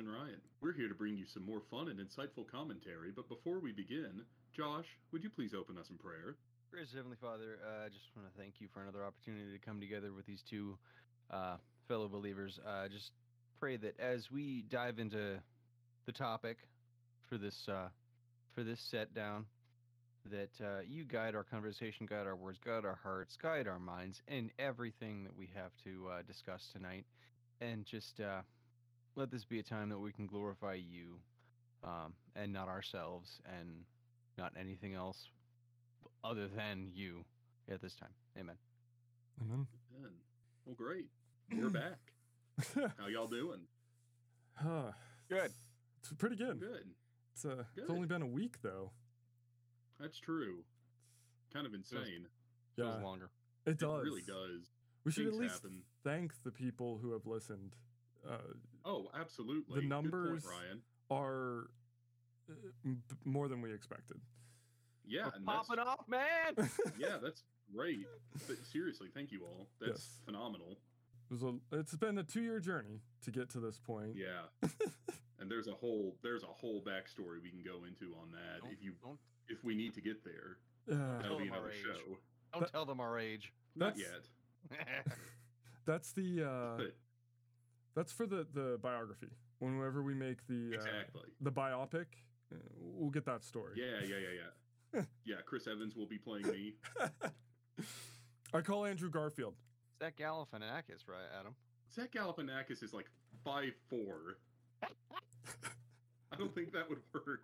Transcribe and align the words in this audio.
And 0.00 0.08
Ryan. 0.08 0.40
We're 0.62 0.72
here 0.72 0.88
to 0.88 0.94
bring 0.94 1.18
you 1.18 1.26
some 1.26 1.44
more 1.44 1.60
fun 1.70 1.88
and 1.88 2.00
insightful 2.00 2.50
commentary, 2.50 3.12
but 3.14 3.28
before 3.28 3.58
we 3.60 3.70
begin, 3.70 4.22
Josh, 4.56 4.86
would 5.12 5.22
you 5.22 5.28
please 5.28 5.52
open 5.52 5.76
us 5.76 5.90
in 5.90 5.98
prayer? 5.98 6.36
Gracious 6.70 6.94
Heavenly 6.94 7.18
Father, 7.20 7.58
uh, 7.62 7.84
I 7.84 7.88
just 7.88 8.06
want 8.16 8.26
to 8.26 8.40
thank 8.40 8.54
you 8.60 8.68
for 8.72 8.80
another 8.80 9.04
opportunity 9.04 9.52
to 9.52 9.58
come 9.58 9.78
together 9.78 10.14
with 10.14 10.24
these 10.24 10.42
two 10.48 10.78
uh, 11.30 11.56
fellow 11.86 12.08
believers. 12.08 12.58
Uh, 12.66 12.88
just 12.88 13.10
pray 13.58 13.76
that 13.76 14.00
as 14.00 14.30
we 14.32 14.64
dive 14.70 14.98
into 14.98 15.36
the 16.06 16.12
topic 16.12 16.56
for 17.28 17.36
this 17.36 17.68
uh, 17.68 17.88
for 18.54 18.64
this 18.64 18.80
set 18.90 19.12
down, 19.12 19.44
that 20.30 20.64
uh, 20.64 20.80
you 20.88 21.04
guide 21.04 21.34
our 21.34 21.44
conversation, 21.44 22.06
guide 22.06 22.26
our 22.26 22.36
words, 22.36 22.58
guide 22.64 22.86
our 22.86 22.98
hearts, 23.02 23.36
guide 23.42 23.68
our 23.68 23.78
minds, 23.78 24.22
and 24.28 24.50
everything 24.58 25.24
that 25.24 25.36
we 25.36 25.50
have 25.54 25.72
to 25.84 26.08
uh, 26.08 26.22
discuss 26.26 26.62
tonight, 26.72 27.04
and 27.60 27.84
just 27.84 28.18
uh, 28.18 28.40
let 29.16 29.30
this 29.30 29.44
be 29.44 29.58
a 29.58 29.62
time 29.62 29.88
that 29.90 29.98
we 29.98 30.12
can 30.12 30.26
glorify 30.26 30.74
you, 30.74 31.16
um, 31.84 32.12
and 32.36 32.52
not 32.52 32.68
ourselves, 32.68 33.40
and 33.58 33.84
not 34.38 34.52
anything 34.58 34.94
else 34.94 35.28
other 36.24 36.48
than 36.48 36.88
you 36.94 37.24
at 37.70 37.80
this 37.80 37.94
time. 37.94 38.10
Amen. 38.38 38.56
Amen. 39.42 39.66
Amen. 39.98 40.10
Well, 40.66 40.74
great. 40.74 41.06
We're 41.54 41.70
back. 41.70 41.98
How 42.98 43.06
y'all 43.08 43.26
doing? 43.26 43.60
Huh. 44.54 44.92
Good. 45.28 45.50
It's 46.00 46.12
pretty 46.18 46.36
good. 46.36 46.60
Good. 46.60 46.84
It's 47.34 47.44
uh, 47.44 47.64
it's 47.76 47.90
only 47.90 48.06
been 48.06 48.22
a 48.22 48.26
week 48.26 48.56
though. 48.62 48.90
That's 49.98 50.18
true. 50.18 50.58
Kind 51.52 51.66
of 51.66 51.74
insane. 51.74 52.26
Feels 52.76 52.94
Yeah, 52.96 53.02
longer. 53.02 53.30
it 53.66 53.78
does. 53.78 54.00
It 54.02 54.04
really 54.04 54.22
does. 54.22 54.70
We 55.04 55.12
should 55.12 55.26
at 55.26 55.34
least 55.34 55.54
happen. 55.54 55.82
thank 56.04 56.32
the 56.44 56.50
people 56.50 56.98
who 57.02 57.12
have 57.12 57.26
listened. 57.26 57.74
Uh, 58.28 58.36
Oh, 58.84 59.08
absolutely. 59.18 59.74
The 59.76 59.80
Good 59.82 59.90
point, 59.90 60.04
numbers- 60.04 60.44
Ryan. 60.46 60.82
are 61.10 61.70
uh, 62.48 62.52
m- 62.84 63.02
b- 63.08 63.16
more 63.24 63.48
than 63.48 63.60
we 63.62 63.72
expected. 63.72 64.18
Yeah, 65.06 65.26
We're 65.26 65.32
and 65.36 65.46
popping 65.46 65.78
off, 65.78 66.06
man. 66.08 66.54
yeah, 66.98 67.18
that's 67.22 67.42
great. 67.74 68.06
But 68.46 68.56
seriously, 68.64 69.08
thank 69.12 69.32
you 69.32 69.44
all. 69.44 69.68
That's 69.80 69.90
Yes. 69.92 70.20
phenomenal. 70.24 70.78
It 71.30 71.34
was 71.34 71.42
a, 71.42 71.54
it's 71.78 71.94
been 71.96 72.18
a 72.18 72.22
two 72.24 72.42
year 72.42 72.60
journey 72.60 73.00
to 73.24 73.30
get 73.30 73.48
to 73.50 73.60
this 73.60 73.78
point. 73.78 74.14
Yeah. 74.16 74.42
and 75.38 75.50
there's 75.50 75.68
a 75.68 75.72
whole 75.72 76.16
there's 76.22 76.42
a 76.42 76.46
whole 76.46 76.82
backstory 76.82 77.40
we 77.42 77.50
can 77.50 77.62
go 77.64 77.84
into 77.84 78.14
on 78.20 78.30
that 78.32 78.62
Don't- 78.62 78.72
if 78.72 78.82
you 78.82 78.92
don't 79.02 79.18
if 79.48 79.62
we 79.64 79.74
need 79.74 79.94
to 79.94 80.00
get 80.00 80.24
there. 80.24 80.58
Uh, 80.90 81.22
That'll 81.22 81.38
be 81.38 81.44
them 81.44 81.54
our 81.54 81.58
another 81.60 81.70
age. 81.72 81.82
show. 81.84 82.16
don't 82.52 82.60
That- 82.62 82.72
tell 82.72 82.84
them 82.84 83.00
our 83.00 83.18
age. 83.18 83.52
Not 83.76 83.96
That's- 83.96 84.12
yet. 84.70 85.06
that's 85.86 86.12
the 86.12 86.42
uh, 86.44 86.76
But 86.76 86.94
that's 87.94 88.12
for 88.12 88.26
the 88.26 88.46
the 88.52 88.78
biography. 88.82 89.28
Whenever 89.58 90.02
we 90.02 90.14
make 90.14 90.46
the 90.46 90.70
uh, 90.72 90.76
exactly. 90.76 91.30
the 91.40 91.52
biopic, 91.52 92.06
uh, 92.52 92.56
we'll 92.78 93.10
get 93.10 93.24
that 93.26 93.44
story. 93.44 93.74
Yeah, 93.76 94.06
yeah, 94.06 94.16
yeah, 94.16 94.26
yeah. 94.94 95.02
yeah, 95.24 95.36
Chris 95.44 95.66
Evans 95.66 95.94
will 95.96 96.06
be 96.06 96.18
playing 96.18 96.46
me. 96.46 96.74
I 98.54 98.60
call 98.60 98.84
Andrew 98.84 99.10
Garfield. 99.10 99.54
Zach 100.00 100.16
Galifianakis, 100.16 101.06
right, 101.06 101.28
Adam? 101.38 101.54
Zach 101.94 102.10
Galifianakis 102.12 102.82
is 102.82 102.92
like 102.92 103.06
five 103.44 103.72
four. 103.88 104.38
I 106.32 106.36
don't 106.36 106.54
think 106.54 106.72
that 106.72 106.88
would 106.88 107.00
work. 107.12 107.42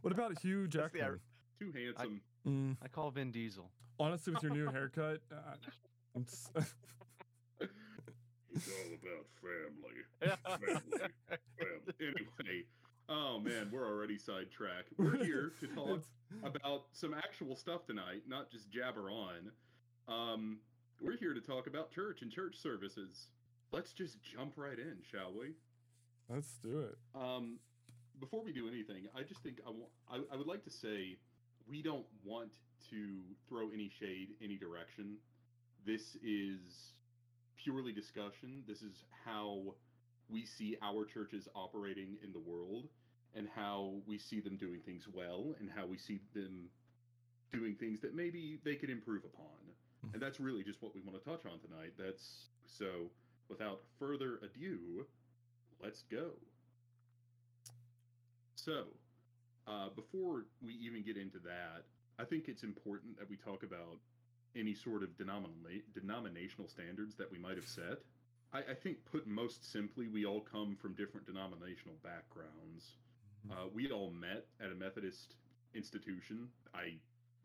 What 0.00 0.12
about 0.12 0.38
Hugh 0.40 0.66
That's 0.66 0.92
the 0.92 0.98
Jackman? 0.98 1.20
Too 1.58 1.72
handsome. 1.72 2.20
Mm, 2.46 2.76
I 2.82 2.88
call 2.88 3.10
Vin 3.10 3.30
Diesel. 3.30 3.70
honestly, 4.00 4.32
with 4.32 4.42
your 4.42 4.52
new 4.52 4.66
haircut, 4.66 5.20
uh, 5.32 5.54
it's, 8.54 8.68
all 8.68 8.94
about 8.94 9.26
family. 9.40 10.36
family. 10.58 10.80
family. 11.58 11.90
Anyway, 12.00 12.64
oh 13.08 13.38
man, 13.38 13.70
we're 13.72 13.86
already 13.86 14.18
sidetracked. 14.18 14.88
We're 14.98 15.22
here 15.24 15.52
to 15.60 15.66
talk 15.74 16.00
about 16.42 16.84
some 16.92 17.14
actual 17.14 17.56
stuff 17.56 17.86
tonight, 17.86 18.22
not 18.28 18.50
just 18.50 18.70
jabber 18.70 19.10
on. 19.10 19.50
Um, 20.08 20.58
we're 21.00 21.16
here 21.16 21.34
to 21.34 21.40
talk 21.40 21.66
about 21.66 21.90
church 21.92 22.22
and 22.22 22.30
church 22.30 22.56
services. 22.60 23.28
Let's 23.72 23.92
just 23.92 24.18
jump 24.22 24.54
right 24.56 24.78
in, 24.78 24.96
shall 25.10 25.32
we? 25.38 25.54
let's 26.28 26.56
do 26.62 26.80
it. 26.80 26.96
Um, 27.14 27.58
before 28.20 28.42
we 28.42 28.52
do 28.52 28.66
anything, 28.68 29.06
I 29.16 29.22
just 29.22 29.42
think 29.42 29.58
I 29.66 29.70
wa- 29.70 29.92
I, 30.10 30.20
I 30.32 30.36
would 30.36 30.46
like 30.46 30.64
to 30.64 30.70
say 30.70 31.16
we 31.68 31.82
don't 31.82 32.06
want 32.24 32.50
to 32.90 33.20
throw 33.48 33.70
any 33.72 33.90
shade 34.00 34.28
any 34.42 34.56
direction. 34.56 35.16
This 35.86 36.16
is 36.24 36.92
purely 37.64 37.92
discussion. 37.92 38.62
This 38.68 38.82
is 38.82 39.04
how 39.24 39.74
we 40.28 40.44
see 40.44 40.76
our 40.82 41.04
churches 41.04 41.48
operating 41.54 42.16
in 42.22 42.32
the 42.32 42.38
world 42.38 42.88
and 43.34 43.48
how 43.54 43.94
we 44.06 44.18
see 44.18 44.40
them 44.40 44.56
doing 44.56 44.80
things 44.84 45.06
well 45.12 45.54
and 45.58 45.68
how 45.74 45.86
we 45.86 45.98
see 45.98 46.20
them 46.34 46.68
doing 47.52 47.74
things 47.74 48.00
that 48.00 48.14
maybe 48.14 48.58
they 48.64 48.74
could 48.74 48.90
improve 48.90 49.24
upon. 49.24 49.46
And 50.12 50.20
that's 50.20 50.38
really 50.38 50.62
just 50.62 50.82
what 50.82 50.94
we 50.94 51.00
want 51.00 51.22
to 51.22 51.30
touch 51.30 51.44
on 51.46 51.58
tonight. 51.60 51.94
That's 51.98 52.48
so 52.66 53.10
without 53.48 53.80
further 53.98 54.38
ado, 54.42 55.06
let's 55.82 56.02
go. 56.10 56.32
So, 58.56 58.84
uh, 59.66 59.88
before 59.94 60.44
we 60.62 60.74
even 60.74 61.02
get 61.02 61.16
into 61.16 61.38
that, 61.44 61.84
I 62.18 62.24
think 62.24 62.44
it's 62.48 62.62
important 62.62 63.18
that 63.18 63.28
we 63.28 63.36
talk 63.36 63.62
about 63.62 63.98
any 64.56 64.74
sort 64.74 65.02
of 65.02 65.10
denomina- 65.16 65.82
denominational 65.92 66.68
standards 66.68 67.14
that 67.16 67.30
we 67.30 67.38
might 67.38 67.56
have 67.56 67.66
set. 67.66 67.98
I, 68.52 68.58
I 68.70 68.74
think, 68.74 68.98
put 69.04 69.26
most 69.26 69.70
simply, 69.72 70.06
we 70.08 70.24
all 70.24 70.40
come 70.40 70.76
from 70.76 70.94
different 70.94 71.26
denominational 71.26 71.96
backgrounds. 72.02 72.92
Uh, 73.50 73.66
we 73.74 73.90
all 73.90 74.10
met 74.10 74.46
at 74.64 74.70
a 74.70 74.74
Methodist 74.74 75.34
institution. 75.74 76.48
I 76.74 76.94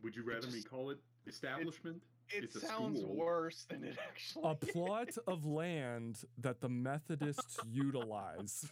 would 0.02 0.16
you 0.16 0.24
rather 0.24 0.48
me 0.48 0.62
call 0.62 0.92
it 0.92 0.98
establishment? 1.28 2.02
It 2.30 2.44
It's 2.44 2.56
a 2.56 2.60
sounds 2.62 3.00
school. 3.02 3.16
worse 3.16 3.66
than 3.70 3.84
it 3.84 3.98
actually 4.08 4.44
A 4.52 4.56
plot 4.56 5.10
of 5.28 5.46
land 5.46 6.20
that 6.38 6.62
the 6.62 6.70
Methodists 6.70 7.58
utilize. 7.72 8.66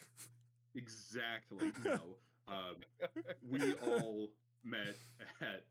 Exactly. 0.75 1.71
No. 1.83 1.99
Um, 2.47 2.75
we 3.49 3.73
all 3.73 4.29
met 4.63 4.95
at 5.41 5.63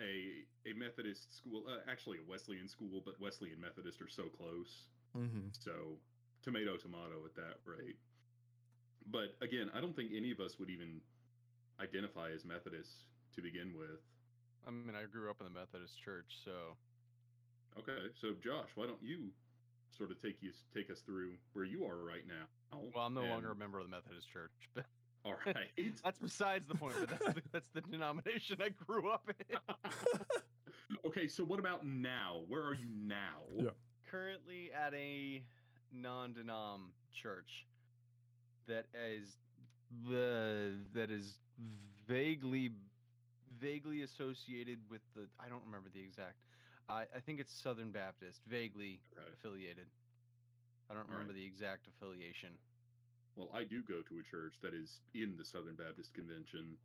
a 0.00 0.44
a 0.70 0.72
Methodist 0.74 1.36
school, 1.36 1.64
uh, 1.68 1.80
actually 1.90 2.18
a 2.18 2.30
Wesleyan 2.30 2.68
school, 2.68 3.02
but 3.04 3.20
Wesleyan 3.20 3.60
Methodist 3.60 4.00
are 4.00 4.08
so 4.08 4.24
close. 4.28 4.86
hmm 5.14 5.48
So 5.52 5.98
tomato 6.42 6.76
tomato 6.76 7.24
at 7.24 7.34
that 7.36 7.58
rate. 7.64 7.96
But 9.06 9.34
again, 9.42 9.70
I 9.74 9.80
don't 9.80 9.94
think 9.94 10.12
any 10.14 10.30
of 10.30 10.40
us 10.40 10.58
would 10.58 10.70
even 10.70 11.00
identify 11.80 12.30
as 12.30 12.44
Methodists 12.44 13.04
to 13.34 13.42
begin 13.42 13.74
with. 13.76 14.00
I 14.66 14.70
mean, 14.70 14.94
I 14.94 15.04
grew 15.10 15.28
up 15.30 15.40
in 15.40 15.46
the 15.52 15.58
Methodist 15.58 15.98
church, 16.04 16.38
so 16.44 16.76
Okay, 17.78 18.12
so 18.20 18.34
Josh, 18.44 18.68
why 18.76 18.86
don't 18.86 19.02
you 19.02 19.32
sort 19.90 20.10
of 20.10 20.20
take 20.22 20.36
you 20.42 20.52
take 20.74 20.90
us 20.90 21.00
through 21.00 21.32
where 21.54 21.64
you 21.64 21.84
are 21.84 22.04
right 22.04 22.26
now? 22.28 22.44
well, 22.94 23.06
I'm 23.06 23.14
no 23.14 23.22
And- 23.22 23.30
longer 23.30 23.50
a 23.50 23.56
member 23.56 23.78
of 23.78 23.84
the 23.86 23.90
Methodist 23.90 24.28
church, 24.30 24.52
but 24.74 24.84
all 25.24 25.34
right. 25.46 25.68
that's 26.04 26.18
besides 26.18 26.66
the 26.68 26.74
point. 26.74 26.94
But 26.98 27.08
that's 27.10 27.34
the, 27.34 27.42
that's 27.52 27.68
the 27.70 27.80
denomination 27.82 28.58
I 28.60 28.70
grew 28.70 29.10
up 29.10 29.30
in. 29.50 29.56
okay, 31.06 31.28
so 31.28 31.44
what 31.44 31.58
about 31.58 31.86
now? 31.86 32.42
Where 32.48 32.62
are 32.62 32.74
you 32.74 32.88
now? 33.04 33.42
Yeah. 33.56 33.70
Currently 34.10 34.70
at 34.72 34.92
a 34.94 35.42
non-denom 35.92 36.80
church 37.12 37.66
that 38.66 38.86
is 38.94 39.36
the 40.08 40.72
that 40.94 41.10
is 41.10 41.38
vaguely 42.08 42.70
vaguely 43.60 44.02
associated 44.02 44.78
with 44.90 45.02
the 45.14 45.22
I 45.38 45.48
don't 45.48 45.62
remember 45.64 45.88
the 45.92 46.00
exact. 46.02 46.36
I 46.88 47.02
I 47.14 47.20
think 47.24 47.40
it's 47.40 47.52
Southern 47.52 47.90
Baptist, 47.90 48.40
vaguely 48.48 49.00
Okay. 49.16 49.28
affiliated. 49.32 49.86
I 50.90 50.94
don't 50.94 51.08
remember 51.08 51.32
right. 51.32 51.40
the 51.40 51.46
exact 51.46 51.86
affiliation. 51.86 52.50
Well, 53.36 53.48
I 53.54 53.64
do 53.64 53.82
go 53.82 54.02
to 54.02 54.20
a 54.20 54.30
church 54.30 54.54
that 54.62 54.74
is 54.74 55.00
in 55.14 55.36
the 55.38 55.44
Southern 55.44 55.74
Baptist 55.74 56.12
Convention. 56.14 56.76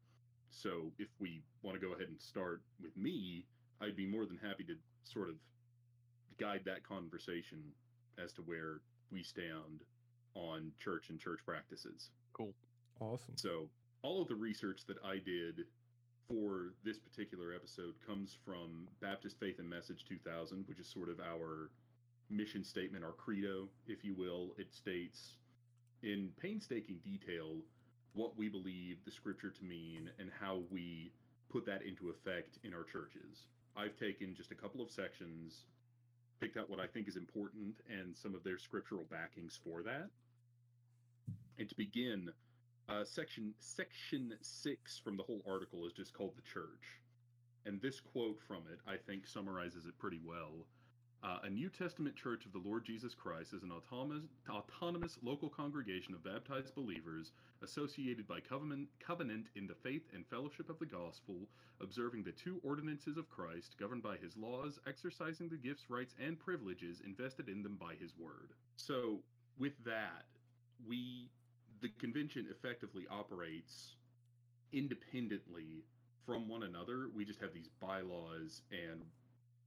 So 0.49 0.91
if 0.97 1.09
we 1.19 1.41
want 1.61 1.79
to 1.79 1.85
go 1.85 1.94
ahead 1.94 2.07
and 2.07 2.19
start 2.19 2.61
with 2.81 2.95
me, 2.95 3.45
I'd 3.81 3.95
be 3.95 4.07
more 4.07 4.25
than 4.25 4.38
happy 4.38 4.63
to 4.65 4.75
sort 5.03 5.29
of 5.29 5.35
guide 6.39 6.61
that 6.65 6.83
conversation 6.83 7.59
as 8.21 8.31
to 8.33 8.41
where 8.41 8.81
we 9.11 9.23
stand 9.23 9.83
on 10.35 10.71
church 10.79 11.09
and 11.09 11.19
church 11.19 11.39
practices. 11.45 12.09
Cool. 12.33 12.53
Awesome. 12.99 13.35
So, 13.35 13.69
all 14.03 14.21
of 14.21 14.27
the 14.27 14.35
research 14.35 14.81
that 14.88 14.97
I 15.03 15.17
did 15.17 15.65
for 16.27 16.73
this 16.83 16.97
particular 16.97 17.53
episode 17.53 17.95
comes 18.05 18.38
from 18.45 18.88
Baptist 19.01 19.39
Faith 19.39 19.59
and 19.59 19.69
Message 19.69 20.05
2000, 20.07 20.65
which 20.67 20.79
is 20.79 20.88
sort 20.88 21.09
of 21.09 21.19
our 21.19 21.71
mission 22.29 22.63
statement, 22.63 23.03
our 23.03 23.13
credo, 23.13 23.67
if 23.88 24.03
you 24.03 24.13
will. 24.13 24.53
It 24.57 24.73
states 24.73 25.35
in 26.03 26.29
painstaking 26.41 26.97
detail 27.03 27.55
what 28.13 28.38
we 28.38 28.49
believe 28.49 28.97
the 29.05 29.11
scripture 29.11 29.51
to 29.51 29.63
mean 29.63 30.09
and 30.19 30.29
how 30.39 30.61
we 30.71 31.11
put 31.49 31.65
that 31.65 31.81
into 31.83 32.09
effect 32.09 32.57
in 32.63 32.73
our 32.73 32.83
churches. 32.83 33.45
I've 33.75 33.95
taken 33.95 34.33
just 34.35 34.51
a 34.51 34.55
couple 34.55 34.81
of 34.81 34.89
sections, 34.89 35.65
picked 36.39 36.57
out 36.57 36.69
what 36.69 36.79
I 36.79 36.88
think 36.88 37.07
is 37.07 37.15
important 37.15 37.75
and 37.89 38.15
some 38.15 38.33
of 38.33 38.44
their 38.44 38.57
scriptural 38.57 39.05
backings 39.09 39.59
for 39.63 39.83
that. 39.83 40.09
And 41.59 41.69
to 41.69 41.75
begin, 41.75 42.31
uh, 42.89 43.03
section 43.03 43.53
section 43.59 44.33
six 44.41 44.99
from 45.03 45.17
the 45.17 45.23
whole 45.23 45.41
article 45.47 45.85
is 45.85 45.94
just 45.94 46.13
called 46.13 46.33
the 46.35 46.41
church, 46.41 47.01
and 47.65 47.81
this 47.81 47.99
quote 47.99 48.39
from 48.47 48.63
it 48.71 48.79
I 48.88 48.95
think 48.95 49.27
summarizes 49.27 49.85
it 49.85 49.97
pretty 49.99 50.21
well. 50.23 50.65
Uh, 51.24 51.40
a 51.44 51.50
New 51.50 51.68
Testament 51.69 52.16
Church 52.16 52.46
of 52.46 52.54
the 52.54 52.62
Lord 52.69 52.86
Jesus 52.86 53.16
Christ 53.16 53.54
is 53.54 53.64
an 53.64 53.72
autonomous, 53.72 54.24
autonomous 54.50 55.18
local 55.24 55.50
congregation 55.50 56.14
of 56.14 56.24
baptized 56.24 56.75
believers 56.75 57.31
associated 57.64 58.28
by 58.28 58.40
covenant, 58.40 58.88
covenant 59.00 59.48
in 59.56 59.66
the 59.66 59.74
faith 59.74 60.04
and 60.14 60.25
fellowship 60.28 60.69
of 60.69 60.78
the 60.78 60.86
gospel, 60.86 61.36
observing 61.81 62.24
the 62.24 62.31
two 62.31 62.62
ordinances 62.64 63.18
of 63.18 63.30
Christ, 63.30 63.75
governed 63.80 64.04
by 64.04 64.18
his 64.18 64.38
laws, 64.38 64.80
exercising 64.88 65.50
the 65.50 65.58
gifts, 65.58 65.90
rights, 65.90 66.14
and 66.24 66.40
privileges 66.40 67.02
invested 67.04 67.50
in 67.50 67.64
them 67.64 67.78
by 67.81 67.96
his 68.00 68.14
word. 68.18 68.52
So, 68.75 69.18
with 69.58 69.74
that, 69.86 70.25
we 70.88 71.30
the 71.81 71.90
convention 72.00 72.48
effectively 72.50 73.06
operates 73.10 73.96
independently 74.72 75.84
from 76.25 76.48
one 76.48 76.64
another. 76.64 77.08
We 77.16 77.25
just 77.25 77.40
have 77.42 77.54
these 77.54 77.69
bylaws 77.80 78.62
and 78.72 79.02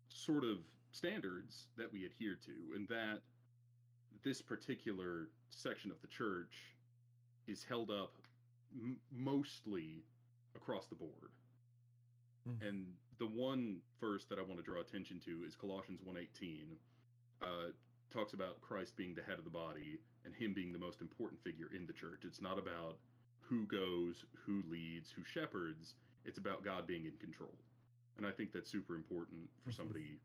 sort 0.09 0.45
of 0.45 0.59
standards 0.93 1.67
that 1.77 1.93
we 1.93 2.05
adhere 2.05 2.37
to, 2.47 2.75
and 2.75 2.89
that 2.89 3.21
this 4.23 4.43
particular 4.43 5.29
section 5.51 5.91
of 5.91 6.01
the 6.01 6.09
church 6.09 6.77
is 7.47 7.65
held 7.65 7.91
up 7.91 8.13
m- 8.75 8.99
mostly 9.13 10.05
across 10.55 10.87
the 10.87 10.95
board. 10.95 11.31
Mm. 12.49 12.69
And 12.69 12.87
the 13.19 13.27
one 13.27 13.81
verse 14.01 14.25
that 14.27 14.39
I 14.39 14.43
want 14.43 14.57
to 14.57 14.63
draw 14.63 14.81
attention 14.81 15.21
to 15.21 15.45
is 15.47 15.55
Colossians 15.55 16.01
1:18. 16.03 16.77
Uh, 17.43 17.71
talks 18.11 18.33
about 18.33 18.61
Christ 18.61 18.97
being 18.97 19.15
the 19.15 19.23
head 19.23 19.39
of 19.39 19.45
the 19.45 19.51
body 19.51 19.99
and 20.25 20.35
him 20.35 20.53
being 20.53 20.73
the 20.73 20.79
most 20.79 21.01
important 21.01 21.41
figure 21.43 21.69
in 21.73 21.87
the 21.87 21.93
church. 21.93 22.25
It's 22.25 22.41
not 22.41 22.59
about 22.59 22.99
who 23.39 23.67
goes, 23.67 24.25
who 24.45 24.63
leads, 24.69 25.11
who 25.13 25.23
shepherds. 25.25 25.95
It's 26.25 26.39
about 26.39 26.65
God 26.65 26.87
being 26.87 27.05
in 27.07 27.17
control. 27.19 27.55
And 28.19 28.27
I 28.27 28.33
think 28.33 28.53
that's 28.53 28.69
super 28.71 28.97
important 28.97 29.49
for 29.63 29.71
Mhm. 29.71 29.75
somebody 29.77 30.21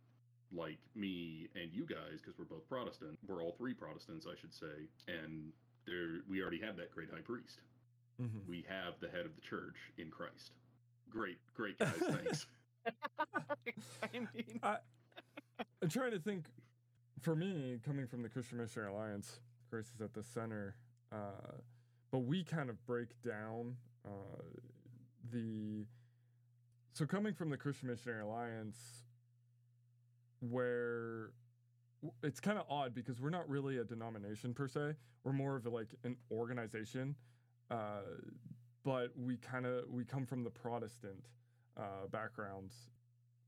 like 0.52 0.78
me 0.96 1.48
and 1.56 1.72
you 1.74 1.86
guys 1.86 2.22
because 2.22 2.38
we're 2.38 2.46
both 2.46 2.68
Protestant. 2.70 3.18
We're 3.28 3.44
all 3.44 3.56
three 3.58 3.74
Protestants, 3.74 4.26
I 4.30 4.40
should 4.40 4.54
say. 4.54 4.88
And 5.08 5.52
there 5.88 6.22
we 6.30 6.42
already 6.42 6.62
have 6.62 6.78
that 6.78 6.92
great 6.92 7.10
high 7.12 7.22
priest. 7.22 7.60
Mhm. 8.22 8.48
We 8.48 8.64
have 8.70 9.00
the 9.02 9.10
head 9.10 9.26
of 9.26 9.36
the 9.36 9.42
church 9.42 9.76
in 9.98 10.10
Christ. 10.10 10.54
Great, 11.10 11.38
great 11.54 11.78
guys, 11.78 11.92
thanks. 12.00 12.48
I 14.04 14.20
mean, 14.34 14.60
I'm 14.64 15.90
trying 15.90 16.12
to 16.12 16.20
think. 16.20 16.46
For 17.22 17.36
me, 17.36 17.80
coming 17.84 18.06
from 18.06 18.22
the 18.22 18.30
Christian 18.30 18.60
Missionary 18.60 18.92
Alliance, 18.92 19.40
Christ 19.70 19.90
is 19.96 20.02
at 20.02 20.14
the 20.14 20.22
center. 20.22 20.76
Uh, 21.12 21.56
but 22.12 22.20
we 22.20 22.44
kind 22.44 22.70
of 22.70 22.86
break 22.86 23.20
down 23.24 23.76
uh, 24.06 24.10
the. 25.32 25.86
So 26.94 27.06
coming 27.06 27.34
from 27.34 27.50
the 27.50 27.58
Christian 27.58 27.88
Missionary 27.90 28.22
Alliance, 28.22 28.78
where 30.50 31.32
it's 32.24 32.40
kind 32.40 32.58
of 32.58 32.66
odd 32.70 32.94
because 32.94 33.20
we're 33.20 33.30
not 33.30 33.50
really 33.50 33.78
a 33.78 33.84
denomination 33.84 34.54
per 34.54 34.68
se. 34.68 34.94
We're 35.24 35.34
more 35.34 35.56
of 35.56 35.66
a, 35.66 35.70
like 35.70 35.90
an 36.04 36.18
organization, 36.32 37.16
uh, 37.72 38.02
but 38.84 39.10
we 39.18 39.38
kind 39.38 39.66
of 39.66 39.86
we 39.90 40.06
come 40.06 40.26
from 40.26 40.44
the 40.44 40.52
Protestant 40.52 41.26
uh, 41.78 42.08
backgrounds 42.12 42.90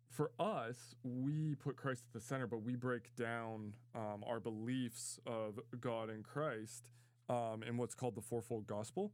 for 0.09 0.31
us, 0.39 0.95
we 1.03 1.55
put 1.55 1.75
Christ 1.77 2.03
at 2.07 2.13
the 2.13 2.25
center, 2.25 2.47
but 2.47 2.63
we 2.63 2.75
break 2.75 3.15
down 3.15 3.73
um, 3.95 4.23
our 4.25 4.39
beliefs 4.39 5.19
of 5.25 5.59
God 5.79 6.09
and 6.09 6.23
Christ 6.23 6.89
um, 7.29 7.63
in 7.67 7.77
what's 7.77 7.93
called 7.93 8.15
the 8.15 8.21
fourfold 8.21 8.67
gospel. 8.67 9.11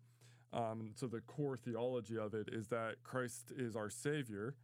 Um, 0.53 0.91
so 0.95 1.07
the 1.07 1.21
core 1.21 1.57
theology 1.57 2.17
of 2.17 2.33
it 2.33 2.49
is 2.51 2.67
that 2.67 3.03
Christ 3.03 3.51
is 3.57 3.75
our 3.75 3.89
Savior, 3.89 4.55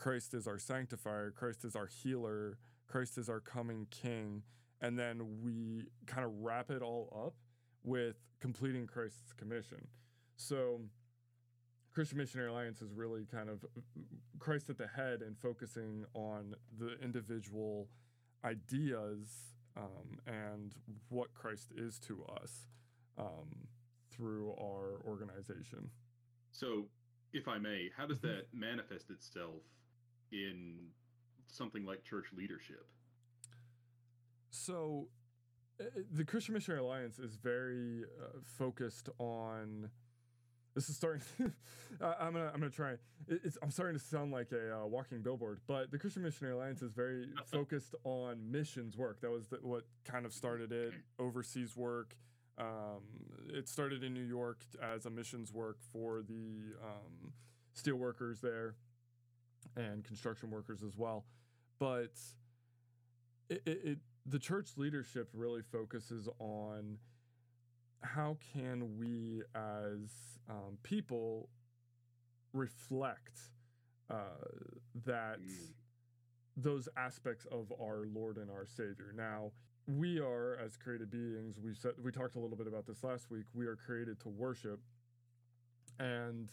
Christ 0.00 0.32
is 0.32 0.46
our 0.46 0.58
sanctifier, 0.58 1.30
Christ 1.30 1.62
is 1.62 1.76
our 1.76 1.86
healer, 1.86 2.56
Christ 2.86 3.18
is 3.18 3.28
our 3.28 3.38
coming 3.38 3.86
King, 3.90 4.42
and 4.80 4.98
then 4.98 5.42
we 5.42 5.88
kind 6.06 6.24
of 6.24 6.32
wrap 6.40 6.70
it 6.70 6.80
all 6.80 7.12
up 7.26 7.34
with 7.84 8.16
completing 8.40 8.86
Christ's 8.86 9.34
commission. 9.34 9.86
So 10.36 10.80
Christian 11.92 12.16
Missionary 12.16 12.48
Alliance 12.48 12.80
is 12.80 12.94
really 12.94 13.26
kind 13.30 13.50
of 13.50 13.62
Christ 14.38 14.70
at 14.70 14.78
the 14.78 14.86
head 14.86 15.20
and 15.20 15.36
focusing 15.36 16.06
on 16.14 16.54
the 16.78 16.94
individual 17.02 17.88
ideas 18.42 19.52
um, 19.76 20.18
and 20.26 20.74
what 21.10 21.34
Christ 21.34 21.72
is 21.76 21.98
to 22.00 22.24
us 22.42 22.68
um, 23.18 23.68
through 24.10 24.54
our 24.58 25.02
organization. 25.06 25.90
So, 26.52 26.86
if 27.34 27.46
I 27.46 27.58
may, 27.58 27.90
how 27.96 28.06
does 28.06 28.18
Mhm. 28.18 28.22
that 28.22 28.54
manifest 28.54 29.10
itself 29.10 29.62
in 30.32 30.76
something 31.46 31.84
like 31.84 32.04
church 32.04 32.26
leadership? 32.36 32.86
So, 34.50 35.08
uh, 35.80 35.84
the 36.12 36.24
Christian 36.24 36.54
Missionary 36.54 36.82
Alliance 36.82 37.18
is 37.18 37.36
very 37.36 38.04
uh, 38.20 38.38
focused 38.58 39.08
on. 39.18 39.90
This 40.74 40.88
is 40.88 40.96
starting. 40.96 41.22
uh, 42.00 42.14
I'm 42.20 42.32
gonna. 42.32 42.50
I'm 42.52 42.60
gonna 42.60 42.70
try. 42.70 42.92
It, 43.28 43.40
it's. 43.44 43.58
I'm 43.62 43.70
starting 43.70 43.98
to 43.98 44.04
sound 44.04 44.32
like 44.32 44.52
a 44.52 44.82
uh, 44.82 44.86
walking 44.86 45.22
billboard, 45.22 45.60
but 45.66 45.90
the 45.90 45.98
Christian 45.98 46.22
Missionary 46.22 46.54
Alliance 46.54 46.82
is 46.82 46.92
very 46.92 47.28
focused 47.46 47.94
on 48.04 48.50
missions 48.50 48.96
work. 48.96 49.20
That 49.20 49.30
was 49.30 49.48
the, 49.48 49.58
what 49.62 49.84
kind 50.04 50.26
of 50.26 50.32
started 50.32 50.72
it. 50.72 50.92
Overseas 51.18 51.76
work. 51.76 52.16
Um, 52.58 53.02
it 53.48 53.68
started 53.68 54.04
in 54.04 54.12
New 54.12 54.24
York 54.24 54.60
as 54.82 55.06
a 55.06 55.10
missions 55.10 55.52
work 55.52 55.78
for 55.92 56.22
the 56.22 56.74
um, 56.84 57.32
steel 57.72 57.96
workers 57.96 58.40
there 58.40 58.74
and 59.76 60.04
construction 60.04 60.50
workers 60.50 60.82
as 60.82 60.96
well. 60.96 61.24
But 61.78 62.12
it, 63.48 63.62
it, 63.66 63.80
it 63.84 63.98
the 64.26 64.38
church 64.38 64.70
leadership 64.76 65.28
really 65.32 65.62
focuses 65.62 66.28
on 66.38 66.98
how 68.02 68.36
can 68.52 68.96
we 68.98 69.42
as 69.54 70.38
um, 70.48 70.78
people 70.82 71.48
reflect 72.52 73.40
uh, 74.10 74.14
that 75.06 75.38
Mm. 75.40 75.72
those 76.56 76.88
aspects 76.96 77.46
of 77.46 77.72
our 77.80 78.04
Lord 78.12 78.36
and 78.36 78.50
our 78.50 78.66
Savior. 78.66 79.12
Now, 79.16 79.52
we 79.86 80.18
are 80.18 80.56
as 80.56 80.76
created 80.76 81.10
beings. 81.10 81.58
We 81.58 81.74
said 81.74 81.92
we 82.02 82.10
talked 82.12 82.36
a 82.36 82.40
little 82.40 82.56
bit 82.56 82.66
about 82.66 82.86
this 82.86 83.02
last 83.02 83.30
week. 83.30 83.46
We 83.54 83.66
are 83.66 83.76
created 83.76 84.20
to 84.20 84.28
worship, 84.28 84.80
and 85.98 86.50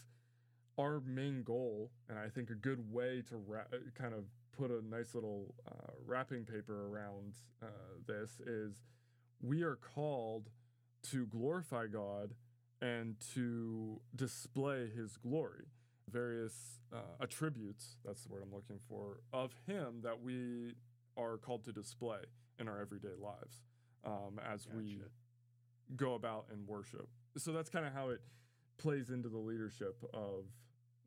our 0.78 1.00
main 1.06 1.42
goal, 1.42 1.90
and 2.08 2.18
I 2.18 2.28
think 2.28 2.50
a 2.50 2.54
good 2.54 2.92
way 2.92 3.22
to 3.28 3.36
ra- 3.36 3.64
kind 3.98 4.14
of 4.14 4.24
put 4.56 4.70
a 4.70 4.80
nice 4.88 5.14
little 5.14 5.54
uh, 5.66 5.92
wrapping 6.06 6.44
paper 6.44 6.86
around 6.86 7.34
uh, 7.62 7.66
this 8.06 8.40
is 8.46 8.84
we 9.40 9.62
are 9.62 9.76
called 9.76 10.50
to 11.10 11.26
glorify 11.26 11.86
God 11.86 12.34
and 12.80 13.16
to 13.34 14.00
display 14.14 14.88
His 14.94 15.16
glory. 15.16 15.64
Various 16.10 16.80
uh, 16.92 17.22
attributes, 17.22 17.96
that's 18.04 18.22
the 18.22 18.32
word 18.32 18.42
I'm 18.42 18.54
looking 18.54 18.78
for, 18.88 19.20
of 19.32 19.52
Him 19.66 20.00
that 20.02 20.22
we 20.22 20.74
are 21.16 21.36
called 21.36 21.64
to 21.64 21.72
display 21.72 22.20
in 22.58 22.68
our 22.68 22.80
everyday 22.80 23.14
lives 23.20 23.62
um, 24.04 24.40
as 24.52 24.66
we 24.74 25.00
go 25.96 26.14
about 26.14 26.46
and 26.52 26.66
worship. 26.66 27.08
So 27.36 27.52
that's 27.52 27.68
kind 27.68 27.86
of 27.86 27.92
how 27.92 28.10
it 28.10 28.20
plays 28.78 29.10
into 29.10 29.28
the 29.28 29.38
leadership 29.38 30.02
of 30.14 30.44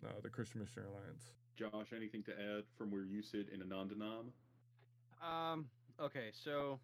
uh, 0.06 0.10
the 0.22 0.30
Christian 0.30 0.62
Missionary 0.62 0.90
Alliance. 0.90 1.24
Josh, 1.56 1.94
anything 1.96 2.24
to 2.24 2.32
add 2.32 2.64
from 2.78 2.92
where 2.92 3.04
you 3.04 3.22
sit 3.22 3.48
in 3.54 3.62
a 3.62 3.66
non-denom? 3.66 4.32
Um. 5.22 5.68
Okay. 6.00 6.32
So, 6.34 6.80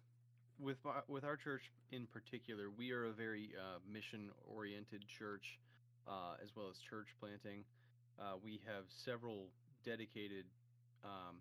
with 0.60 0.76
my, 0.84 1.00
with 1.08 1.24
our 1.24 1.36
church 1.36 1.70
in 1.90 2.06
particular, 2.06 2.70
we 2.70 2.92
are 2.92 3.06
a 3.06 3.12
very 3.12 3.50
uh, 3.58 3.78
mission-oriented 3.90 5.04
church, 5.08 5.58
uh, 6.06 6.36
as 6.42 6.50
well 6.54 6.68
as 6.70 6.78
church 6.78 7.08
planting. 7.18 7.64
Uh, 8.20 8.34
we 8.42 8.60
have 8.66 8.84
several 8.88 9.48
dedicated. 9.84 10.44
Um, 11.04 11.40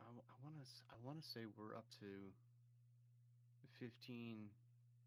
I, 0.00 0.44
want 0.44 0.56
to 0.56 0.64
I 0.90 0.96
want 1.04 1.22
to 1.22 1.28
say 1.28 1.40
we're 1.56 1.76
up 1.76 1.84
to 2.00 2.32
fifteen 3.78 4.48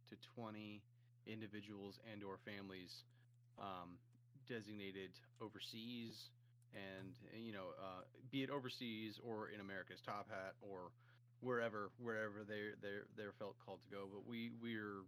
to 0.10 0.16
twenty 0.36 0.82
individuals 1.28 2.00
and 2.12 2.24
or 2.24 2.38
families 2.46 3.04
um, 3.60 3.98
designated 4.51 5.12
overseas 5.41 6.29
and 6.74 7.15
uh, 7.34 7.38
you 7.38 7.53
know 7.53 7.72
uh, 7.79 8.03
be 8.31 8.43
it 8.43 8.50
overseas 8.51 9.20
or 9.24 9.50
in 9.50 9.62
America's 9.62 10.01
Top 10.01 10.27
Hat 10.29 10.55
or 10.62 10.91
wherever 11.41 11.91
wherever 11.98 12.43
they 12.43 12.75
they 12.81 13.00
they're 13.15 13.34
felt 13.39 13.58
called 13.65 13.81
to 13.84 13.89
go. 13.89 14.08
But 14.12 14.27
we 14.27 14.51
we're 14.62 15.03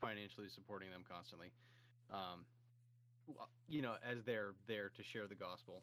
financially 0.00 0.48
supporting 0.48 0.90
them 0.90 1.04
constantly, 1.08 1.52
um, 2.10 2.46
you 3.68 3.82
know, 3.82 3.96
as 4.02 4.24
they're 4.24 4.54
there 4.66 4.90
to 4.96 5.02
share 5.02 5.26
the 5.28 5.34
gospel 5.36 5.82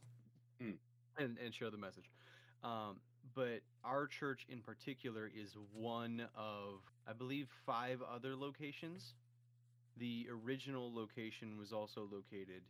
Mm. 0.62 0.78
and 1.18 1.38
and 1.38 1.54
share 1.54 1.72
the 1.72 1.78
message. 1.78 2.10
Um, 2.64 3.02
but 3.36 3.62
our 3.84 4.08
church 4.08 4.46
in 4.50 4.62
particular 4.62 5.28
is 5.34 5.56
one 5.74 6.28
of 6.36 6.82
I 7.08 7.14
believe 7.14 7.50
five 7.66 8.02
other 8.02 8.36
locations 8.36 9.16
the 9.98 10.28
original 10.32 10.94
location 10.94 11.58
was 11.58 11.74
also 11.74 12.08
located. 12.12 12.64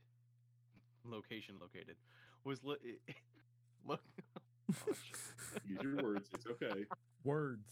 Location 1.10 1.56
located 1.60 1.96
was 2.44 2.64
li- 2.64 2.78
look. 3.88 4.02
gosh. 4.86 5.12
Use 5.68 5.80
your 5.82 6.04
words. 6.04 6.30
It's 6.34 6.48
okay. 6.48 6.86
Words. 7.24 7.72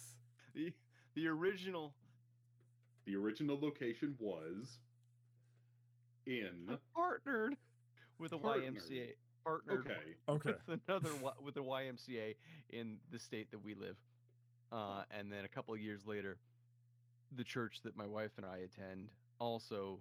the 0.53 0.71
the 1.15 1.27
original 1.27 1.93
The 3.05 3.15
original 3.15 3.59
location 3.59 4.15
was 4.19 4.79
in. 6.25 6.77
partnered 6.95 7.55
with 8.19 8.31
a 8.33 8.37
Partnered. 8.37 8.75
YMCA. 8.75 9.07
Partnered 9.43 9.79
Okay. 9.85 10.15
Okay. 10.29 10.51
with 10.67 10.79
another 10.87 11.09
with 11.43 11.57
a 11.57 11.61
YMCA 11.61 12.35
in 12.69 12.97
the 13.11 13.19
state 13.19 13.51
that 13.51 13.63
we 13.63 13.73
live. 13.75 13.97
Uh, 14.71 15.03
and 15.11 15.31
then 15.31 15.43
a 15.45 15.47
couple 15.47 15.73
of 15.73 15.79
years 15.79 16.01
later, 16.07 16.37
the 17.35 17.43
church 17.43 17.81
that 17.83 17.95
my 17.97 18.07
wife 18.07 18.31
and 18.37 18.45
I 18.45 18.57
attend 18.59 19.09
also 19.39 19.99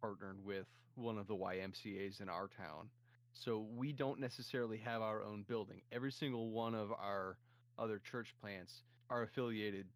partnered 0.00 0.44
with 0.44 0.66
one 0.94 1.18
of 1.18 1.26
the 1.26 1.34
YMCA's 1.34 2.20
in 2.20 2.28
our 2.28 2.48
town. 2.48 2.88
So 3.32 3.66
we 3.76 3.92
don't 3.92 4.18
necessarily 4.18 4.78
have 4.78 5.00
our 5.00 5.22
own 5.22 5.44
building. 5.46 5.80
Every 5.92 6.10
single 6.10 6.50
one 6.50 6.74
of 6.74 6.90
our 6.92 7.36
other 7.78 7.98
church 7.98 8.34
plants 8.40 8.82
are 9.10 9.22
affiliated. 9.22 9.86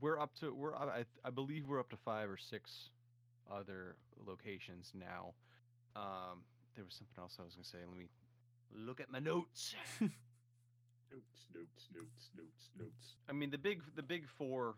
We're 0.00 0.20
up 0.20 0.34
to 0.40 0.54
we're 0.54 0.74
I, 0.74 1.04
I 1.24 1.30
believe 1.30 1.66
we're 1.66 1.80
up 1.80 1.90
to 1.90 1.96
five 1.96 2.30
or 2.30 2.38
six 2.38 2.90
other 3.50 3.96
locations 4.24 4.92
now. 4.94 5.34
Um, 5.96 6.44
there 6.76 6.84
was 6.84 6.94
something 6.94 7.14
else 7.18 7.36
I 7.38 7.42
was 7.42 7.54
gonna 7.54 7.64
say. 7.64 7.78
Let 7.86 7.98
me 7.98 8.06
look 8.72 9.00
at 9.00 9.10
my 9.10 9.18
notes. 9.18 9.74
Notes, 11.12 11.46
notes, 11.54 11.88
notes, 11.94 12.30
notes, 12.38 12.70
notes. 12.78 13.16
I 13.28 13.32
mean, 13.32 13.50
the 13.50 13.58
big 13.58 13.82
the 13.96 14.02
big 14.02 14.26
four 14.26 14.76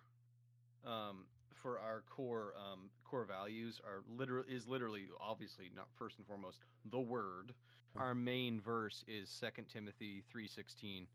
um, 0.84 1.26
for 1.62 1.78
our 1.78 2.02
core 2.10 2.54
um, 2.58 2.90
core 3.14 3.24
values 3.24 3.80
are 3.84 4.02
literal 4.18 4.44
is 4.48 4.66
literally 4.66 5.04
obviously 5.20 5.70
not 5.76 5.86
first 5.96 6.18
and 6.18 6.26
foremost 6.26 6.58
the 6.90 6.98
word. 6.98 7.54
Our 7.96 8.12
main 8.12 8.60
verse 8.60 9.04
is 9.06 9.28
Second 9.28 9.66
Timothy 9.72 10.24
three 10.32 10.48
sixteen, 10.48 11.06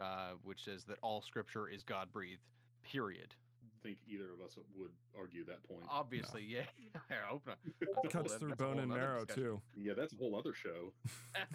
uh, 0.00 0.32
which 0.44 0.62
says 0.62 0.84
that 0.84 0.98
all 1.00 1.22
Scripture 1.22 1.66
is 1.66 1.82
God 1.82 2.12
breathed. 2.12 2.42
Period. 2.82 3.34
think 3.82 3.96
either 4.06 4.34
of 4.34 4.44
us 4.44 4.58
would 4.76 4.90
argue 5.18 5.46
that 5.46 5.62
point. 5.66 5.84
Obviously, 5.90 6.44
yeah. 6.46 6.60
I 7.10 7.26
hope 7.26 7.46
not. 7.46 7.56
That's 7.80 7.90
a 7.90 7.94
whole 7.94 8.10
Cuts 8.10 8.34
oth- 8.34 8.40
through 8.40 8.48
that's 8.50 8.60
bone 8.60 8.78
and 8.78 8.88
marrow 8.90 9.24
discussion. 9.24 9.42
too. 9.42 9.60
Yeah, 9.76 9.94
that's 9.96 10.12
a 10.12 10.16
whole 10.16 10.36
other 10.36 10.52
show. 10.52 10.92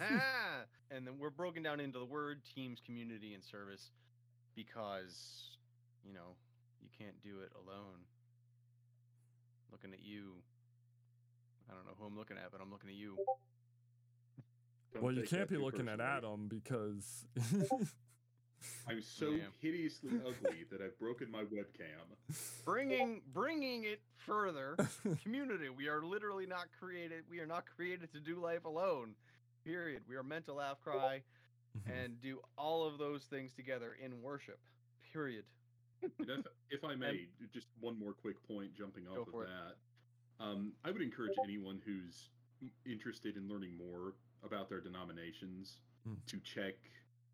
and 0.90 1.06
then 1.06 1.14
we're 1.18 1.30
broken 1.30 1.62
down 1.62 1.78
into 1.78 2.00
the 2.00 2.04
word, 2.04 2.42
teams, 2.56 2.80
community, 2.84 3.34
and 3.34 3.44
service 3.44 3.92
because, 4.56 5.56
you 6.04 6.12
know, 6.12 6.34
you 6.82 6.88
can't 6.98 7.22
do 7.22 7.40
it 7.40 7.52
alone. 7.54 8.02
Looking 9.72 9.92
at 9.92 10.04
you. 10.04 10.34
I 11.70 11.74
don't 11.74 11.86
know 11.86 11.92
who 11.98 12.04
I'm 12.04 12.16
looking 12.16 12.36
at, 12.36 12.52
but 12.52 12.60
I'm 12.60 12.70
looking 12.70 12.90
at 12.90 12.96
you. 12.96 13.16
Don't 14.92 15.02
Well, 15.02 15.14
you 15.14 15.22
can't 15.22 15.48
be 15.48 15.56
too 15.56 15.64
looking 15.64 15.88
at. 15.88 16.00
Adam 16.00 16.48
because 16.48 17.24
I'm 18.88 19.02
so 19.02 19.30
Yeah. 19.30 19.44
hideously 19.60 20.10
ugly 20.26 20.64
that 20.70 20.80
I've 20.80 20.98
broken 20.98 21.30
my 21.30 21.44
webcam. 21.44 22.04
Bringing 22.64 23.22
bringing 23.32 23.84
it 23.84 24.00
further, 24.16 24.76
community. 25.22 25.68
We 25.68 25.88
are 25.88 26.02
literally 26.02 26.46
not 26.46 26.66
created. 26.78 27.24
We 27.30 27.40
are 27.40 27.46
not 27.46 27.64
created 27.74 28.12
to 28.12 28.20
do 28.20 28.40
life 28.40 28.64
alone. 28.64 29.14
Period. 29.64 30.02
We 30.08 30.16
are 30.16 30.22
meant 30.22 30.46
to 30.46 30.52
laugh, 30.54 30.80
cry, 30.82 31.22
mm-hmm. 31.78 31.90
and 31.90 32.20
do 32.20 32.40
all 32.58 32.86
of 32.86 32.98
those 32.98 33.24
things 33.24 33.52
together 33.52 33.96
in 34.02 34.20
worship. 34.20 34.58
Period. 35.12 35.44
And 36.02 36.28
if, 36.28 36.46
if 36.70 36.84
I 36.84 36.94
may, 36.94 37.26
just 37.52 37.68
one 37.80 37.98
more 37.98 38.12
quick 38.12 38.36
point 38.46 38.74
jumping 38.74 39.06
off 39.08 39.28
of 39.28 39.34
that. 39.46 39.76
Um, 40.44 40.72
I 40.84 40.90
would 40.90 41.02
encourage 41.02 41.34
anyone 41.44 41.80
who's 41.84 42.28
interested 42.86 43.36
in 43.36 43.48
learning 43.48 43.76
more 43.76 44.14
about 44.44 44.68
their 44.68 44.80
denominations 44.80 45.78
Mm. 46.08 46.16
to 46.26 46.40
check 46.40 46.74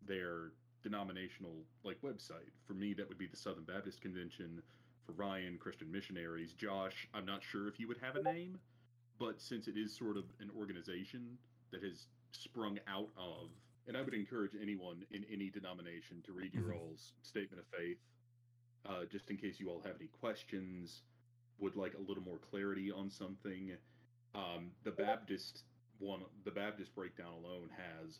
their 0.05 0.51
denominational 0.83 1.55
like 1.83 1.99
website. 2.03 2.51
For 2.67 2.73
me, 2.75 2.93
that 2.93 3.09
would 3.09 3.17
be 3.17 3.25
the 3.25 3.35
Southern 3.35 3.63
Baptist 3.63 3.99
Convention. 3.99 4.61
For 5.07 5.13
Ryan, 5.13 5.57
Christian 5.57 5.91
Missionaries. 5.91 6.53
Josh, 6.53 7.07
I'm 7.15 7.25
not 7.25 7.41
sure 7.43 7.67
if 7.67 7.79
you 7.79 7.87
would 7.87 7.97
have 7.97 8.15
a 8.15 8.21
name, 8.21 8.59
but 9.17 9.41
since 9.41 9.67
it 9.67 9.75
is 9.75 9.91
sort 9.97 10.17
of 10.17 10.25
an 10.39 10.51
organization 10.55 11.35
that 11.71 11.81
has 11.81 12.05
sprung 12.31 12.77
out 12.87 13.09
of, 13.17 13.49
and 13.87 13.97
I 13.97 14.03
would 14.03 14.13
encourage 14.13 14.51
anyone 14.61 15.03
in 15.09 15.25
any 15.33 15.49
denomination 15.49 16.21
to 16.27 16.31
read 16.31 16.53
your 16.53 16.65
Mhm. 16.65 16.75
all's 16.79 17.13
statement 17.23 17.59
of 17.59 17.65
faith, 17.75 17.97
uh, 18.87 19.05
just 19.11 19.29
in 19.29 19.37
case 19.37 19.59
you 19.59 19.69
all 19.69 19.81
have 19.85 19.95
any 19.99 20.09
questions, 20.19 21.03
would 21.59 21.75
like 21.75 21.93
a 21.95 22.01
little 22.01 22.23
more 22.23 22.37
clarity 22.37 22.91
on 22.91 23.09
something. 23.09 23.71
Um, 24.35 24.71
the 24.83 24.91
Baptist 24.91 25.63
one, 25.99 26.21
the 26.45 26.51
Baptist 26.51 26.95
breakdown 26.95 27.33
alone 27.33 27.69
has 27.75 28.19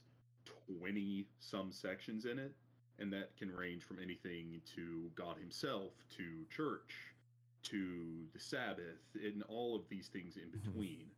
20 0.79 1.25
some 1.39 1.71
sections 1.71 2.25
in 2.25 2.37
it, 2.39 2.53
and 2.99 3.11
that 3.13 3.35
can 3.37 3.49
range 3.51 3.83
from 3.83 3.99
anything 3.99 4.61
to 4.75 5.09
God 5.15 5.37
Himself, 5.39 5.93
to 6.17 6.45
church, 6.53 6.95
to 7.63 8.25
the 8.33 8.39
Sabbath, 8.39 8.99
and 9.15 9.43
all 9.43 9.75
of 9.75 9.87
these 9.89 10.07
things 10.09 10.35
in 10.37 10.49
Mhm. 10.49 10.63
between. 10.63 11.11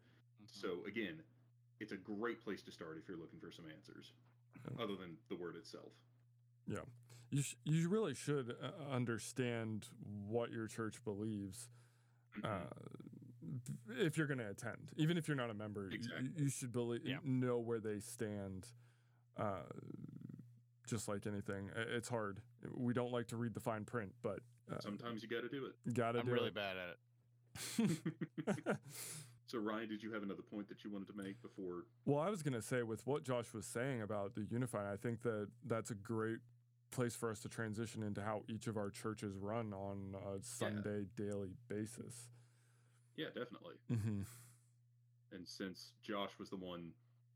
So 0.46 0.86
again, 0.86 1.24
it's 1.80 1.92
a 1.92 1.98
great 1.98 2.42
place 2.42 2.62
to 2.64 2.72
start 2.72 2.98
if 2.98 3.08
you're 3.08 3.18
looking 3.18 3.40
for 3.40 3.52
some 3.52 3.66
answers, 3.68 4.14
Yeah. 4.56 4.84
other 4.84 4.96
than 4.96 5.18
the 5.30 5.36
word 5.36 5.56
itself. 5.56 5.92
You 7.32 7.42
sh- 7.42 7.56
you 7.64 7.90
really 7.90 8.14
should 8.14 8.56
uh, 8.62 8.94
understand 8.94 9.88
what 10.28 10.52
your 10.52 10.68
church 10.68 11.04
believes 11.04 11.70
uh, 12.44 12.60
if 14.00 14.18
you're 14.18 14.28
going 14.28 14.38
to 14.40 14.50
attend. 14.50 14.92
Even 14.98 15.18
if 15.18 15.28
you're 15.28 15.38
not 15.38 15.50
a 15.50 15.54
member, 15.54 15.82
y- 15.84 15.88
y- 15.92 15.96
Exactly. 15.96 16.30
you 16.44 16.50
should 16.50 16.72
believe 16.72 17.02
Yeah. 17.06 17.18
know 17.24 17.58
where 17.60 17.80
they 17.80 18.00
stand. 18.00 18.68
Uh, 19.38 19.62
just 20.88 21.08
like 21.08 21.26
anything, 21.26 21.70
it's 21.96 22.10
hard. 22.10 22.42
We 22.76 22.94
don't 22.94 23.14
like 23.14 23.28
to 23.28 23.38
read 23.38 23.54
the 23.54 23.62
fine 23.62 23.86
print, 23.86 24.12
but 24.22 24.40
uh, 24.72 24.80
Sometimes 24.82 25.24
you 25.24 25.30
got 25.30 25.42
to 25.42 25.50
do 25.50 25.66
it. 25.66 25.94
gotta 25.94 26.20
I'm 26.20 26.26
do 26.26 26.32
really 26.34 26.48
it. 26.50 26.54
bad 26.54 26.76
at 26.76 27.88
it. 27.88 28.78
so 29.48 29.58
Ryan, 29.60 29.88
did 29.88 30.04
you 30.04 30.12
have 30.14 30.24
another 30.24 30.42
point 30.42 30.68
that 30.68 30.84
you 30.84 30.92
wanted 30.92 31.08
to 31.08 31.14
make 31.16 31.42
before? 31.42 31.86
Well, 32.06 32.20
I 32.20 32.30
was 32.30 32.44
going 32.44 32.54
to 32.56 32.62
say 32.62 32.84
with 32.84 33.08
what 33.08 33.24
Josh 33.24 33.54
was 33.54 33.66
saying 33.66 34.02
about 34.02 34.36
the 34.36 34.46
Unified, 34.50 34.86
I 34.92 34.98
think 34.98 35.22
that 35.24 35.48
that's 35.66 35.92
a 35.92 35.96
great 35.96 36.40
place 36.92 37.16
for 37.16 37.32
us 37.32 37.40
to 37.40 37.50
transition 37.50 38.04
into 38.04 38.22
how 38.22 38.44
each 38.48 38.68
of 38.68 38.78
our 38.78 38.90
churches 38.90 39.36
run 39.38 39.74
on 39.74 40.14
a 40.16 40.42
Sunday 40.44 41.06
daily 41.16 41.52
basis. 41.68 42.30
Yeah, 43.16 43.28
definitely. 43.28 43.76
hmm 43.90 44.22
And 45.32 45.48
since 45.48 45.94
Josh 46.04 46.32
was 46.40 46.50
the 46.50 46.58
one 46.58 46.92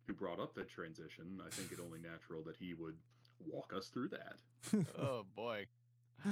who 0.07 0.13
brought 0.13 0.39
up 0.39 0.53
that 0.55 0.69
transition, 0.69 1.39
I 1.45 1.49
think 1.49 1.71
it 1.71 1.79
only 1.83 1.99
natural 1.99 2.43
that 2.45 2.55
he 2.57 2.73
would 2.73 2.95
walk 3.47 3.73
us 3.75 3.87
through 3.87 4.09
that. 4.09 4.35
oh 4.99 5.25
boy. 5.35 5.65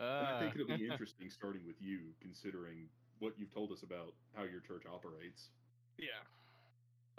And 0.00 0.26
I 0.28 0.38
think 0.38 0.54
Uh, 0.56 0.60
it'll 0.62 0.76
be 0.78 0.86
interesting 0.86 1.28
starting 1.28 1.62
with 1.66 1.82
you, 1.82 1.98
considering 2.20 2.88
what 3.18 3.32
you've 3.36 3.52
told 3.52 3.72
us 3.72 3.82
about 3.82 4.14
how 4.32 4.44
your 4.44 4.60
church 4.60 4.84
operates. 4.86 5.50
yeah. 5.98 6.22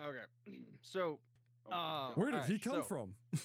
Okay. 0.06 0.24
So, 0.82 1.20
Oh 1.66 1.72
my 1.72 1.76
Uh, 1.76 2.12
Where 2.16 2.26
did 2.28 2.36
Alright, 2.36 2.50
he 2.52 2.58
come 2.58 2.74
so- 2.76 2.84
from? 2.84 3.16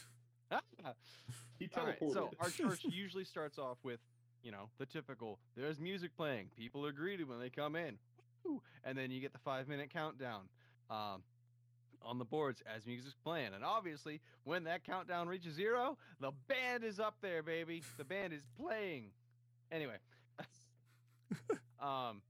he 1.59 1.69
All 1.76 1.87
right, 1.87 2.00
teleported. 2.00 2.12
so 2.12 2.31
our 2.41 2.50
church 2.50 2.85
usually 2.91 3.25
starts 3.25 3.59
off 3.59 3.79
with, 3.83 4.00
you 4.43 4.50
know, 4.50 4.69
the 4.79 4.87
typical. 4.87 5.38
There's 5.57 5.81
music 5.81 6.17
playing. 6.17 6.47
People 6.57 6.85
are 6.87 6.93
greeted 6.93 7.29
when 7.29 7.38
they 7.41 7.50
come 7.50 7.76
in, 7.76 7.99
Woo! 8.45 8.61
and 8.85 8.97
then 8.97 9.11
you 9.11 9.21
get 9.21 9.33
the 9.33 9.38
five 9.38 9.69
minute 9.69 9.91
countdown 9.91 10.43
um, 10.91 11.23
on 12.03 12.19
the 12.19 12.25
boards 12.25 12.62
as 12.75 12.87
music's 12.87 13.17
playing. 13.25 13.55
And 13.55 13.64
obviously, 13.64 14.21
when 14.45 14.64
that 14.64 14.85
countdown 14.85 15.29
reaches 15.29 15.55
zero, 15.55 15.97
the 16.21 16.33
band 16.49 16.85
is 16.85 17.00
up 17.00 17.17
there, 17.23 17.43
baby. 17.43 17.83
The 17.99 18.05
band 18.05 18.33
is 18.33 18.43
playing. 18.61 19.11
Anyway, 19.73 19.97
um, 21.81 22.21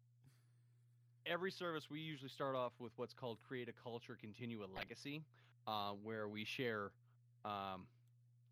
every 1.27 1.51
service 1.51 1.91
we 1.91 2.01
usually 2.01 2.29
start 2.31 2.55
off 2.55 2.73
with 2.79 2.93
what's 2.97 3.15
called 3.15 3.39
create 3.47 3.69
a 3.69 3.73
culture, 3.73 4.17
continue 4.21 4.61
a 4.63 4.69
legacy, 4.77 5.23
uh, 5.67 5.91
where 6.03 6.29
we 6.29 6.45
share. 6.45 6.91
Um, 7.45 7.87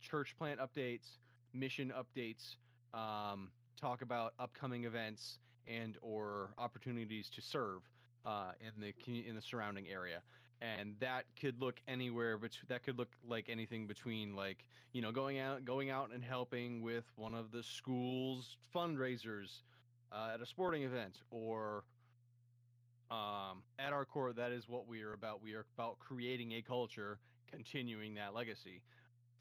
church 0.03 0.35
plant 0.37 0.61
updates, 0.61 1.07
mission 1.55 1.93
updates, 1.97 2.57
um, 2.95 3.49
talk 3.81 4.03
about 4.03 4.35
upcoming 4.39 4.85
events 4.85 5.39
and 5.67 5.97
or 6.03 6.51
opportunities 6.59 7.31
to 7.31 7.41
serve 7.41 7.81
uh, 8.27 8.53
in 8.61 8.81
the 8.81 8.93
in 9.29 9.35
the 9.35 9.43
surrounding 9.43 9.87
area. 9.89 10.21
And 10.61 10.95
that 11.01 11.25
could 11.41 11.61
look 11.61 11.81
anywhere, 11.89 12.39
but 12.39 12.51
that 12.69 12.85
could 12.85 12.97
look 12.97 13.09
like 13.29 13.49
anything 13.49 13.87
between 13.87 14.37
like 14.37 14.65
you 14.93 15.03
know 15.03 15.11
going 15.11 15.39
out 15.39 15.65
going 15.65 15.91
out 15.91 16.11
and 16.13 16.23
helping 16.23 16.83
with 16.83 17.05
one 17.17 17.35
of 17.35 17.51
the 17.51 17.63
school's 17.63 18.57
fundraisers 18.75 19.63
uh, 20.13 20.33
at 20.35 20.41
a 20.41 20.47
sporting 20.47 20.83
event, 20.83 21.15
or 21.31 21.85
um, 23.11 23.63
at 23.79 23.93
our 23.93 24.05
core, 24.05 24.33
that 24.33 24.53
is 24.53 24.69
what 24.69 24.87
we 24.87 25.03
are 25.03 25.13
about. 25.13 25.43
We 25.43 25.55
are 25.55 25.65
about 25.77 25.99
creating 25.99 26.53
a 26.53 26.63
culture, 26.63 27.19
continuing 27.51 28.15
that 28.15 28.35
legacy 28.35 28.83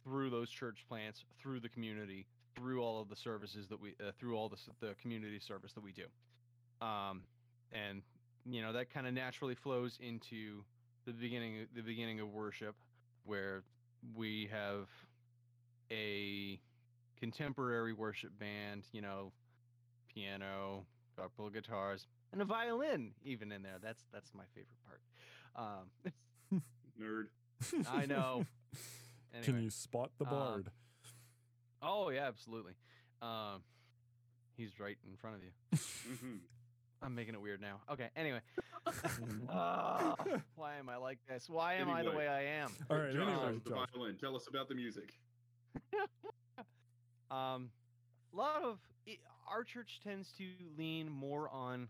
through 0.04 0.30
those 0.30 0.50
church 0.50 0.86
plants, 0.88 1.24
through 1.42 1.60
the 1.60 1.70
community, 1.70 2.26
through 2.56 2.82
all 2.82 3.02
of 3.02 3.10
the 3.10 3.16
services 3.16 3.68
that 3.68 3.80
we, 3.80 3.96
uh, 4.00 4.12
through 4.20 4.36
all 4.36 4.50
the 4.50 4.58
the 4.80 4.94
community 5.02 5.40
service 5.40 5.74
that 5.74 5.84
we 5.84 5.92
do. 5.92 6.06
Um, 6.86 7.22
and 7.72 8.02
you 8.46 8.62
know 8.62 8.74
that 8.74 8.92
kind 8.94 9.08
of 9.08 9.14
naturally 9.14 9.56
flows 9.56 9.98
into 10.02 10.64
the 11.06 11.14
beginning 11.14 11.68
the 11.76 11.82
beginning 11.82 12.20
of 12.20 12.30
worship 12.34 12.76
where 13.26 13.64
we 14.16 14.50
have 14.52 14.88
a 15.92 16.60
contemporary 17.20 17.94
worship 17.94 18.32
band 18.40 18.84
you 18.92 19.02
know 19.02 19.32
piano 20.14 20.86
couple 21.18 21.46
of 21.46 21.54
guitars 21.54 22.08
and 22.34 22.42
a 22.42 22.46
violin 22.46 23.12
even 23.24 23.52
in 23.52 23.62
there 23.62 23.78
that's 23.82 24.06
that's 24.12 24.32
my 24.34 24.44
favorite 24.56 24.80
part 24.88 25.02
um 25.56 26.62
Nerd. 27.00 27.28
i 27.92 28.06
know 28.06 28.46
Can 29.44 29.62
you 29.64 29.70
spot 29.70 30.12
the 30.18 30.26
um, 30.26 30.32
bard? 30.32 30.72
oh 31.82 32.10
yeah 32.10 32.28
absolutely 32.28 32.74
um 33.22 33.62
he's 34.56 34.80
right 34.80 34.98
in 35.10 35.16
front 35.18 35.36
of 35.38 35.42
you 35.44 35.50
hmm 36.20 36.36
i'm 37.02 37.16
making 37.16 37.34
it 37.34 37.42
weird 37.42 37.60
now 37.60 37.80
okay 37.92 38.10
anyway 38.16 38.40
Ah, 39.50 40.16
why 40.56 40.76
am 40.78 40.90
i 40.90 40.98
like 40.98 41.18
this 41.28 41.50
why 41.50 41.74
am 41.76 41.90
i 41.90 42.04
the 42.04 42.12
way 42.12 42.28
i 42.28 42.44
am 42.44 42.72
All 42.90 42.98
right. 42.98 43.12
Josh, 43.14 43.22
Anyway, 43.22 43.60
the 43.64 43.70
Josh. 43.72 43.88
violin. 43.94 44.18
Tell 44.20 44.36
us 44.36 44.48
about 44.48 44.68
the 44.70 44.76
music. 44.76 45.14
Um, 47.30 47.70
a 48.34 48.38
lot 48.38 48.62
of 48.64 48.80
i 49.08 49.18
our 49.50 49.64
church 49.64 50.00
tends 50.04 50.32
to 50.38 50.46
lean 50.78 51.10
more 51.10 51.50
on 51.50 51.88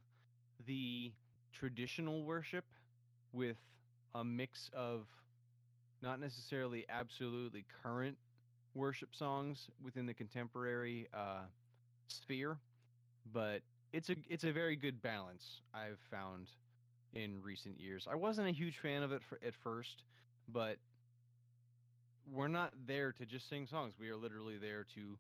the 0.66 1.12
traditional 1.54 2.24
worship 2.24 2.66
with 3.34 3.58
a 4.16 4.24
mix 4.24 4.70
of 4.74 5.08
not 6.02 6.20
necessarily 6.20 6.86
absolutely 6.90 7.66
current 7.84 8.18
worship 8.74 9.14
songs 9.14 9.70
within 9.84 10.06
the 10.06 10.14
contemporary 10.14 11.08
uh, 11.14 11.42
sphere, 12.08 12.58
but 13.34 13.62
it's 13.94 14.10
a 14.10 14.16
it's 14.30 14.44
a 14.44 14.52
very 14.52 14.76
good 14.76 15.02
balance 15.02 15.62
I've 15.74 16.00
found 16.10 16.48
in 17.14 17.42
recent 17.42 17.80
years. 17.80 18.08
I 18.10 18.16
wasn't 18.16 18.48
a 18.48 18.52
huge 18.52 18.78
fan 18.80 19.04
of 19.04 19.12
it 19.12 19.22
for, 19.24 19.38
at 19.46 19.54
first, 19.54 20.04
but 20.48 20.78
we're 22.26 22.48
not 22.48 22.74
there 22.88 23.12
to 23.14 23.26
just 23.26 23.50
sing 23.50 23.68
songs. 23.68 23.94
We 24.00 24.10
are 24.10 24.16
literally 24.16 24.58
there 24.58 24.86
to 24.96 25.18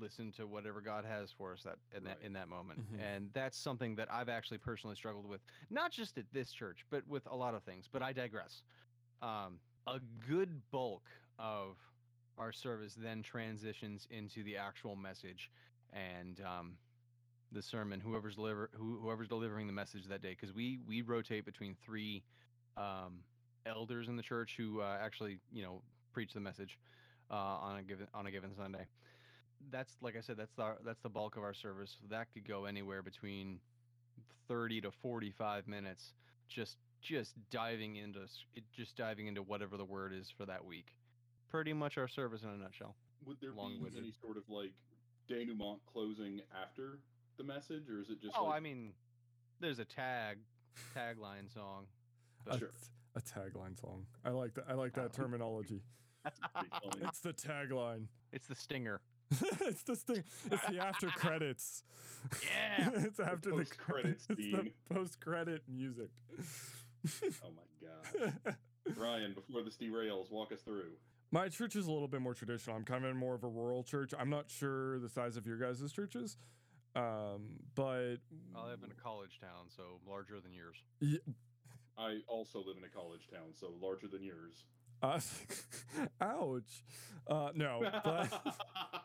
listen 0.00 0.32
to 0.32 0.46
whatever 0.46 0.80
God 0.80 1.04
has 1.04 1.30
for 1.30 1.52
us 1.52 1.62
that 1.62 1.78
in 1.96 2.04
that 2.04 2.16
Right. 2.16 2.26
in 2.26 2.32
that 2.34 2.48
moment. 2.48 2.80
Mhm. 2.92 3.00
And 3.00 3.32
that's 3.32 3.56
something 3.56 3.94
that 3.96 4.12
I've 4.12 4.28
actually 4.28 4.58
personally 4.58 4.96
struggled 4.96 5.26
with, 5.26 5.40
not 5.70 5.92
just 5.92 6.18
at 6.18 6.30
this 6.32 6.52
church, 6.52 6.84
but 6.90 7.06
with 7.06 7.26
a 7.26 7.34
lot 7.36 7.54
of 7.54 7.62
things. 7.62 7.88
But 7.90 8.02
I 8.02 8.12
digress. 8.12 8.62
Um, 9.22 9.60
a 9.94 10.00
good 10.28 10.60
bulk 10.70 11.02
of 11.38 11.76
our 12.38 12.52
service 12.52 12.94
then 12.96 13.22
transitions 13.22 14.06
into 14.10 14.42
the 14.44 14.56
actual 14.56 14.96
message 14.96 15.50
and 15.92 16.40
um, 16.40 16.72
the 17.52 17.62
sermon. 17.62 18.00
Whoever's 18.00 18.36
deliver 18.36 18.70
who, 18.74 18.98
whoever's 19.02 19.28
delivering 19.28 19.66
the 19.66 19.72
message 19.72 20.06
that 20.08 20.22
day, 20.22 20.36
because 20.38 20.54
we 20.54 20.78
we 20.86 21.02
rotate 21.02 21.44
between 21.44 21.76
three 21.84 22.22
um, 22.76 23.20
elders 23.66 24.08
in 24.08 24.16
the 24.16 24.22
church 24.22 24.54
who 24.56 24.80
uh, 24.80 24.98
actually 25.00 25.38
you 25.52 25.62
know 25.62 25.82
preach 26.12 26.32
the 26.32 26.40
message 26.40 26.78
uh, 27.30 27.34
on 27.34 27.78
a 27.78 27.82
given 27.82 28.06
on 28.14 28.26
a 28.26 28.30
given 28.30 28.50
Sunday. 28.56 28.86
That's 29.70 29.96
like 30.00 30.16
I 30.16 30.20
said, 30.20 30.36
that's 30.36 30.54
the 30.56 30.76
that's 30.84 31.00
the 31.02 31.08
bulk 31.08 31.36
of 31.36 31.42
our 31.42 31.54
service. 31.54 31.96
That 32.10 32.28
could 32.32 32.46
go 32.46 32.66
anywhere 32.66 33.02
between 33.02 33.58
thirty 34.46 34.80
to 34.82 34.90
forty 34.90 35.32
five 35.32 35.66
minutes, 35.66 36.12
just 36.48 36.76
just 37.08 37.34
diving 37.50 37.96
into 37.96 38.20
it- 38.54 38.70
just 38.72 38.96
diving 38.96 39.26
into 39.28 39.42
whatever 39.42 39.76
the 39.78 39.84
word 39.84 40.12
is 40.12 40.28
for 40.30 40.44
that 40.46 40.64
week. 40.64 40.98
Pretty 41.48 41.72
much 41.72 41.96
our 41.96 42.08
service 42.08 42.42
in 42.42 42.50
a 42.50 42.56
nutshell. 42.56 42.94
Would 43.24 43.40
there 43.40 43.52
be 43.52 43.56
Long-winded. 43.56 43.98
any 44.02 44.12
sort 44.12 44.36
of 44.36 44.48
like 44.50 44.74
denouement 45.26 45.80
closing 45.86 46.42
after 46.62 46.98
the 47.38 47.44
message, 47.44 47.88
or 47.88 48.00
is 48.00 48.10
it 48.10 48.20
just? 48.20 48.34
Oh, 48.38 48.44
like, 48.44 48.56
I 48.56 48.60
mean, 48.60 48.92
there's 49.60 49.78
a 49.78 49.84
tag 49.86 50.38
tagline 50.94 51.52
song. 51.52 51.86
A, 52.46 52.58
Sure. 52.58 52.70
a 53.16 53.20
tagline 53.22 53.80
song. 53.80 54.06
I 54.24 54.30
like 54.30 54.54
that. 54.54 54.64
I 54.68 54.74
like 54.74 54.92
that 54.94 55.12
terminology. 55.14 55.82
It's 57.00 57.20
the 57.20 57.32
tagline. 57.32 58.08
It's 58.32 58.46
the 58.48 58.54
stinger. 58.54 59.00
it's 59.60 59.82
the 59.84 59.96
thing. 59.96 60.24
It's 60.50 60.66
the 60.68 60.78
after 60.78 61.06
credits. 61.08 61.82
Yeah. 62.42 62.90
it's 62.94 63.20
after 63.20 63.50
the 63.50 63.56
Post-credits 63.58 64.26
It's 64.28 64.36
the 64.52 64.72
post 64.92 65.20
credit 65.20 65.62
music. 65.68 66.10
oh 67.44 67.50
my 67.54 67.62
god, 68.32 68.34
Ryan! 68.96 69.34
Before 69.34 69.62
this 69.62 69.76
derails, 69.76 70.30
walk 70.30 70.52
us 70.52 70.60
through. 70.62 70.92
My 71.30 71.48
church 71.48 71.76
is 71.76 71.86
a 71.86 71.92
little 71.92 72.08
bit 72.08 72.20
more 72.22 72.34
traditional. 72.34 72.74
I'm 72.76 72.84
kind 72.84 73.04
of 73.04 73.10
in 73.10 73.16
more 73.16 73.34
of 73.34 73.44
a 73.44 73.48
rural 73.48 73.82
church. 73.82 74.12
I'm 74.18 74.30
not 74.30 74.50
sure 74.50 74.98
the 74.98 75.08
size 75.10 75.36
of 75.36 75.46
your 75.46 75.58
guys' 75.58 75.92
churches, 75.92 76.38
um, 76.96 77.60
but 77.74 78.16
I 78.56 78.66
live 78.70 78.82
in 78.84 78.90
a 78.90 79.02
college 79.02 79.38
town, 79.40 79.66
so 79.68 80.00
larger 80.08 80.40
than 80.40 80.52
yours. 80.54 80.76
I 81.98 82.18
also 82.28 82.58
live 82.64 82.76
in 82.78 82.84
a 82.84 82.88
college 82.88 83.28
town, 83.32 83.52
so 83.54 83.72
larger 83.80 84.08
than 84.08 84.22
yours. 84.22 84.64
uh, 85.02 85.20
ouch. 86.20 86.84
Uh, 87.28 87.50
no, 87.54 87.80
but 88.04 88.32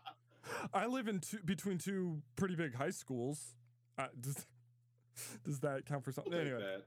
I 0.73 0.85
live 0.87 1.07
in 1.07 1.19
two, 1.19 1.39
between 1.43 1.77
two 1.77 2.21
pretty 2.35 2.55
big 2.55 2.73
high 2.75 2.91
schools. 2.91 3.55
Uh, 3.97 4.07
does, 4.19 4.45
does 5.43 5.59
that 5.59 5.85
count 5.85 6.03
for 6.03 6.11
We'll 6.11 6.25
something? 6.25 6.39
Anyway, 6.39 6.77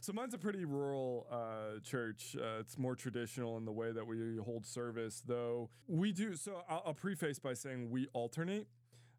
so 0.00 0.12
mine's 0.12 0.34
a 0.34 0.38
pretty 0.38 0.64
rural 0.64 1.26
uh, 1.30 1.80
church. 1.82 2.36
Uh, 2.38 2.60
it's 2.60 2.78
more 2.78 2.94
traditional 2.94 3.56
in 3.56 3.64
the 3.64 3.72
way 3.72 3.92
that 3.92 4.06
we 4.06 4.38
hold 4.44 4.66
service, 4.66 5.22
though 5.26 5.70
we 5.86 6.12
do. 6.12 6.36
So 6.36 6.62
I'll, 6.68 6.82
I'll 6.86 6.94
preface 6.94 7.38
by 7.38 7.54
saying 7.54 7.90
we 7.90 8.08
alternate. 8.12 8.66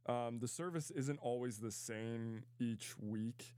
Um, 0.08 0.40
the 0.40 0.48
service 0.48 0.92
isn't 0.92 1.20
always 1.22 1.60
the 1.60 1.72
same 1.72 2.44
each 2.60 2.96
week. 3.00 3.56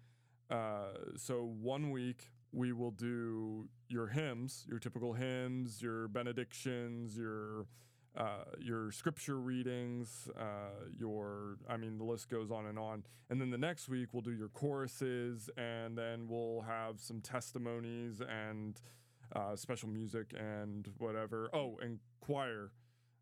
Uh, 0.50 0.90
so 1.16 1.54
one 1.62 1.92
week 1.92 2.30
we 2.52 2.72
will 2.72 2.92
do 2.92 3.68
your 3.88 4.08
hymns, 4.08 4.66
your 4.70 4.78
typical 4.78 5.14
hymns, 5.14 5.82
your 5.82 6.08
benedictions, 6.10 7.18
your 7.18 7.66
uh, 8.16 8.44
your 8.60 8.92
scripture 8.92 9.40
readings, 9.40 10.30
uh, 10.40 10.86
your 10.98 11.58
I 11.68 11.78
mean 11.78 11.98
the 11.98 12.04
list 12.04 12.30
goes 12.30 12.52
on 12.52 12.66
and 12.66 12.78
on. 12.78 13.04
And 13.30 13.42
then 13.42 13.50
the 13.50 13.58
next 13.58 13.90
week 13.90 14.10
we'll 14.14 14.22
do 14.22 14.34
your 14.34 14.50
choruses, 14.50 15.50
and 15.58 15.98
then 15.98 16.28
we'll 16.28 16.62
have 16.68 17.00
some 17.00 17.22
testimonies 17.22 18.22
and 18.22 18.80
uh, 19.36 19.56
special 19.56 19.90
music 19.90 20.34
and 20.38 20.90
whatever. 21.00 21.50
Oh, 21.54 21.80
and 21.82 22.00
choir. 22.22 22.72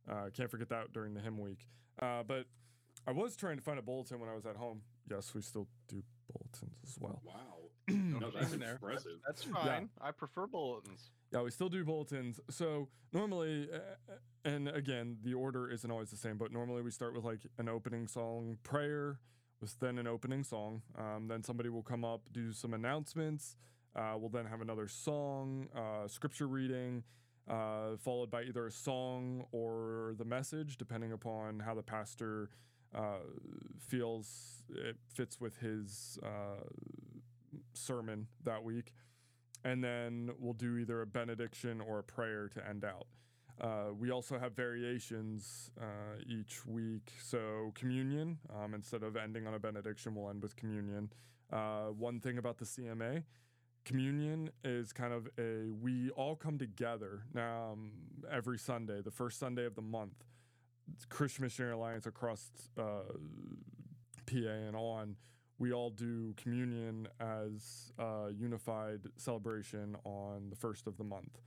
Uh, 0.09 0.29
can't 0.33 0.49
forget 0.49 0.69
that 0.69 0.91
during 0.91 1.13
the 1.13 1.21
hymn 1.21 1.37
week. 1.37 1.67
Uh, 2.01 2.23
but 2.23 2.45
I 3.07 3.11
was 3.11 3.35
trying 3.35 3.57
to 3.57 3.63
find 3.63 3.79
a 3.79 3.81
bulletin 3.81 4.19
when 4.19 4.29
I 4.29 4.35
was 4.35 4.45
at 4.45 4.55
home. 4.55 4.81
Yes, 5.09 5.33
we 5.33 5.41
still 5.41 5.67
do 5.87 6.03
bulletins 6.31 6.77
as 6.85 6.97
well. 6.99 7.21
Wow. 7.25 7.35
No, 8.21 8.29
that's 8.29 8.53
impressive. 8.53 9.19
That's 9.25 9.43
fine. 9.43 9.89
I 9.99 10.11
prefer 10.11 10.45
bulletins. 10.47 11.09
Yeah, 11.31 11.43
we 11.43 11.51
still 11.51 11.69
do 11.69 11.85
bulletins. 11.85 12.41
So 12.49 12.89
normally, 13.13 13.69
uh, 13.73 14.15
and 14.43 14.67
again, 14.67 15.17
the 15.23 15.33
order 15.33 15.69
isn't 15.69 15.89
always 15.89 16.11
the 16.11 16.17
same, 16.17 16.37
but 16.37 16.51
normally 16.51 16.81
we 16.81 16.91
start 16.91 17.13
with 17.15 17.23
like 17.23 17.39
an 17.57 17.69
opening 17.69 18.07
song, 18.07 18.57
prayer, 18.63 19.19
with 19.61 19.79
then 19.79 19.97
an 19.97 20.07
opening 20.07 20.43
song. 20.43 20.81
Um, 20.97 21.27
then 21.29 21.43
somebody 21.43 21.69
will 21.69 21.83
come 21.83 22.03
up, 22.03 22.21
do 22.33 22.51
some 22.51 22.73
announcements. 22.73 23.55
Uh, 23.95 24.15
we'll 24.17 24.29
then 24.29 24.45
have 24.45 24.61
another 24.61 24.87
song, 24.87 25.67
uh, 25.75 26.07
scripture 26.07 26.47
reading, 26.47 27.03
uh, 27.49 27.95
followed 27.97 28.29
by 28.29 28.43
either 28.43 28.67
a 28.67 28.71
song 28.71 29.45
or 29.53 30.15
the 30.17 30.25
message, 30.25 30.77
depending 30.77 31.13
upon 31.13 31.59
how 31.59 31.73
the 31.73 31.83
pastor 31.83 32.49
uh, 32.93 33.19
feels 33.79 34.63
it 34.69 34.97
fits 35.13 35.39
with 35.39 35.57
his 35.57 36.19
uh, 36.23 36.63
sermon 37.73 38.27
that 38.43 38.61
week 38.63 38.91
and 39.63 39.83
then 39.83 40.31
we'll 40.39 40.53
do 40.53 40.77
either 40.77 41.01
a 41.01 41.07
benediction 41.07 41.81
or 41.81 41.99
a 41.99 42.03
prayer 42.03 42.47
to 42.49 42.67
end 42.67 42.83
out. 42.83 43.07
Uh, 43.59 43.93
we 43.97 44.09
also 44.09 44.39
have 44.39 44.53
variations 44.53 45.69
uh, 45.79 46.17
each 46.27 46.65
week. 46.65 47.11
So, 47.21 47.71
communion, 47.75 48.39
um, 48.55 48.73
instead 48.73 49.03
of 49.03 49.15
ending 49.15 49.45
on 49.45 49.53
a 49.53 49.59
benediction, 49.59 50.15
we'll 50.15 50.29
end 50.29 50.41
with 50.41 50.55
communion. 50.55 51.11
Uh, 51.51 51.87
one 51.87 52.19
thing 52.19 52.37
about 52.37 52.57
the 52.57 52.65
CMA, 52.65 53.23
communion 53.85 54.49
is 54.63 54.93
kind 54.93 55.13
of 55.13 55.27
a 55.37 55.69
we 55.81 56.09
all 56.11 56.35
come 56.35 56.57
together 56.57 57.23
now 57.33 57.71
um, 57.73 57.91
every 58.31 58.57
Sunday, 58.57 59.01
the 59.01 59.11
first 59.11 59.37
Sunday 59.37 59.65
of 59.65 59.75
the 59.75 59.81
month. 59.81 60.23
Christian 61.09 61.43
Missionary 61.43 61.73
Alliance 61.73 62.05
across 62.05 62.49
uh, 62.77 63.03
PA 64.25 64.35
and 64.35 64.75
on 64.75 65.15
we 65.61 65.71
all 65.71 65.91
do 65.91 66.33
communion 66.37 67.07
as 67.19 67.93
a 67.99 68.29
unified 68.35 69.01
celebration 69.17 69.95
on 70.03 70.49
the 70.49 70.55
first 70.55 70.87
of 70.87 70.97
the 70.97 71.03
month. 71.03 71.37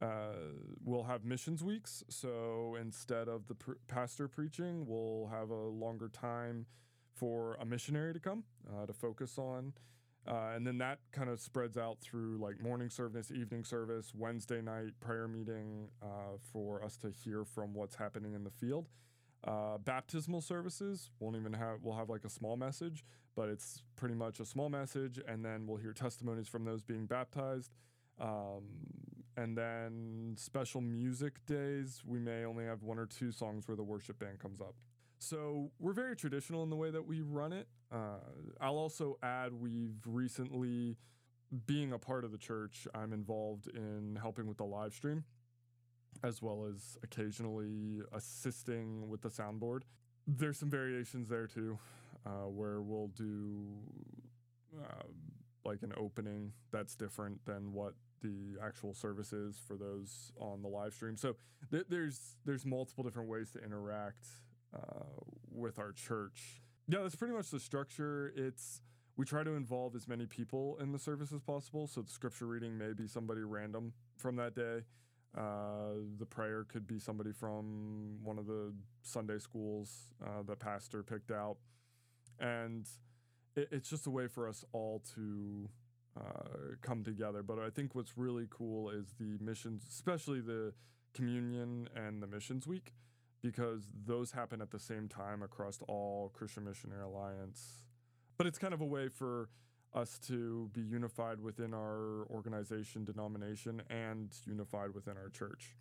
Uh, 0.00 0.54
we'll 0.84 1.02
have 1.02 1.24
missions 1.24 1.64
weeks, 1.64 2.04
so 2.08 2.76
instead 2.80 3.26
of 3.26 3.48
the 3.48 3.56
pr- 3.56 3.72
pastor 3.88 4.28
preaching, 4.28 4.86
we'll 4.86 5.28
have 5.32 5.50
a 5.50 5.66
longer 5.66 6.08
time 6.08 6.66
for 7.12 7.56
a 7.60 7.64
missionary 7.64 8.12
to 8.14 8.20
come 8.20 8.44
uh, 8.72 8.86
to 8.86 8.92
focus 8.92 9.38
on. 9.38 9.72
Uh, 10.24 10.52
and 10.54 10.64
then 10.64 10.78
that 10.78 11.00
kind 11.10 11.28
of 11.28 11.40
spreads 11.40 11.76
out 11.76 11.98
through 12.00 12.38
like 12.38 12.62
morning 12.62 12.88
service, 12.90 13.32
evening 13.32 13.64
service, 13.64 14.12
Wednesday 14.14 14.62
night 14.62 14.92
prayer 15.00 15.26
meeting 15.26 15.88
uh, 16.00 16.36
for 16.52 16.84
us 16.84 16.96
to 16.96 17.10
hear 17.10 17.44
from 17.44 17.74
what's 17.74 17.96
happening 17.96 18.34
in 18.34 18.44
the 18.44 18.50
field. 18.50 18.88
Uh, 19.44 19.78
baptismal 19.78 20.40
services 20.40 21.10
won't 21.20 21.36
even 21.36 21.52
have 21.52 21.78
we'll 21.82 21.96
have 21.96 22.10
like 22.10 22.24
a 22.24 22.28
small 22.28 22.56
message, 22.56 23.04
but 23.38 23.48
it's 23.48 23.82
pretty 23.94 24.16
much 24.16 24.40
a 24.40 24.44
small 24.44 24.68
message, 24.68 25.20
and 25.28 25.44
then 25.44 25.64
we'll 25.64 25.78
hear 25.78 25.92
testimonies 25.92 26.48
from 26.48 26.64
those 26.64 26.82
being 26.82 27.06
baptized. 27.06 27.72
Um, 28.20 28.64
and 29.36 29.56
then 29.56 30.34
special 30.36 30.80
music 30.80 31.46
days, 31.46 32.02
we 32.04 32.18
may 32.18 32.44
only 32.44 32.64
have 32.64 32.82
one 32.82 32.98
or 32.98 33.06
two 33.06 33.30
songs 33.30 33.68
where 33.68 33.76
the 33.76 33.84
worship 33.84 34.18
band 34.18 34.40
comes 34.40 34.60
up. 34.60 34.74
So 35.20 35.70
we're 35.78 35.92
very 35.92 36.16
traditional 36.16 36.64
in 36.64 36.70
the 36.70 36.74
way 36.74 36.90
that 36.90 37.06
we 37.06 37.20
run 37.20 37.52
it. 37.52 37.68
Uh, 37.92 38.18
I'll 38.60 38.76
also 38.76 39.18
add 39.22 39.52
we've 39.52 40.00
recently, 40.04 40.96
being 41.64 41.92
a 41.92 41.98
part 41.98 42.24
of 42.24 42.32
the 42.32 42.38
church, 42.38 42.88
I'm 42.92 43.12
involved 43.12 43.68
in 43.68 44.18
helping 44.20 44.48
with 44.48 44.56
the 44.56 44.64
live 44.64 44.94
stream, 44.94 45.22
as 46.24 46.42
well 46.42 46.66
as 46.68 46.98
occasionally 47.04 48.00
assisting 48.12 49.08
with 49.08 49.22
the 49.22 49.28
soundboard. 49.28 49.82
There's 50.26 50.58
some 50.58 50.70
variations 50.70 51.28
there 51.28 51.46
too, 51.46 51.78
uh, 52.28 52.48
where 52.48 52.82
we'll 52.82 53.08
do 53.08 53.66
uh, 54.78 55.02
like 55.64 55.82
an 55.82 55.92
opening 55.96 56.52
that's 56.70 56.94
different 56.94 57.44
than 57.46 57.72
what 57.72 57.94
the 58.20 58.56
actual 58.62 58.92
service 58.94 59.32
is 59.32 59.60
for 59.66 59.76
those 59.76 60.32
on 60.38 60.62
the 60.62 60.68
live 60.68 60.92
stream. 60.92 61.16
So 61.16 61.36
th- 61.70 61.86
there's 61.88 62.36
there's 62.44 62.66
multiple 62.66 63.04
different 63.04 63.28
ways 63.28 63.50
to 63.52 63.64
interact 63.64 64.26
uh, 64.74 65.04
with 65.50 65.78
our 65.78 65.92
church. 65.92 66.62
Yeah, 66.88 67.00
that's 67.02 67.16
pretty 67.16 67.34
much 67.34 67.50
the 67.50 67.60
structure. 67.60 68.32
It's 68.36 68.82
we 69.16 69.24
try 69.24 69.42
to 69.42 69.52
involve 69.52 69.96
as 69.96 70.06
many 70.06 70.26
people 70.26 70.78
in 70.80 70.92
the 70.92 70.98
service 70.98 71.32
as 71.32 71.42
possible. 71.42 71.86
So 71.86 72.02
the 72.02 72.10
scripture 72.10 72.46
reading 72.46 72.78
may 72.78 72.92
be 72.92 73.06
somebody 73.06 73.40
random 73.42 73.92
from 74.16 74.36
that 74.36 74.54
day. 74.54 74.82
Uh, 75.36 76.00
the 76.18 76.26
prayer 76.26 76.64
could 76.64 76.86
be 76.86 76.98
somebody 76.98 77.32
from 77.32 78.18
one 78.22 78.38
of 78.38 78.46
the 78.46 78.72
Sunday 79.02 79.38
schools 79.38 80.14
uh, 80.24 80.42
the 80.46 80.56
pastor 80.56 81.02
picked 81.02 81.30
out, 81.30 81.58
and 82.40 82.86
it, 83.56 83.68
it's 83.70 83.90
just 83.90 84.06
a 84.06 84.10
way 84.10 84.26
for 84.26 84.48
us 84.48 84.64
all 84.72 85.02
to 85.14 85.68
uh, 86.18 86.74
come 86.82 87.04
together. 87.04 87.42
But 87.42 87.58
I 87.58 87.70
think 87.70 87.94
what's 87.94 88.16
really 88.16 88.46
cool 88.50 88.90
is 88.90 89.14
the 89.18 89.38
missions, 89.40 89.84
especially 89.88 90.40
the 90.40 90.72
communion 91.14 91.88
and 91.94 92.22
the 92.22 92.26
missions 92.26 92.66
week, 92.66 92.94
because 93.42 93.88
those 94.06 94.32
happen 94.32 94.60
at 94.60 94.70
the 94.70 94.78
same 94.78 95.08
time 95.08 95.42
across 95.42 95.80
all 95.88 96.30
Christian 96.34 96.64
Missionary 96.64 97.02
Alliance. 97.02 97.84
But 98.36 98.46
it's 98.46 98.58
kind 98.58 98.74
of 98.74 98.80
a 98.80 98.86
way 98.86 99.08
for 99.08 99.48
us 99.94 100.18
to 100.18 100.70
be 100.72 100.82
unified 100.82 101.40
within 101.40 101.72
our 101.72 102.26
organization 102.30 103.04
denomination 103.04 103.82
and 103.88 104.34
unified 104.46 104.94
within 104.94 105.16
our 105.16 105.30
church. 105.30 105.76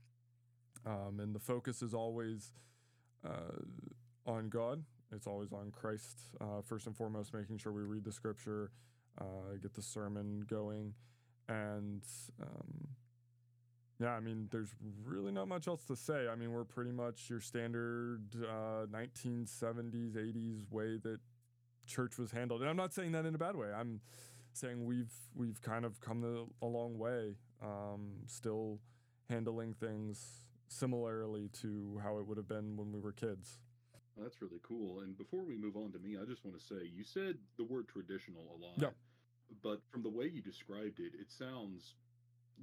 Um, 0.86 1.20
and 1.20 1.36
the 1.36 1.39
focus 1.39 1.82
is 1.82 1.93
always 1.93 2.54
uh, 3.26 3.62
on 4.26 4.50
God. 4.50 4.84
It's 5.13 5.28
always 5.28 5.54
on 5.54 5.72
Christ, 5.72 6.17
uh, 6.41 6.62
first 6.63 6.86
and 6.88 6.96
foremost, 6.96 7.34
making 7.34 7.58
sure 7.58 7.72
we 7.72 7.84
read 7.84 8.04
the 8.04 8.12
scripture, 8.12 8.72
uh, 9.20 9.56
get 9.62 9.74
the 9.74 9.82
sermon 9.82 10.46
going. 10.48 10.93
And 11.48 12.04
um, 12.41 12.89
yeah, 14.00 14.12
I 14.12 14.20
mean, 14.20 14.48
there's 14.52 14.76
really 15.06 15.32
not 15.32 15.48
much 15.48 15.67
else 15.67 15.84
to 15.86 15.96
say. 15.96 16.28
I 16.28 16.36
mean, 16.36 16.52
we're 16.52 16.65
pretty 16.65 16.91
much 16.91 17.30
your 17.30 17.39
standard 17.39 18.22
1970s, 18.32 20.15
80s 20.15 20.72
way 20.72 20.98
that 21.04 21.20
church 21.88 22.17
was 22.17 22.32
handled. 22.32 22.62
And 22.62 22.70
I'm 22.70 22.76
not 22.76 22.93
saying 22.93 23.13
that 23.13 23.26
in 23.26 23.34
a 23.34 23.38
bad 23.38 23.56
way. 23.56 23.70
I'm 23.76 24.02
saying 24.54 24.86
we've 24.86 25.13
we've 25.36 25.62
kind 25.62 25.86
of 25.86 26.02
come 26.02 26.24
a, 26.24 26.65
a 26.65 26.67
long 26.67 26.98
way, 26.98 27.36
um, 27.63 28.12
still 28.26 28.80
handling 29.30 29.74
things 29.74 30.48
similarly 30.67 31.50
to 31.62 32.00
how 32.04 32.17
it 32.17 32.28
would 32.28 32.38
have 32.38 32.48
been 32.48 32.76
when 32.76 32.91
we 32.91 33.00
were 33.00 33.13
kids. 33.13 33.60
That's 34.21 34.41
really 34.41 34.60
cool. 34.63 35.01
And 35.01 35.17
before 35.17 35.43
we 35.43 35.56
move 35.56 35.75
on 35.75 35.91
to 35.93 35.99
me, 35.99 36.17
I 36.21 36.25
just 36.25 36.43
want 36.43 36.58
to 36.60 36.63
say 36.63 36.89
you 36.95 37.03
said 37.03 37.38
the 37.58 37.63
word 37.63 37.88
traditional 37.88 38.43
a 38.56 38.58
lot. 38.63 38.75
Yeah. 38.82 38.89
But 39.63 39.82
from 39.91 40.03
the 40.03 40.10
way 40.10 40.25
you 40.25 40.41
described 40.41 40.99
it, 40.99 41.13
it 41.19 41.32
sounds 41.32 41.95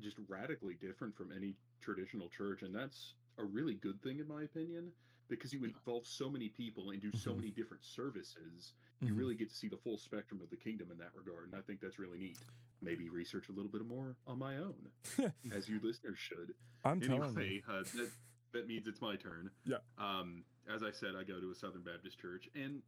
just 0.00 0.16
radically 0.28 0.74
different 0.74 1.16
from 1.16 1.30
any 1.34 1.54
traditional 1.80 2.28
church. 2.28 2.62
And 2.62 2.74
that's 2.74 3.14
a 3.38 3.44
really 3.44 3.74
good 3.74 4.02
thing, 4.02 4.18
in 4.18 4.28
my 4.28 4.42
opinion, 4.42 4.90
because 5.28 5.52
you 5.52 5.64
involve 5.64 6.06
so 6.06 6.28
many 6.28 6.48
people 6.48 6.90
and 6.90 7.00
do 7.00 7.10
so 7.16 7.32
Mhm. 7.32 7.36
many 7.36 7.50
different 7.50 7.84
services. 7.84 8.74
You 9.00 9.14
Mhm. 9.14 9.18
really 9.18 9.34
get 9.34 9.48
to 9.48 9.54
see 9.54 9.68
the 9.68 9.78
full 9.78 9.96
spectrum 9.96 10.40
of 10.42 10.50
the 10.50 10.56
kingdom 10.56 10.90
in 10.90 10.98
that 10.98 11.14
regard. 11.14 11.46
And 11.46 11.54
I 11.54 11.62
think 11.62 11.80
that's 11.80 11.98
really 11.98 12.18
neat. 12.18 12.38
Maybe 12.82 13.08
research 13.08 13.48
a 13.48 13.52
little 13.52 13.70
bit 13.70 13.84
more 13.86 14.16
on 14.26 14.38
my 14.38 14.58
own, 14.58 14.90
as 15.52 15.68
you 15.68 15.80
listeners 15.80 16.18
should. 16.18 16.54
I'm 16.84 17.00
telling 17.00 17.22
you. 17.36 17.40
Anyway, 17.40 17.62
uh, 17.66 17.82
that, 17.94 18.10
that 18.54 18.66
means 18.66 18.86
it's 18.86 19.02
my 19.02 19.16
turn. 19.16 19.50
Yeah. 19.66 19.78
Um, 19.98 20.44
as 20.72 20.82
I 20.82 20.90
said, 20.90 21.10
I 21.18 21.24
go 21.24 21.40
to 21.40 21.50
a 21.50 21.54
Southern 21.54 21.82
Baptist 21.82 22.18
church, 22.18 22.48
and 22.54 22.80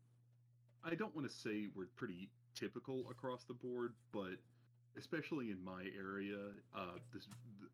I 0.82 0.94
don't 0.94 1.14
want 1.14 1.28
to 1.28 1.34
say 1.34 1.66
we're 1.74 1.86
pretty 1.96 2.30
typical 2.54 3.04
across 3.10 3.44
the 3.44 3.54
board, 3.54 3.92
but 4.12 4.38
especially 4.96 5.50
in 5.50 5.62
my 5.62 5.84
area, 5.98 6.38
uh, 6.74 6.96
this, 7.12 7.28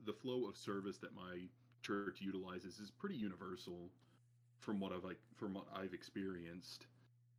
the 0.06 0.12
flow 0.12 0.48
of 0.48 0.56
service 0.56 0.98
that 0.98 1.14
my 1.14 1.46
church 1.82 2.18
utilizes 2.20 2.78
is 2.78 2.90
pretty 2.90 3.14
universal 3.14 3.90
from 4.58 4.80
what 4.80 4.92
I've 4.92 5.04
like 5.04 5.18
from 5.36 5.54
what 5.54 5.66
I've 5.74 5.92
experienced. 5.92 6.86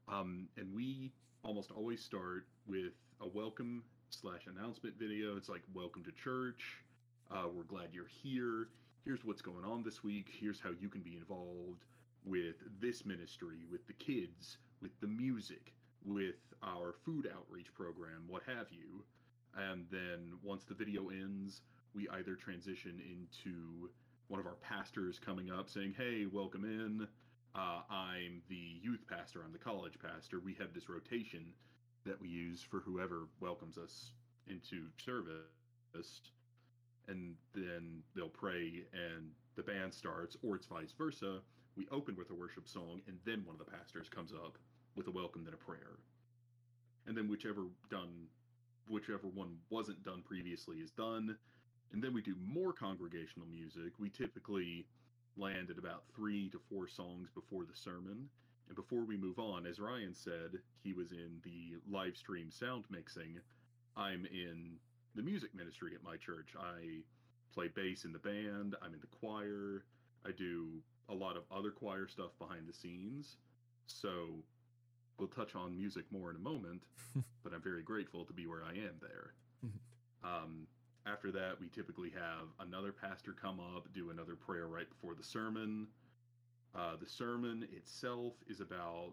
Um, 0.07 0.47
and 0.57 0.73
we 0.73 1.11
almost 1.43 1.71
always 1.71 2.03
start 2.03 2.45
with 2.67 2.93
a 3.21 3.27
welcome 3.27 3.83
slash 4.09 4.47
announcement 4.47 4.95
video. 4.99 5.35
It's 5.37 5.49
like 5.49 5.61
welcome 5.73 6.03
to 6.03 6.11
church. 6.11 6.83
Uh, 7.31 7.47
we're 7.53 7.63
glad 7.63 7.89
you're 7.93 8.11
here. 8.21 8.67
Here's 9.05 9.25
what's 9.25 9.41
going 9.41 9.65
on 9.65 9.83
this 9.83 10.01
week. 10.01 10.29
Here's 10.39 10.61
how 10.61 10.69
you 10.79 10.87
can 10.87 11.01
be 11.01 11.17
involved 11.17 11.83
with 12.23 12.55
this 12.79 13.05
ministry, 13.05 13.65
with 13.69 13.85
the 13.85 13.93
kids, 13.93 14.59
with 14.81 14.97
the 15.01 15.07
music, 15.07 15.73
with 16.05 16.35
our 16.63 16.95
food 17.03 17.29
outreach 17.35 17.73
program, 17.73 18.23
what 18.29 18.43
have 18.47 18.67
you. 18.71 19.03
And 19.57 19.85
then 19.91 20.31
once 20.41 20.63
the 20.63 20.73
video 20.73 21.09
ends, 21.09 21.63
we 21.93 22.07
either 22.09 22.35
transition 22.35 23.01
into 23.01 23.89
one 24.29 24.39
of 24.39 24.45
our 24.45 24.55
pastors 24.55 25.19
coming 25.19 25.51
up 25.51 25.69
saying, 25.69 25.95
Hey, 25.97 26.25
welcome 26.31 26.63
in. 26.63 27.05
Uh, 27.55 27.81
I'm 27.89 28.41
the 28.47 28.79
youth 28.81 29.05
pastor, 29.09 29.41
I'm 29.43 29.51
the 29.51 29.57
college 29.59 29.99
pastor. 30.01 30.39
We 30.39 30.55
have 30.61 30.73
this 30.73 30.87
rotation 30.87 31.47
that 32.05 32.21
we 32.21 32.29
use 32.29 32.63
for 32.63 32.79
whoever 32.79 33.27
welcomes 33.41 33.77
us 33.77 34.13
into 34.47 34.85
service. 34.97 36.21
And 37.07 37.35
then 37.53 38.01
they'll 38.15 38.29
pray 38.29 38.85
and 38.93 39.31
the 39.55 39.63
band 39.63 39.93
starts, 39.93 40.37
or 40.41 40.55
it's 40.55 40.67
vice 40.67 40.93
versa. 40.97 41.39
We 41.75 41.87
open 41.91 42.15
with 42.15 42.29
a 42.29 42.35
worship 42.35 42.67
song, 42.67 43.01
and 43.07 43.17
then 43.25 43.43
one 43.45 43.55
of 43.59 43.65
the 43.65 43.71
pastors 43.71 44.07
comes 44.07 44.31
up 44.31 44.57
with 44.95 45.07
a 45.07 45.11
welcome, 45.11 45.43
then 45.43 45.53
a 45.53 45.57
prayer. 45.57 45.97
And 47.07 47.17
then 47.17 47.27
whichever 47.27 47.63
done 47.89 48.27
whichever 48.87 49.27
one 49.27 49.55
wasn't 49.69 50.03
done 50.03 50.21
previously 50.25 50.77
is 50.77 50.91
done. 50.91 51.37
And 51.91 52.03
then 52.03 52.13
we 52.13 52.21
do 52.21 52.35
more 52.45 52.73
congregational 52.73 53.47
music. 53.47 53.93
We 53.99 54.09
typically 54.09 54.85
land 55.37 55.69
at 55.69 55.77
about 55.77 56.03
three 56.15 56.49
to 56.49 56.59
four 56.69 56.87
songs 56.87 57.29
before 57.33 57.65
the 57.65 57.75
sermon. 57.75 58.29
And 58.67 58.75
before 58.75 59.05
we 59.05 59.17
move 59.17 59.39
on, 59.39 59.65
as 59.65 59.79
Ryan 59.79 60.13
said, 60.13 60.59
he 60.83 60.93
was 60.93 61.11
in 61.11 61.39
the 61.43 61.77
live 61.89 62.17
stream 62.17 62.49
sound 62.51 62.85
mixing. 62.89 63.39
I'm 63.95 64.25
in 64.25 64.77
the 65.15 65.21
music 65.21 65.53
ministry 65.55 65.91
at 65.95 66.03
my 66.03 66.17
church. 66.17 66.53
I 66.59 67.01
play 67.53 67.67
bass 67.67 68.03
in 68.05 68.11
the 68.11 68.19
band, 68.19 68.75
I'm 68.81 68.93
in 68.93 68.99
the 68.99 69.07
choir, 69.19 69.83
I 70.25 70.31
do 70.31 70.69
a 71.09 71.13
lot 71.13 71.37
of 71.37 71.43
other 71.51 71.71
choir 71.71 72.07
stuff 72.07 72.31
behind 72.39 72.67
the 72.67 72.73
scenes. 72.73 73.37
So 73.85 74.43
we'll 75.19 75.27
touch 75.27 75.55
on 75.55 75.75
music 75.75 76.05
more 76.11 76.29
in 76.31 76.35
a 76.35 76.39
moment, 76.39 76.83
but 77.43 77.53
I'm 77.53 77.61
very 77.61 77.83
grateful 77.83 78.25
to 78.25 78.33
be 78.33 78.47
where 78.47 78.63
I 78.63 78.71
am 78.71 78.95
there. 79.01 79.33
Um, 80.25 80.67
after 81.05 81.31
that, 81.33 81.59
we 81.59 81.67
typically 81.67 82.09
have 82.11 82.47
another 82.65 82.93
pastor 82.93 83.33
come 83.33 83.59
up, 83.59 83.91
do 83.93 84.09
another 84.09 84.35
prayer 84.35 84.67
right 84.67 84.87
before 84.87 85.15
the 85.15 85.23
sermon. 85.23 85.87
Uh, 86.73 86.95
the 86.95 87.09
sermon 87.09 87.67
itself 87.75 88.33
is 88.47 88.61
about 88.61 89.11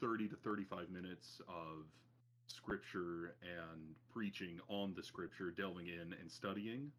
30 0.00 0.28
to 0.28 0.36
35 0.36 0.88
minutes 0.88 1.40
of 1.48 1.86
scripture 2.50 3.34
and 3.42 3.94
preaching 4.12 4.58
on 4.68 4.94
the 4.96 5.02
scripture, 5.02 5.50
delving 5.50 5.86
in 5.86 6.14
and 6.20 6.30
studying. 6.30 6.90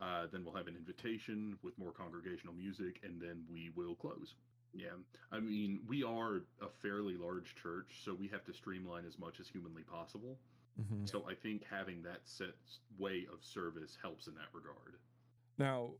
Uh, 0.00 0.26
then 0.30 0.44
we'll 0.44 0.54
have 0.54 0.66
an 0.66 0.76
invitation 0.76 1.56
with 1.62 1.76
more 1.78 1.92
congregational 1.92 2.54
music, 2.54 3.00
and 3.02 3.20
then 3.20 3.42
we 3.50 3.70
will 3.74 3.94
close. 3.94 4.34
Yeah, 4.74 4.88
I 5.32 5.40
mean, 5.40 5.80
we 5.88 6.02
are 6.02 6.42
a 6.60 6.68
fairly 6.82 7.16
large 7.16 7.54
church, 7.54 8.00
so 8.04 8.14
we 8.14 8.28
have 8.28 8.44
to 8.44 8.52
streamline 8.52 9.04
as 9.06 9.18
much 9.18 9.40
as 9.40 9.48
humanly 9.48 9.82
possible. 9.82 10.38
Mm-hmm. 10.80 11.06
So 11.06 11.24
I 11.28 11.34
think 11.34 11.62
having 11.70 12.02
that 12.02 12.20
set 12.24 12.54
way 12.98 13.26
of 13.32 13.42
service 13.42 13.96
helps 14.02 14.26
in 14.26 14.34
that 14.34 14.48
regard. 14.52 14.96
Now, 15.56 15.92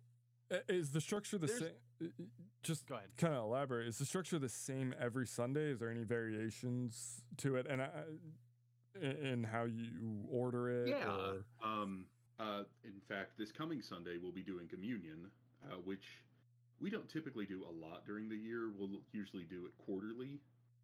is 0.69 0.91
the 0.91 1.01
structure 1.01 1.39
the 1.39 1.47
There's- 1.47 1.61
same? 2.01 2.13
Just 2.63 2.87
Go 2.87 2.97
ahead. 2.97 3.09
kind 3.17 3.33
of 3.33 3.45
elaborate. 3.45 3.87
Is 3.87 3.97
the 3.99 4.05
structure 4.05 4.39
the 4.39 4.49
same 4.51 4.93
every 5.01 5.27
Sunday? 5.27 5.71
Is 5.71 5.79
there 5.79 5.89
any 5.91 6.03
variations 6.03 7.23
to 7.39 7.55
it? 7.57 7.67
And 7.71 7.81
I, 7.81 7.89
in 9.03 9.45
how 9.45 9.65
you 9.65 10.25
order 10.31 10.69
it? 10.71 10.89
Yeah. 10.89 11.11
Or, 11.11 11.45
Um, 11.63 12.07
uh, 12.39 12.65
in 12.85 13.01
fact, 13.09 13.37
this 13.39 13.51
coming 13.53 13.83
Sunday 13.83 14.19
we'll 14.19 14.33
be 14.33 14.43
doing 14.43 14.69
communion, 14.69 15.31
uh, 15.65 15.77
which 15.85 16.23
we 16.81 16.91
don't 16.91 17.09
typically 17.09 17.47
do 17.47 17.65
a 17.65 17.71
lot 17.71 18.05
during 18.05 18.29
the 18.29 18.37
year. 18.37 18.71
We'll 18.71 19.01
usually 19.13 19.45
do 19.45 19.65
it 19.67 19.77
quarterly, 19.79 20.41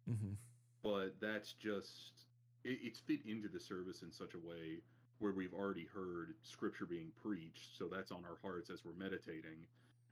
Mhm. 0.09 0.35
but 0.81 1.19
that's 1.19 1.53
just 1.53 2.27
it, 2.63 2.79
it's 2.81 2.99
fit 2.99 3.25
into 3.25 3.47
the 3.49 3.59
service 3.59 4.01
in 4.03 4.11
such 4.11 4.33
a 4.35 4.39
way 4.39 4.81
where 5.19 5.33
we've 5.33 5.53
already 5.53 5.85
heard 5.85 6.35
scripture 6.41 6.85
being 6.85 7.11
preached, 7.11 7.75
so 7.77 7.87
that's 7.87 8.11
on 8.11 8.25
our 8.25 8.37
hearts 8.37 8.69
as 8.69 8.83
we're 8.83 8.93
meditating, 8.93 9.67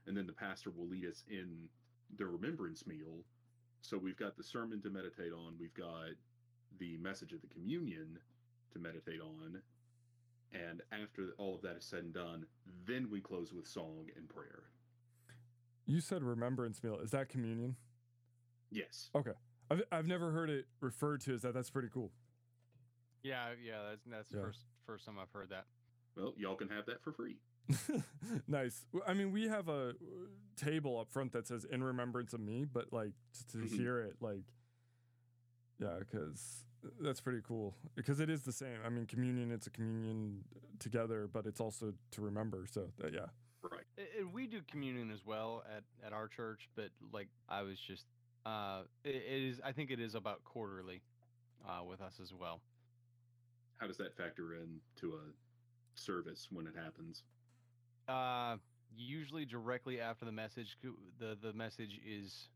and 0.06 0.16
then 0.16 0.26
the 0.26 0.32
pastor 0.32 0.70
will 0.70 0.86
lead 0.86 1.04
us 1.06 1.24
in 1.28 1.68
the 2.16 2.26
remembrance 2.26 2.86
meal. 2.86 3.24
So 3.80 3.98
we've 3.98 4.16
got 4.16 4.36
the 4.36 4.42
sermon 4.44 4.80
to 4.82 4.90
meditate 4.90 5.32
on, 5.32 5.58
we've 5.58 5.74
got 5.74 6.10
the 6.78 6.96
message 6.98 7.32
of 7.32 7.40
the 7.40 7.46
communion 7.48 8.18
to 8.72 8.78
meditate 8.78 9.20
on, 9.20 9.60
and 10.52 10.82
after 10.92 11.34
all 11.38 11.54
of 11.54 11.62
that 11.62 11.76
is 11.76 11.84
said 11.84 12.00
and 12.04 12.12
done, 12.14 12.46
then 12.86 13.08
we 13.10 13.20
close 13.20 13.52
with 13.52 13.66
song 13.66 14.06
and 14.16 14.28
prayer. 14.28 14.64
You 15.86 16.00
said 16.00 16.22
remembrance 16.22 16.82
meal. 16.82 16.98
Is 17.02 17.10
that 17.10 17.28
communion? 17.28 17.76
Yes. 18.70 19.10
Okay. 19.14 19.32
I've 19.70 19.82
I've 19.90 20.06
never 20.06 20.30
heard 20.30 20.50
it 20.50 20.66
referred 20.80 21.20
to 21.22 21.34
as 21.34 21.42
that. 21.42 21.54
That's 21.54 21.70
pretty 21.70 21.88
cool. 21.92 22.12
Yeah, 23.22 23.50
yeah, 23.64 23.82
that's 23.90 24.02
that's 24.06 24.28
the 24.30 24.38
Yeah. 24.38 24.44
first 24.44 24.60
first 24.86 25.04
time 25.06 25.18
I've 25.18 25.30
heard 25.32 25.50
that. 25.50 25.66
Well, 26.16 26.34
y'all 26.36 26.56
can 26.56 26.68
have 26.68 26.86
that 26.86 27.02
for 27.02 27.12
free. 27.12 27.38
nice. 28.48 28.84
I 29.06 29.14
mean, 29.14 29.32
we 29.32 29.48
have 29.48 29.68
a 29.68 29.94
table 30.56 30.98
up 30.98 31.10
front 31.10 31.32
that 31.32 31.46
says 31.46 31.64
"In 31.64 31.82
remembrance 31.82 32.32
of 32.32 32.40
me," 32.40 32.64
but 32.64 32.92
like 32.92 33.12
just 33.32 33.50
to 33.50 33.58
Mhm. 33.58 33.68
hear 33.76 34.00
it, 34.00 34.16
like, 34.20 34.44
yeah, 35.82 35.98
because 35.98 36.64
that's 37.00 37.20
pretty 37.20 37.40
cool. 37.46 37.74
Because 37.94 38.20
it 38.20 38.30
is 38.30 38.42
the 38.42 38.52
same. 38.52 38.78
I 38.84 38.88
mean, 38.88 39.06
communion. 39.06 39.50
It's 39.50 39.66
a 39.66 39.70
communion 39.70 40.44
together, 40.78 41.28
but 41.32 41.46
it's 41.46 41.60
also 41.60 41.92
to 42.12 42.20
remember. 42.20 42.66
So 42.70 42.92
uh, 43.02 43.08
yeah. 43.12 43.26
Right. 43.62 43.84
And 44.18 44.32
we 44.32 44.46
do 44.46 44.60
communion 44.70 45.10
as 45.10 45.24
well 45.24 45.62
at 45.74 45.84
at 46.04 46.12
our 46.12 46.28
church, 46.28 46.68
but 46.74 46.88
like 47.12 47.28
I 47.48 47.62
was 47.62 47.78
just 47.78 48.04
uh 48.44 48.82
it, 49.04 49.14
it 49.14 49.42
is 49.42 49.60
I 49.64 49.72
think 49.72 49.90
it 49.90 50.00
is 50.00 50.14
about 50.14 50.42
quarterly 50.44 51.02
uh 51.68 51.84
with 51.84 52.00
us 52.00 52.18
as 52.20 52.32
well. 52.34 52.60
How 53.76 53.86
does 53.86 53.98
that 53.98 54.16
factor 54.16 54.54
in 54.54 54.80
to 55.00 55.14
a 55.14 56.00
service 56.00 56.48
when 56.50 56.66
it 56.66 56.74
happens? 56.76 57.22
Uh 58.08 58.56
usually 58.96 59.44
directly 59.44 60.00
after 60.00 60.24
the 60.24 60.32
message 60.32 60.76
the 61.18 61.36
the 61.40 61.52
message 61.52 62.00
is 62.04 62.48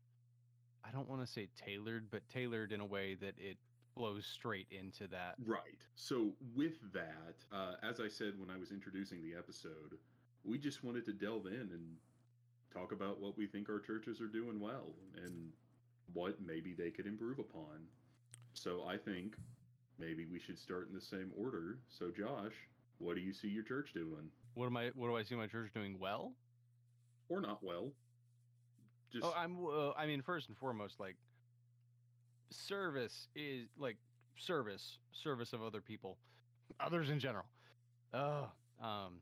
I 0.85 0.91
don't 0.91 1.09
want 1.09 1.21
to 1.21 1.27
say 1.27 1.49
tailored, 1.55 2.07
but 2.11 2.21
tailored 2.29 2.71
in 2.71 2.79
a 2.79 2.85
way 2.85 3.15
that 3.15 3.33
it 3.37 3.57
flows 3.95 4.25
straight 4.25 4.67
into 4.71 5.07
that. 5.07 5.35
Right. 5.45 5.81
So 5.95 6.31
with 6.55 6.79
that, 6.93 7.35
uh, 7.51 7.73
as 7.83 7.99
I 7.99 8.07
said 8.07 8.33
when 8.37 8.49
I 8.49 8.57
was 8.57 8.71
introducing 8.71 9.21
the 9.21 9.37
episode, 9.37 9.97
we 10.43 10.57
just 10.57 10.83
wanted 10.83 11.05
to 11.05 11.13
delve 11.13 11.47
in 11.47 11.69
and 11.73 11.95
talk 12.73 12.91
about 12.91 13.19
what 13.19 13.37
we 13.37 13.47
think 13.47 13.69
our 13.69 13.79
churches 13.79 14.21
are 14.21 14.27
doing 14.27 14.59
well 14.59 14.93
and 15.15 15.51
what 16.13 16.37
maybe 16.45 16.73
they 16.77 16.89
could 16.89 17.07
improve 17.07 17.39
upon. 17.39 17.87
So 18.53 18.85
I 18.87 18.97
think 18.97 19.35
maybe 19.99 20.25
we 20.25 20.39
should 20.39 20.57
start 20.57 20.87
in 20.87 20.93
the 20.93 21.01
same 21.01 21.31
order. 21.35 21.79
So 21.89 22.11
Josh, 22.15 22.53
what 22.99 23.15
do 23.15 23.21
you 23.21 23.33
see 23.33 23.47
your 23.47 23.63
church 23.63 23.93
doing? 23.93 24.29
What 24.53 24.67
am 24.67 24.77
I 24.77 24.91
what 24.95 25.07
do 25.07 25.17
I 25.17 25.23
see 25.23 25.35
my 25.35 25.47
church 25.47 25.71
doing 25.73 25.97
well? 25.99 26.33
Or 27.29 27.41
not 27.41 27.63
well? 27.63 27.91
Just 29.11 29.25
Oh, 29.25 29.33
I'm. 29.35 29.57
Uh, 29.65 29.91
I 29.97 30.05
mean, 30.05 30.21
first 30.21 30.49
and 30.49 30.57
foremost, 30.57 30.99
like 30.99 31.15
service 32.49 33.27
is 33.35 33.67
like 33.77 33.97
service, 34.37 34.97
service 35.11 35.53
of 35.53 35.63
other 35.63 35.81
people, 35.81 36.17
others 36.79 37.09
in 37.09 37.19
general. 37.19 37.45
Uh, 38.13 38.45
um, 38.81 39.21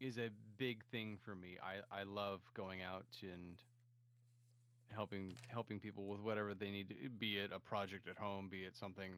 is 0.00 0.18
a 0.18 0.30
big 0.58 0.84
thing 0.90 1.18
for 1.24 1.34
me. 1.34 1.58
I 1.62 2.00
I 2.00 2.02
love 2.04 2.40
going 2.54 2.82
out 2.82 3.06
and 3.22 3.56
helping 4.92 5.34
helping 5.48 5.80
people 5.80 6.06
with 6.06 6.20
whatever 6.20 6.54
they 6.54 6.70
need. 6.70 6.88
To, 6.88 7.08
be 7.08 7.38
it 7.38 7.50
a 7.54 7.60
project 7.60 8.08
at 8.08 8.16
home, 8.16 8.48
be 8.48 8.64
it 8.64 8.76
something 8.76 9.12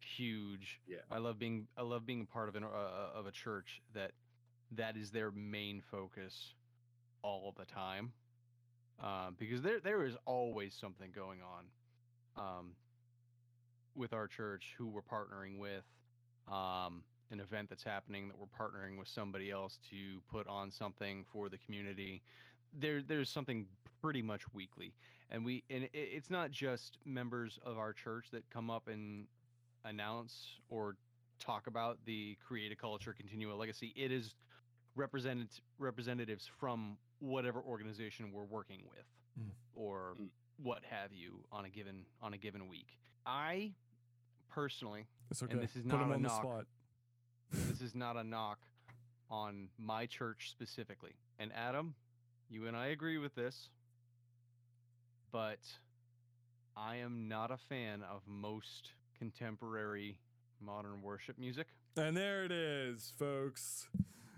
huge. 0.00 0.80
Yeah. 0.86 0.98
I 1.10 1.18
love 1.18 1.38
being 1.38 1.66
I 1.76 1.82
love 1.82 2.06
being 2.06 2.22
a 2.22 2.32
part 2.32 2.48
of 2.48 2.56
an 2.56 2.64
uh, 2.64 3.18
of 3.18 3.26
a 3.26 3.32
church 3.32 3.80
that 3.94 4.12
that 4.72 4.96
is 4.96 5.10
their 5.10 5.30
main 5.30 5.82
focus 5.90 6.54
all 7.22 7.54
the 7.58 7.64
time 7.64 8.12
um, 9.02 9.36
because 9.38 9.62
there 9.62 9.80
there 9.80 10.04
is 10.04 10.16
always 10.26 10.74
something 10.74 11.10
going 11.14 11.40
on 11.42 12.44
um, 12.44 12.66
with 13.94 14.12
our 14.12 14.26
church 14.26 14.74
who 14.78 14.88
we're 14.88 15.00
partnering 15.00 15.58
with 15.58 15.84
um, 16.48 17.02
an 17.30 17.40
event 17.40 17.68
that's 17.68 17.84
happening 17.84 18.28
that 18.28 18.36
we're 18.38 18.46
partnering 18.46 18.98
with 18.98 19.08
somebody 19.08 19.50
else 19.50 19.78
to 19.90 20.20
put 20.30 20.46
on 20.46 20.70
something 20.70 21.24
for 21.32 21.48
the 21.48 21.58
community. 21.58 22.22
There 22.78 23.02
there's 23.02 23.28
something 23.30 23.66
pretty 24.00 24.22
much 24.22 24.42
weekly 24.52 24.94
and 25.30 25.44
we 25.44 25.62
and 25.70 25.84
it, 25.84 25.90
it's 25.92 26.30
not 26.30 26.50
just 26.50 26.98
members 27.04 27.58
of 27.64 27.78
our 27.78 27.92
church 27.92 28.26
that 28.32 28.48
come 28.50 28.70
up 28.70 28.88
and 28.88 29.26
announce 29.84 30.58
or 30.68 30.96
talk 31.38 31.66
about 31.66 31.98
the 32.04 32.36
create 32.46 32.72
a 32.72 32.76
culture 32.76 33.12
continue 33.12 33.52
a 33.52 33.54
legacy. 33.54 33.92
It 33.96 34.12
is 34.12 34.34
represented 34.96 35.48
representatives 35.78 36.50
from 36.58 36.96
whatever 37.20 37.60
organization 37.60 38.32
we're 38.32 38.44
working 38.44 38.82
with 38.88 39.06
Mm. 39.38 39.50
or 39.74 40.16
Mm. 40.20 40.28
what 40.56 40.84
have 40.84 41.12
you 41.12 41.44
on 41.52 41.64
a 41.64 41.68
given 41.70 42.04
on 42.20 42.34
a 42.34 42.38
given 42.38 42.68
week 42.68 42.98
i 43.24 43.72
personally 44.48 45.06
It's 45.30 45.42
okay. 45.42 45.56
this 45.58 45.76
is 45.76 45.84
not 45.84 46.02
him 46.02 46.10
a 46.10 46.14
on 46.14 46.22
the 46.22 46.28
knock. 46.28 46.42
spot. 46.42 46.66
this 47.52 47.80
is 47.80 47.94
not 47.94 48.16
a 48.16 48.24
knock 48.24 48.58
on 49.30 49.68
my 49.78 50.06
church 50.06 50.50
specifically 50.50 51.14
and 51.38 51.52
adam 51.52 51.94
you 52.48 52.66
and 52.66 52.76
i 52.76 52.86
agree 52.88 53.18
with 53.18 53.34
this 53.36 53.70
but 55.30 55.60
i 56.76 56.96
am 56.96 57.28
not 57.28 57.50
a 57.50 57.56
fan 57.56 58.02
of 58.02 58.22
most 58.26 58.90
contemporary 59.18 60.18
modern 60.60 61.00
worship 61.02 61.38
music 61.38 61.68
And 61.96 62.16
there 62.16 62.44
it 62.44 62.52
is, 62.52 63.12
folks. 63.18 63.88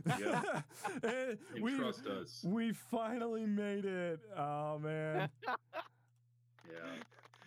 Yeah. 0.07 0.63
We 1.61 1.77
trust 1.77 2.07
us. 2.07 2.45
we 2.47 2.73
finally 2.73 3.47
made 3.47 3.85
it. 3.85 4.21
Oh 4.37 4.79
man, 4.79 5.29
Yeah. 5.47 6.75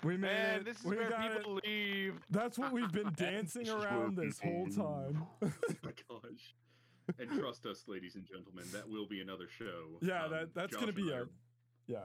we 0.04 0.18
made 0.18 0.22
Man, 0.32 0.60
it. 0.62 0.66
this 0.66 0.80
is 0.80 0.86
we 0.86 0.96
where 0.98 1.10
got 1.10 1.32
it. 1.32 1.38
people 1.38 1.60
leave. 1.66 2.16
That's 2.30 2.58
what 2.58 2.72
we've 2.72 2.92
been 2.92 3.12
dancing 3.18 3.64
This 3.64 3.70
is 3.70 3.76
where 3.76 3.84
around 3.88 4.18
this 4.18 4.40
whole 4.40 4.68
time. 4.68 5.26
oh 5.44 5.52
my 5.84 5.92
gosh. 6.10 6.56
And 7.20 7.30
trust 7.40 7.66
us, 7.68 7.84
ladies 7.88 8.16
and 8.16 8.26
gentlemen, 8.26 8.66
that 8.74 8.88
will 8.90 9.06
be 9.08 9.22
another 9.22 9.48
show. 9.48 9.98
Yeah, 10.02 10.26
Um, 10.26 10.32
that- 10.32 10.54
that's 10.56 10.72
Josh 10.72 10.80
gonna 10.80 10.92
be 10.94 11.12
I 11.12 11.18
a- 11.18 11.22
are- 11.22 11.30
yeah. 11.88 11.98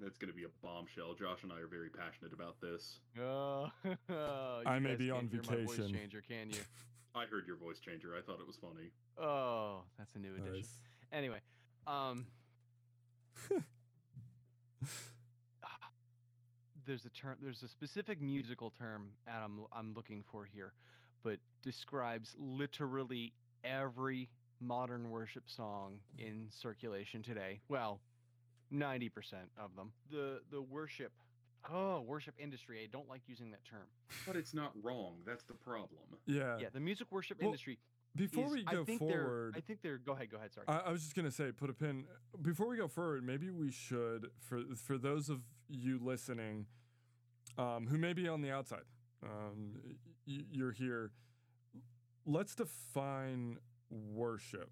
That's 0.00 0.18
going 0.18 0.32
to 0.32 0.36
be 0.36 0.42
a 0.42 0.48
bombshell. 0.64 1.14
Josh 1.14 1.44
and 1.44 1.52
I 1.52 1.60
are 1.60 1.68
very 1.68 1.88
passionate 1.88 2.32
about 2.32 2.60
this. 2.60 2.98
Oh, 3.20 3.70
you 3.84 3.96
I 4.66 4.80
may 4.80 4.88
guys 4.90 4.98
be 4.98 5.10
on 5.12 5.28
can't 5.28 5.32
hear 5.32 5.42
my 5.60 5.64
voice 5.64 5.76
vacation. 5.76 5.94
changer, 5.96 6.20
can 6.26 6.50
you? 6.50 6.56
I 7.14 7.26
heard 7.26 7.46
your 7.46 7.56
voice 7.56 7.78
changer. 7.78 8.14
I 8.16 8.22
thought 8.22 8.40
it 8.40 8.46
was 8.46 8.56
funny. 8.56 8.90
Oh, 9.20 9.82
that's 9.98 10.14
a 10.14 10.18
new 10.18 10.34
addition. 10.34 10.54
Nice. 10.54 10.78
Anyway, 11.12 11.40
um, 11.86 12.26
there's 16.86 17.04
a 17.04 17.10
term, 17.10 17.36
there's 17.42 17.62
a 17.62 17.68
specific 17.68 18.20
musical 18.20 18.70
term, 18.70 19.08
Adam, 19.28 19.60
I'm 19.72 19.92
looking 19.94 20.24
for 20.30 20.44
here, 20.44 20.72
but 21.22 21.38
describes 21.62 22.34
literally 22.38 23.34
every 23.62 24.28
modern 24.60 25.10
worship 25.10 25.44
song 25.46 25.98
in 26.18 26.46
circulation 26.50 27.22
today. 27.22 27.60
Well, 27.68 28.00
90% 28.72 29.10
of 29.58 29.76
them. 29.76 29.92
The 30.10 30.40
the 30.50 30.62
worship, 30.62 31.12
oh, 31.70 32.00
worship 32.00 32.34
industry. 32.38 32.80
I 32.82 32.86
don't 32.90 33.08
like 33.08 33.22
using 33.26 33.50
that 33.50 33.64
term. 33.64 33.86
But 34.26 34.36
it's 34.36 34.54
not 34.54 34.72
wrong. 34.82 35.16
That's 35.26 35.44
the 35.44 35.54
problem. 35.54 36.02
Yeah. 36.26 36.58
Yeah, 36.58 36.68
the 36.72 36.80
music 36.80 37.08
worship 37.10 37.38
Well, 37.40 37.48
industry. 37.48 37.78
Before 38.14 38.46
is- 38.46 38.52
we 38.52 38.64
I 38.66 38.72
go 38.72 38.84
think 38.84 38.98
forward, 38.98 39.54
I 39.56 39.60
think 39.60 39.80
they're. 39.82 39.98
Go 39.98 40.12
ahead. 40.12 40.30
Go 40.30 40.36
ahead. 40.36 40.52
Sorry. 40.52 40.66
I, 40.68 40.78
I 40.80 40.90
was 40.92 41.02
just 41.02 41.14
gonna 41.14 41.30
say, 41.30 41.50
put 41.52 41.70
a 41.70 41.72
pin. 41.72 42.04
Before 42.42 42.66
we 42.68 42.76
go 42.76 42.86
forward, 42.88 43.24
maybe 43.24 43.50
we 43.50 43.70
should 43.70 44.30
for 44.38 44.60
for 44.76 44.98
those 44.98 45.30
of 45.30 45.40
you 45.68 45.98
listening, 45.98 46.66
um, 47.56 47.86
who 47.86 47.96
may 47.96 48.12
be 48.12 48.28
on 48.28 48.42
the 48.42 48.50
outside, 48.50 48.82
um, 49.22 49.80
y- 50.26 50.44
you're 50.50 50.72
here. 50.72 51.10
Let's 52.26 52.54
define 52.54 53.58
worship 53.90 54.70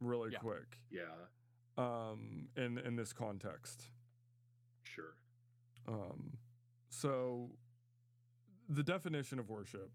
really 0.00 0.30
Yeah. 0.32 0.38
quick. 0.38 0.78
Yeah, 0.88 1.26
Um, 1.76 2.48
in 2.56 2.78
in 2.78 2.94
this 2.96 3.12
context. 3.12 3.90
sure. 4.84 5.16
Um, 5.90 6.38
so, 6.88 7.50
the 8.68 8.82
definition 8.82 9.38
of 9.38 9.48
worship, 9.48 9.90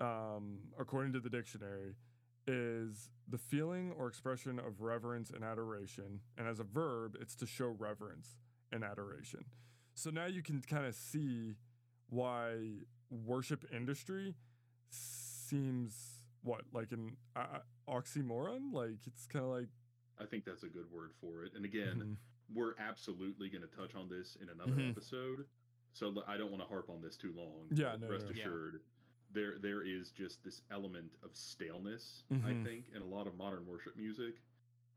um, 0.00 0.58
according 0.78 1.12
to 1.14 1.20
the 1.20 1.30
dictionary, 1.30 1.94
is 2.46 3.08
the 3.28 3.38
feeling 3.38 3.92
or 3.98 4.06
expression 4.06 4.58
of 4.58 4.82
reverence 4.82 5.30
and 5.30 5.42
adoration. 5.42 6.20
And 6.36 6.46
as 6.46 6.60
a 6.60 6.64
verb, 6.64 7.16
it's 7.20 7.34
to 7.36 7.46
show 7.46 7.68
reverence 7.68 8.36
and 8.70 8.84
adoration. 8.84 9.44
So 9.94 10.10
now 10.10 10.26
you 10.26 10.42
can 10.42 10.60
kind 10.60 10.84
of 10.84 10.94
see 10.94 11.54
why 12.10 12.80
worship 13.10 13.64
industry 13.74 14.34
seems 14.90 15.94
what 16.42 16.62
like 16.72 16.92
an 16.92 17.16
uh, 17.34 17.60
oxymoron. 17.88 18.72
Like 18.72 18.98
it's 19.06 19.26
kind 19.26 19.44
of 19.44 19.50
like 19.50 19.68
I 20.20 20.24
think 20.26 20.44
that's 20.44 20.64
a 20.64 20.68
good 20.68 20.90
word 20.92 21.12
for 21.20 21.44
it. 21.44 21.52
And 21.56 21.64
again, 21.64 21.96
mhm, 21.96 22.16
we're 22.52 22.74
absolutely 22.78 23.48
going 23.48 23.62
to 23.62 23.76
touch 23.76 23.94
on 23.94 24.08
this 24.08 24.36
in 24.36 24.48
another 24.48 24.74
Mhm. 24.74 24.90
episode. 24.90 25.48
So 25.92 26.22
I 26.26 26.36
don't 26.36 26.50
want 26.50 26.62
to 26.62 26.68
harp 26.68 26.90
on 26.90 27.00
this 27.00 27.16
too 27.16 27.32
long. 27.32 27.68
Yeah, 27.70 27.96
no, 27.96 28.08
rest 28.08 28.26
no. 28.26 28.32
Yeah. 28.32 28.42
assured, 28.42 28.82
there 29.30 29.58
there 29.58 29.82
is 29.82 30.10
just 30.10 30.42
this 30.44 30.62
element 30.70 31.12
of 31.22 31.34
staleness, 31.34 32.24
I 32.30 32.52
Mhm. 32.52 32.62
think, 32.64 32.88
in 32.90 33.02
a 33.02 33.06
lot 33.06 33.26
of 33.26 33.36
modern 33.36 33.66
worship 33.66 33.96
music, 33.96 34.42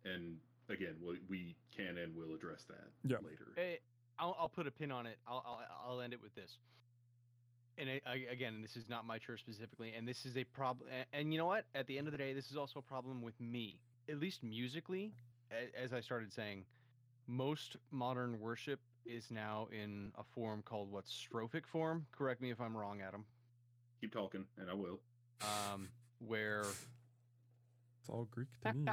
and 0.06 0.40
again, 0.70 1.00
we, 1.02 1.20
we 1.28 1.56
can 1.72 1.98
and 1.98 2.16
will 2.16 2.34
address 2.34 2.66
that 2.66 2.92
Yeah. 3.04 3.20
later. 3.20 3.54
Eh, 3.58 3.78
I'll, 4.20 4.36
I'll 4.38 4.50
put 4.50 4.68
a 4.68 4.72
pin 4.72 4.92
on 4.92 5.06
it. 5.06 5.20
I'll, 5.28 5.44
I'll, 5.46 5.92
I'll 5.92 6.02
end 6.02 6.14
it 6.14 6.22
with 6.22 6.34
this. 6.36 6.60
And 7.78 7.90
I, 7.90 8.02
I, 8.08 8.16
again, 8.32 8.62
this 8.62 8.76
is 8.76 8.90
not 8.90 9.06
my 9.06 9.20
church 9.20 9.40
specifically, 9.42 9.94
and 9.94 10.08
this 10.08 10.26
is 10.26 10.36
a 10.36 10.44
problem. 10.46 10.90
And 11.14 11.32
you 11.32 11.38
know 11.38 11.46
what? 11.46 11.66
At 11.76 11.86
the 11.86 11.98
end 11.98 12.08
of 12.08 12.12
the 12.12 12.18
day, 12.18 12.34
this 12.34 12.50
is 12.50 12.58
also 12.58 12.80
a 12.80 12.82
problem 12.82 13.22
with 13.22 13.40
me. 13.40 13.80
At 14.10 14.20
least 14.20 14.42
musically, 14.44 15.14
as 15.76 15.94
I 15.94 16.00
started 16.02 16.34
saying, 16.34 16.66
most 17.28 17.76
modern 17.92 18.40
worship 18.40 18.80
is 19.06 19.30
now 19.32 19.68
in 19.72 20.12
a 20.18 20.24
form 20.24 20.62
called 20.64 20.92
what 20.92 21.06
strophic 21.06 21.66
form. 21.66 22.06
Correct 22.12 22.42
me 22.42 22.52
if 22.52 22.60
I'm 22.60 22.76
wrong, 22.76 23.02
Adam. 23.06 23.26
Keep 24.02 24.14
talking, 24.14 24.46
and 24.60 24.70
I 24.70 24.74
will. 24.74 25.00
Um, 25.42 25.90
where 26.20 26.62
It's 26.62 28.10
all 28.10 28.28
Greek 28.32 28.48
to 28.64 28.74
me. 28.74 28.86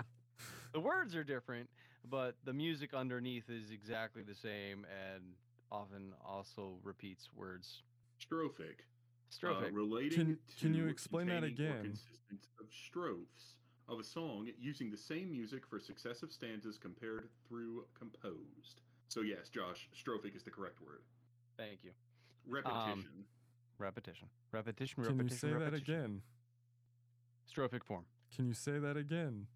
the 0.73 0.81
words 0.81 1.15
are 1.15 1.25
different, 1.25 1.69
but 2.09 2.35
the 2.45 2.53
music 2.53 2.95
underneath 2.95 3.49
is 3.51 3.71
exactly 3.71 4.23
the 4.23 4.35
same, 4.35 4.87
and 5.15 5.23
often 5.73 6.13
also 6.25 6.75
repeats 6.83 7.29
words. 7.35 7.83
Strophic. 8.21 8.83
Strophic. 9.33 9.69
Uh, 9.69 9.73
relating 9.73 10.11
Can- 10.19 10.39
can 10.61 10.75
you 10.75 10.87
explain 10.87 11.27
that 11.29 11.43
again? 11.45 11.83
consistent 11.83 12.47
of 12.61 12.67
strophes 12.73 13.57
of 13.89 13.99
a 13.99 14.05
song 14.05 14.49
using 14.59 14.91
the 14.91 14.97
same 14.97 15.31
music 15.31 15.67
for 15.67 15.79
successive 15.79 16.33
stanzas 16.33 16.79
compared 16.79 17.29
through 17.49 17.85
composed. 17.99 18.81
So 19.09 19.21
yes, 19.21 19.49
Josh, 19.49 19.89
strophic 19.95 20.35
is 20.35 20.43
the 20.43 20.51
correct 20.51 20.81
word. 20.81 21.03
Thank 21.57 21.81
you. 21.83 21.91
Repetition. 22.47 22.91
Um, 22.91 23.25
repetition. 23.79 24.29
Repetition. 24.53 25.05
Can 25.05 25.13
you 25.13 25.19
repetition. 25.19 25.39
say 25.39 25.49
that 25.53 25.61
repetition. 25.61 25.95
again? 25.95 26.23
Strophic 27.53 27.85
form. 27.85 28.05
Can 28.35 28.47
you 28.47 28.55
say 28.55 28.79
that 28.79 28.97
again? 28.97 29.47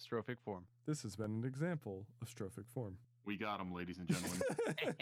Strophic 0.00 0.38
form. 0.44 0.64
This 0.86 1.02
has 1.02 1.16
been 1.16 1.42
an 1.42 1.44
example 1.44 2.06
of 2.22 2.28
strophic 2.28 2.66
form. 2.72 2.98
we 3.24 3.36
got 3.36 3.60
him, 3.60 3.72
ladies 3.72 3.98
and 3.98 4.08
gentlemen. 4.08 4.40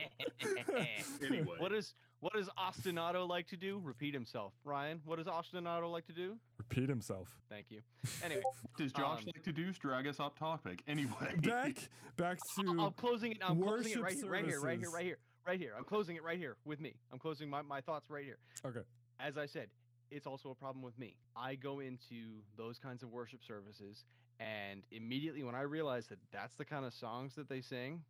anyway, 1.27 1.57
what 1.59 1.73
is 1.73 1.95
what 2.21 2.35
does 2.35 2.49
ostinato 2.59 3.29
like 3.29 3.49
to 3.49 3.57
do? 3.57 3.81
Repeat 3.83 4.15
himself. 4.15 4.53
Ryan, 4.65 5.01
what 5.05 5.19
does 5.19 5.27
ostinato 5.27 5.91
like 5.91 6.07
to 6.07 6.13
do? 6.13 6.37
Repeat 6.69 6.89
himself. 6.89 7.29
Thank 7.51 7.67
you. 7.71 7.81
Anyway, 8.25 8.43
does 8.79 8.93
Josh 8.93 9.21
um, 9.21 9.27
like 9.27 9.43
to 9.43 9.53
do? 9.53 9.73
Drag 9.73 10.07
us 10.07 10.21
off 10.21 10.37
topic. 10.37 10.83
Anyway, 10.87 11.13
Back, 11.43 11.89
back 12.17 12.39
I- 12.59 12.63
to 12.63 12.81
I'm 12.81 12.93
closing 12.93 13.33
it. 13.33 13.39
I'm 13.43 13.61
closing 13.61 13.93
it 13.93 14.01
right 14.01 14.15
here, 14.15 14.27
right 14.27 14.45
here, 14.45 14.61
right 14.61 14.79
here, 14.79 14.91
right 14.91 15.05
here, 15.05 15.19
right 15.47 15.59
here. 15.59 15.73
I'm 15.77 15.85
closing 15.85 16.17
it 16.17 16.23
right 16.23 16.39
here 16.39 16.57
with 16.65 16.81
me. 16.81 16.95
I'm 17.13 17.19
closing 17.19 17.51
my, 17.51 17.63
my 17.63 17.81
thoughts 17.81 18.11
right 18.11 18.25
here. 18.25 18.39
Okay. 18.65 18.81
As 19.19 19.37
I 19.37 19.47
said, 19.47 19.69
it's 20.11 20.27
also 20.27 20.51
a 20.51 20.55
problem 20.55 20.85
with 20.85 20.99
me. 20.99 21.17
I 21.37 21.57
go 21.57 21.81
into 21.81 22.43
those 22.57 22.79
kinds 22.79 23.03
of 23.03 23.11
worship 23.11 23.41
services, 23.45 24.05
and 24.39 24.83
immediately 24.93 25.43
when 25.43 25.55
I 25.55 25.63
realize 25.63 26.07
that 26.09 26.19
that's 26.33 26.55
the 26.55 26.65
kind 26.65 26.85
of 26.85 26.95
songs 26.95 27.35
that 27.35 27.49
they 27.49 27.61
sing, 27.61 28.03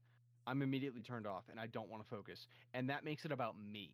I'm 0.46 0.60
immediately 0.60 1.00
turned 1.00 1.26
off, 1.26 1.44
and 1.50 1.58
I 1.58 1.68
don't 1.68 1.88
want 1.88 2.02
to 2.02 2.08
focus. 2.08 2.46
And 2.74 2.90
that 2.90 3.02
makes 3.04 3.24
it 3.24 3.32
about 3.32 3.54
me, 3.58 3.92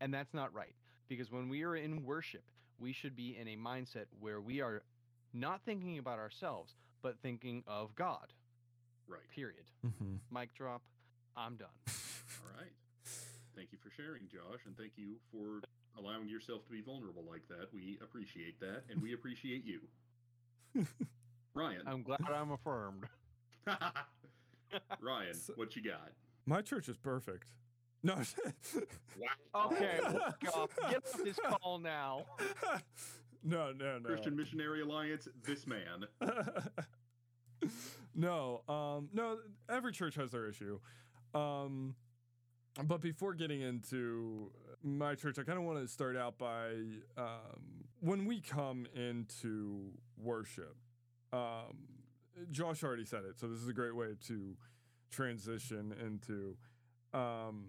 and 0.00 0.14
that's 0.14 0.32
not 0.32 0.54
right. 0.54 0.74
Because 1.08 1.32
when 1.32 1.48
we 1.48 1.64
are 1.64 1.74
in 1.74 2.04
worship, 2.04 2.44
we 2.80 2.92
should 2.92 3.14
be 3.14 3.36
in 3.38 3.46
a 3.48 3.56
mindset 3.56 4.06
where 4.18 4.40
we 4.40 4.60
are 4.60 4.82
not 5.32 5.60
thinking 5.64 5.98
about 5.98 6.18
ourselves, 6.18 6.74
but 7.02 7.16
thinking 7.22 7.62
of 7.66 7.94
God. 7.94 8.32
right. 9.06 9.20
Period. 9.34 9.64
Mhm. 9.84 10.18
Mic 10.30 10.54
drop. 10.54 10.82
I'm 11.36 11.56
done. 11.56 11.68
All 11.86 12.50
right. 12.58 12.72
Thank 13.56 13.72
you 13.72 13.78
for 13.78 13.90
sharing, 13.90 14.28
Josh, 14.28 14.60
and 14.66 14.76
thank 14.76 14.92
you 14.96 15.16
for 15.32 15.60
allowing 15.98 16.28
yourself 16.28 16.64
to 16.66 16.70
be 16.70 16.80
vulnerable 16.80 17.24
like 17.28 17.46
that. 17.48 17.72
We 17.74 17.98
appreciate 18.02 18.58
that, 18.60 18.84
and 18.90 19.02
we 19.02 19.12
appreciate 19.18 19.64
you. 19.64 19.80
Ryan. 21.54 21.82
I'm 21.86 22.02
glad 22.02 22.20
I'm 22.32 22.52
affirmed. 22.52 23.04
Ryan, 25.00 25.34
So- 25.34 25.54
what 25.56 25.74
you 25.76 25.82
got? 25.82 26.12
My 26.46 26.62
church 26.62 26.88
is 26.88 26.96
perfect. 26.96 27.44
No. 28.02 28.16
Okay, 29.54 29.98
walk. 30.02 30.40
Get 30.40 30.54
off 30.54 31.22
this 31.22 31.38
call 31.38 31.78
now. 31.78 32.24
no, 33.44 33.72
no, 33.72 33.98
no. 33.98 34.08
Christian 34.08 34.36
Missionary 34.36 34.80
Alliance, 34.82 35.28
this 35.44 35.66
man. 35.66 36.06
no, 38.14 38.62
um, 38.68 39.08
no. 39.12 39.38
Every 39.68 39.92
church 39.92 40.14
has 40.14 40.30
their 40.30 40.48
issue, 40.48 40.78
um, 41.34 41.94
but 42.84 43.00
before 43.00 43.34
getting 43.34 43.60
into 43.60 44.50
my 44.82 45.14
church, 45.14 45.38
I 45.38 45.42
kind 45.42 45.58
of 45.58 45.64
want 45.64 45.80
to 45.80 45.88
start 45.88 46.16
out 46.16 46.38
by 46.38 46.70
um, 47.18 47.84
when 48.00 48.24
we 48.24 48.40
come 48.40 48.86
into 48.94 49.90
worship. 50.16 50.76
Um, 51.32 51.76
Josh 52.50 52.82
already 52.82 53.04
said 53.04 53.24
it, 53.28 53.38
so 53.38 53.46
this 53.46 53.58
is 53.58 53.68
a 53.68 53.74
great 53.74 53.94
way 53.94 54.16
to 54.28 54.56
transition 55.10 55.94
into. 56.00 56.56
Um, 57.12 57.64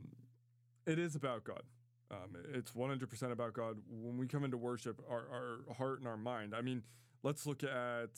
it 0.92 1.00
is 1.00 1.16
about 1.16 1.44
God. 1.44 1.64
Um, 2.12 2.36
it's 2.54 2.72
100% 2.72 3.32
about 3.32 3.54
God. 3.54 3.78
When 3.90 4.18
we 4.18 4.28
come 4.28 4.44
into 4.44 4.58
worship, 4.58 5.02
our, 5.10 5.24
our 5.70 5.74
heart 5.76 6.00
and 6.00 6.08
our 6.08 6.18
mind. 6.18 6.54
I 6.54 6.62
mean, 6.62 6.84
let's 7.24 7.46
look 7.48 7.64
at 7.64 8.10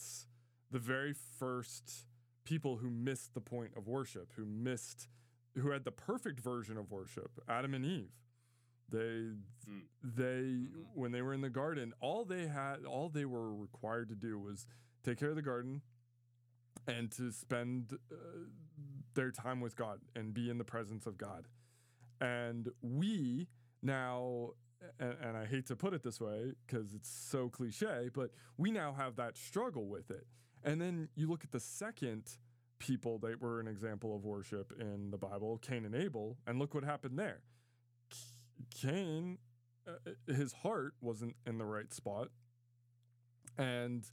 the 0.71 0.79
very 0.79 1.13
first 1.13 2.05
people 2.43 2.77
who 2.77 2.89
missed 2.89 3.33
the 3.35 3.41
point 3.41 3.71
of 3.77 3.87
worship, 3.87 4.33
who 4.35 4.45
missed, 4.45 5.07
who 5.55 5.69
had 5.69 5.83
the 5.85 5.91
perfect 5.91 6.39
version 6.39 6.77
of 6.77 6.91
worship, 6.91 7.39
Adam 7.47 7.73
and 7.75 7.85
Eve. 7.85 8.11
They, 8.89 9.31
Mm. 9.69 9.83
they, 10.03 10.23
Mhm. 10.43 10.85
when 10.93 11.11
they 11.11 11.21
were 11.21 11.33
in 11.33 11.41
the 11.41 11.49
garden, 11.49 11.93
all 12.01 12.25
they 12.25 12.47
had, 12.47 12.83
all 12.85 13.09
they 13.09 13.25
were 13.25 13.53
required 13.55 14.09
to 14.09 14.15
do 14.15 14.37
was 14.37 14.65
take 15.03 15.17
care 15.19 15.29
of 15.29 15.35
the 15.35 15.41
garden 15.41 15.81
and 16.87 17.11
to 17.13 17.31
spend 17.31 17.93
uh, 18.11 18.15
their 19.13 19.31
time 19.31 19.61
with 19.61 19.75
God 19.75 20.01
and 20.15 20.33
be 20.33 20.49
in 20.49 20.57
the 20.57 20.65
presence 20.65 21.05
of 21.05 21.17
God. 21.17 21.47
And 22.23 22.69
we 22.81 23.49
now, 23.81 24.51
and, 24.97 25.15
and 25.21 25.37
I 25.37 25.45
hate 25.45 25.67
to 25.67 25.75
put 25.75 25.93
it 25.93 26.03
this 26.03 26.21
way 26.21 26.53
because 26.65 26.93
it's 26.93 27.09
so 27.09 27.49
cliche, 27.49 28.09
but 28.13 28.31
we 28.57 28.71
now 28.71 28.93
have 28.97 29.17
that 29.17 29.37
struggle 29.37 29.87
with 29.87 30.09
it. 30.09 30.25
And 30.63 30.79
then 30.79 31.09
you 31.15 31.27
look 31.27 31.43
at 31.43 31.51
the 31.51 31.59
second 31.59 32.37
people 32.79 33.19
that 33.19 33.41
were 33.41 33.59
an 33.59 33.67
example 33.67 34.15
of 34.15 34.23
worship 34.23 34.71
in 34.79 35.11
the 35.11 35.17
Bible, 35.17 35.59
Cain 35.61 35.83
and 35.83 35.93
Abel, 35.93 36.37
and 36.47 36.59
look 36.59 36.73
what 36.73 36.85
happened 36.85 37.19
there. 37.19 37.41
Cain, 38.73 39.37
uh, 39.85 40.11
his 40.33 40.53
heart 40.53 40.93
wasn't 41.01 41.35
in 41.45 41.57
the 41.57 41.65
right 41.65 41.93
spot, 41.93 42.29
and 43.57 44.05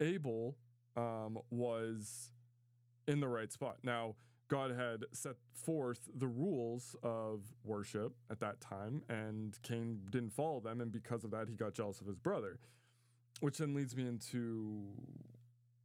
Abel 0.00 0.56
um, 0.96 1.38
was 1.50 2.32
in 3.06 3.20
the 3.20 3.28
right 3.28 3.52
spot. 3.52 3.78
Now, 3.84 4.16
God 4.52 4.72
had 4.72 5.06
set 5.12 5.36
forth 5.54 6.10
the 6.14 6.26
rules 6.26 6.94
of 7.02 7.40
worship 7.64 8.12
at 8.30 8.38
that 8.40 8.60
time, 8.60 9.00
and 9.08 9.56
Cain 9.62 10.00
didn't 10.10 10.34
follow 10.34 10.60
them, 10.60 10.82
and 10.82 10.92
because 10.92 11.24
of 11.24 11.30
that, 11.30 11.48
he 11.48 11.54
got 11.54 11.72
jealous 11.72 12.02
of 12.02 12.06
his 12.06 12.18
brother. 12.18 12.58
Which 13.40 13.56
then 13.56 13.72
leads 13.72 13.96
me 13.96 14.06
into 14.06 14.82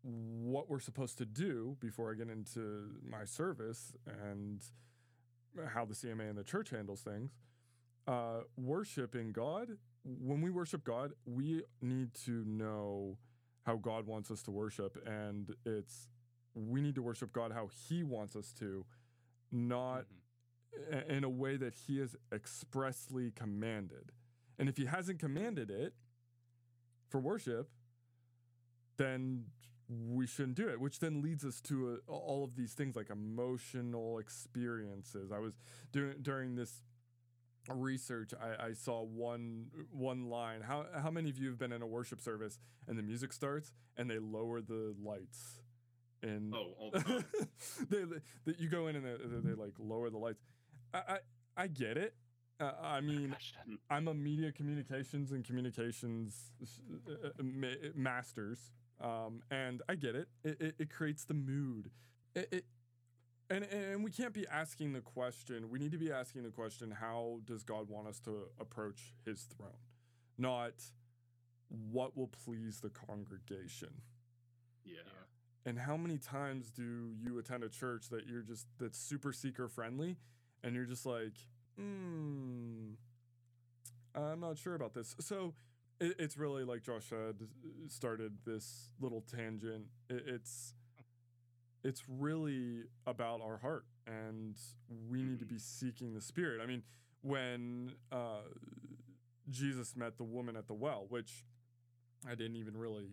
what 0.04 0.70
we're 0.70 0.82
supposed 0.82 1.18
to 1.20 1.26
do 1.26 1.78
before 1.80 2.12
I 2.12 2.16
get 2.16 2.30
into 2.30 2.90
my 3.10 3.24
service 3.24 3.94
and 4.06 4.62
how 5.74 5.86
the 5.86 5.94
CMA 5.94 6.30
and 6.30 6.38
the 6.38 6.44
church 6.44 6.70
handles 6.72 7.00
things. 7.00 7.32
Uh, 8.06 8.42
worshiping 8.58 9.32
God, 9.32 9.70
when 10.04 10.42
we 10.42 10.50
worship 10.50 10.84
God, 10.84 11.14
we 11.26 11.64
need 11.82 12.14
to 12.26 12.44
know 12.46 13.18
how 13.66 13.78
God 13.78 14.08
wants 14.08 14.30
us 14.30 14.44
to 14.44 14.52
worship, 14.52 14.98
and 15.06 15.56
it's 15.66 16.10
we 16.58 16.82
need 16.82 16.96
to 16.96 17.02
worship 17.02 17.32
God 17.32 17.52
how 17.52 17.68
He 17.68 18.04
wants 18.04 18.36
us 18.36 18.52
to, 18.54 18.86
not 19.52 20.06
Mhm. 20.06 20.92
a- 20.94 21.14
in 21.16 21.24
a 21.24 21.30
way 21.30 21.58
that 21.58 21.74
He 21.74 21.98
has 22.00 22.16
expressly 22.32 23.32
commanded. 23.32 24.12
And 24.58 24.68
if 24.68 24.78
He 24.78 24.86
hasn't 24.86 25.20
commanded 25.20 25.70
it 25.70 25.94
for 27.10 27.20
worship, 27.20 27.70
then 28.98 29.46
we 29.88 30.28
shouldn't 30.28 30.58
do 30.58 30.68
it, 30.68 30.80
which 30.82 31.00
then 31.00 31.22
leads 31.22 31.46
us 31.46 31.62
to 31.62 32.02
uh, 32.08 32.12
all 32.12 32.44
of 32.44 32.56
these 32.56 32.74
things 32.74 32.96
like 32.96 33.10
emotional 33.10 34.20
experiences. 34.20 35.32
I 35.32 35.40
was 35.40 35.54
doing 35.92 36.22
during 36.22 36.56
this 36.56 36.84
research, 37.70 38.34
I, 38.34 38.68
I 38.68 38.74
saw 38.74 39.04
one 39.04 39.68
one 39.92 40.30
line. 40.30 40.62
How 40.62 40.88
how 40.94 41.12
many 41.12 41.30
of 41.30 41.38
you 41.38 41.48
have 41.50 41.58
been 41.58 41.72
in 41.72 41.82
a 41.82 41.88
worship 41.88 42.20
service 42.22 42.60
and 42.88 42.98
the 42.98 43.04
music 43.04 43.32
starts 43.32 43.72
and 43.96 44.10
they 44.10 44.20
lower 44.20 44.62
the 44.62 44.94
lights? 45.02 45.62
And 46.24 46.54
Oh, 46.54 46.74
all 46.80 46.92
the 46.92 47.00
time. 47.00 47.26
they, 47.90 48.04
they 48.46 48.56
you 48.58 48.70
go 48.70 48.88
in 48.88 48.96
and 48.96 49.06
they, 49.06 49.12
they, 49.24 49.50
they 49.50 49.62
like 49.62 49.74
lower 49.80 50.10
the 50.10 50.18
lights. 50.18 50.42
I 50.94 50.98
I, 50.98 51.18
I 51.56 51.68
get 51.68 51.98
it. 51.98 52.16
Uh, 52.60 52.72
I 52.82 53.02
mean, 53.02 53.30
Gosh, 53.30 53.54
I'm 53.90 54.08
a 54.08 54.14
media 54.16 54.52
communications 54.52 55.32
and 55.32 55.46
communications 55.46 56.52
uh, 57.08 57.28
uh, 57.28 57.44
ma- 57.44 57.68
masters, 57.94 58.58
um, 59.00 59.42
and 59.52 59.84
I 59.88 59.94
get 59.94 60.16
it. 60.16 60.28
It, 60.44 60.60
it. 60.62 60.76
it 60.80 60.90
creates 60.90 61.24
the 61.26 61.36
mood. 61.36 61.92
It, 62.36 62.48
it 62.52 62.66
and 63.52 63.64
and 63.66 64.04
we 64.04 64.10
can't 64.10 64.34
be 64.34 64.48
asking 64.48 64.94
the 64.94 65.02
question. 65.02 65.70
We 65.70 65.78
need 65.78 65.92
to 65.92 66.00
be 66.00 66.12
asking 66.12 66.44
the 66.44 66.50
question: 66.50 66.90
How 66.90 67.42
does 67.46 67.62
God 67.64 67.90
want 67.90 68.08
us 68.08 68.20
to 68.22 68.48
approach 68.60 69.14
His 69.24 69.44
throne? 69.44 69.70
Not 70.40 70.74
what 71.70 72.18
will 72.18 72.28
please 72.46 72.80
the 72.80 72.90
congregation. 72.90 73.90
Yeah. 74.84 74.96
And 75.68 75.78
how 75.78 75.98
many 75.98 76.18
times 76.18 76.72
do 76.72 77.10
you 77.22 77.38
attend 77.40 77.62
a 77.62 77.68
church 77.68 78.08
that 78.10 78.26
you're 78.26 78.42
just 78.42 78.68
that's 78.80 78.98
super 78.98 79.34
seeker 79.34 79.68
friendly, 79.68 80.16
and 80.64 80.74
you're 80.74 80.86
just 80.86 81.06
like, 81.06 81.34
hmm, 81.78 82.94
I'm 84.16 84.40
not 84.40 84.58
sure 84.58 84.76
about 84.76 84.94
this. 84.94 85.14
So 85.20 85.56
it, 86.00 86.16
it's 86.20 86.38
really 86.38 86.64
like 86.64 86.84
Josh 86.84 87.10
said, 87.10 87.36
started 87.90 88.38
this 88.46 88.92
little 89.02 89.26
tangent. 89.30 89.88
It, 90.10 90.24
it's 90.26 90.74
it's 91.84 92.04
really 92.08 92.84
about 93.06 93.42
our 93.42 93.58
heart, 93.58 93.84
and 94.08 94.56
we 95.10 95.22
need 95.22 95.40
to 95.40 95.46
be 95.46 95.60
seeking 95.60 96.14
the 96.14 96.22
Spirit. 96.22 96.62
I 96.64 96.66
mean, 96.66 96.84
when 97.24 97.92
uh, 98.10 98.44
Jesus 99.50 99.98
met 99.98 100.18
the 100.18 100.24
woman 100.24 100.56
at 100.56 100.68
the 100.68 100.74
well, 100.74 101.08
which 101.10 101.44
I 102.26 102.36
didn't 102.36 102.56
even 102.56 102.78
really 102.78 103.10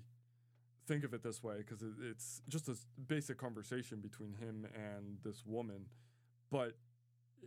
think 0.87 1.05
of 1.05 1.15
it 1.15 1.23
this 1.23 1.43
way 1.43 1.57
because 1.59 1.83
it, 1.83 1.93
it's 2.03 2.43
just 2.49 2.69
a 2.69 2.77
basic 3.07 3.39
conversation 3.39 4.01
between 4.01 4.35
him 4.35 4.67
and 4.75 5.19
this 5.25 5.45
woman. 5.47 5.87
But 6.51 6.75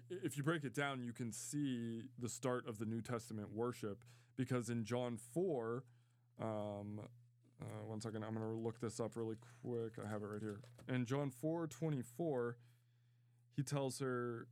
if 0.09 0.37
you 0.37 0.43
break 0.43 0.63
it 0.63 0.73
down, 0.73 1.03
you 1.03 1.13
can 1.13 1.31
see 1.31 2.03
the 2.19 2.29
start 2.29 2.67
of 2.67 2.79
the 2.79 2.85
New 2.85 3.01
Testament 3.01 3.49
worship 3.53 4.03
because 4.35 4.69
in 4.69 4.85
John 4.85 5.17
4, 5.33 5.83
um, 6.41 7.01
uh, 7.59 7.65
one 7.85 8.01
second, 8.01 8.23
I'm 8.23 8.35
going 8.35 8.45
to 8.45 8.53
look 8.53 8.79
this 8.79 8.99
up 8.99 9.15
really 9.15 9.37
quick. 9.63 9.93
I 10.03 10.09
have 10.09 10.21
it 10.21 10.27
right 10.27 10.41
here. 10.41 10.61
In 10.87 11.05
John 11.05 11.31
4 11.31 11.67
24, 11.67 12.57
he 13.55 13.63
tells 13.63 13.99
her, 13.99 14.47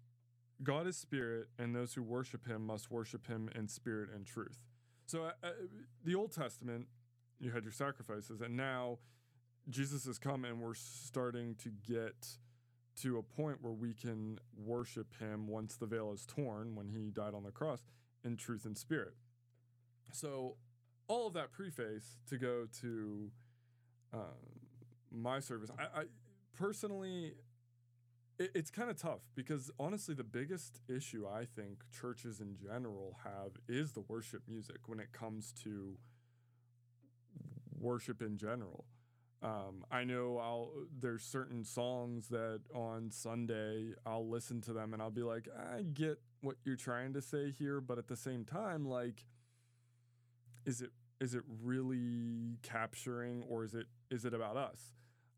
God 0.63 0.88
is 0.88 0.97
spirit, 0.97 1.49
and 1.59 1.75
those 1.75 1.93
who 1.93 2.01
worship 2.01 2.47
him 2.47 2.65
must 2.65 2.89
worship 2.89 3.27
him 3.27 3.49
in 3.53 3.67
spirit 3.67 4.09
and 4.13 4.25
truth. 4.25 4.57
So, 5.05 5.25
uh, 5.25 5.31
uh, 5.43 5.49
the 6.03 6.15
Old 6.15 6.31
Testament, 6.31 6.88
you 7.39 7.51
had 7.51 7.63
your 7.63 7.73
sacrifices, 7.73 8.41
and 8.41 8.55
now 8.55 8.99
Jesus 9.69 10.05
has 10.05 10.17
come, 10.17 10.45
and 10.45 10.61
we're 10.61 10.75
starting 10.75 11.55
to 11.63 11.69
get 11.69 12.38
to 13.01 13.17
a 13.17 13.23
point 13.23 13.57
where 13.61 13.73
we 13.73 13.93
can 13.93 14.39
worship 14.55 15.19
him 15.19 15.47
once 15.47 15.75
the 15.75 15.86
veil 15.86 16.11
is 16.13 16.25
torn, 16.25 16.75
when 16.75 16.89
he 16.89 17.11
died 17.11 17.33
on 17.33 17.43
the 17.43 17.51
cross, 17.51 17.83
in 18.23 18.38
truth 18.38 18.65
and 18.65 18.77
spirit. 18.77 19.15
So, 20.13 20.55
all 21.07 21.27
of 21.27 21.33
that 21.33 21.51
preface 21.51 22.17
to 22.29 22.38
go 22.38 22.67
to 22.81 23.31
uh, 24.13 24.17
my 25.11 25.39
service, 25.39 25.69
I, 25.77 26.01
I 26.01 26.03
personally, 26.57 27.33
it, 28.39 28.51
it's 28.55 28.71
kind 28.71 28.89
of 28.89 28.97
tough 28.97 29.21
because 29.36 29.71
honestly, 29.79 30.15
the 30.15 30.23
biggest 30.23 30.79
issue 30.88 31.27
I 31.27 31.45
think 31.45 31.83
churches 31.91 32.39
in 32.39 32.55
general 32.55 33.17
have 33.23 33.53
is 33.67 33.91
the 33.91 34.01
worship 34.01 34.43
music 34.47 34.88
when 34.88 34.99
it 34.99 35.11
comes 35.11 35.53
to 35.63 35.97
worship 37.86 38.21
in 38.21 38.38
general. 38.38 38.86
Um, 39.43 39.86
I 39.91 40.03
know 40.03 40.39
I'll 40.39 40.71
there's 40.99 41.21
certain 41.21 41.63
songs 41.63 42.29
that 42.29 42.61
on 42.73 43.11
Sunday 43.11 43.93
I'll 44.05 44.27
listen 44.27 44.59
to 44.61 44.73
them 44.73 44.93
and 44.93 45.01
I'll 45.01 45.11
be 45.11 45.21
like, 45.21 45.47
I 45.55 45.83
get 45.83 46.19
what 46.41 46.55
you're 46.63 46.75
trying 46.75 47.13
to 47.13 47.21
say 47.21 47.51
here, 47.51 47.79
but 47.79 47.97
at 47.99 48.07
the 48.07 48.15
same 48.15 48.43
time, 48.43 48.86
like, 48.86 49.25
is 50.65 50.81
it 50.81 50.89
is 51.21 51.36
it 51.36 51.43
really 51.63 52.57
capturing 52.63 53.43
or 53.47 53.63
is 53.63 53.75
it 53.75 53.86
is 54.09 54.25
it 54.25 54.33
about 54.33 54.57
us? 54.57 54.79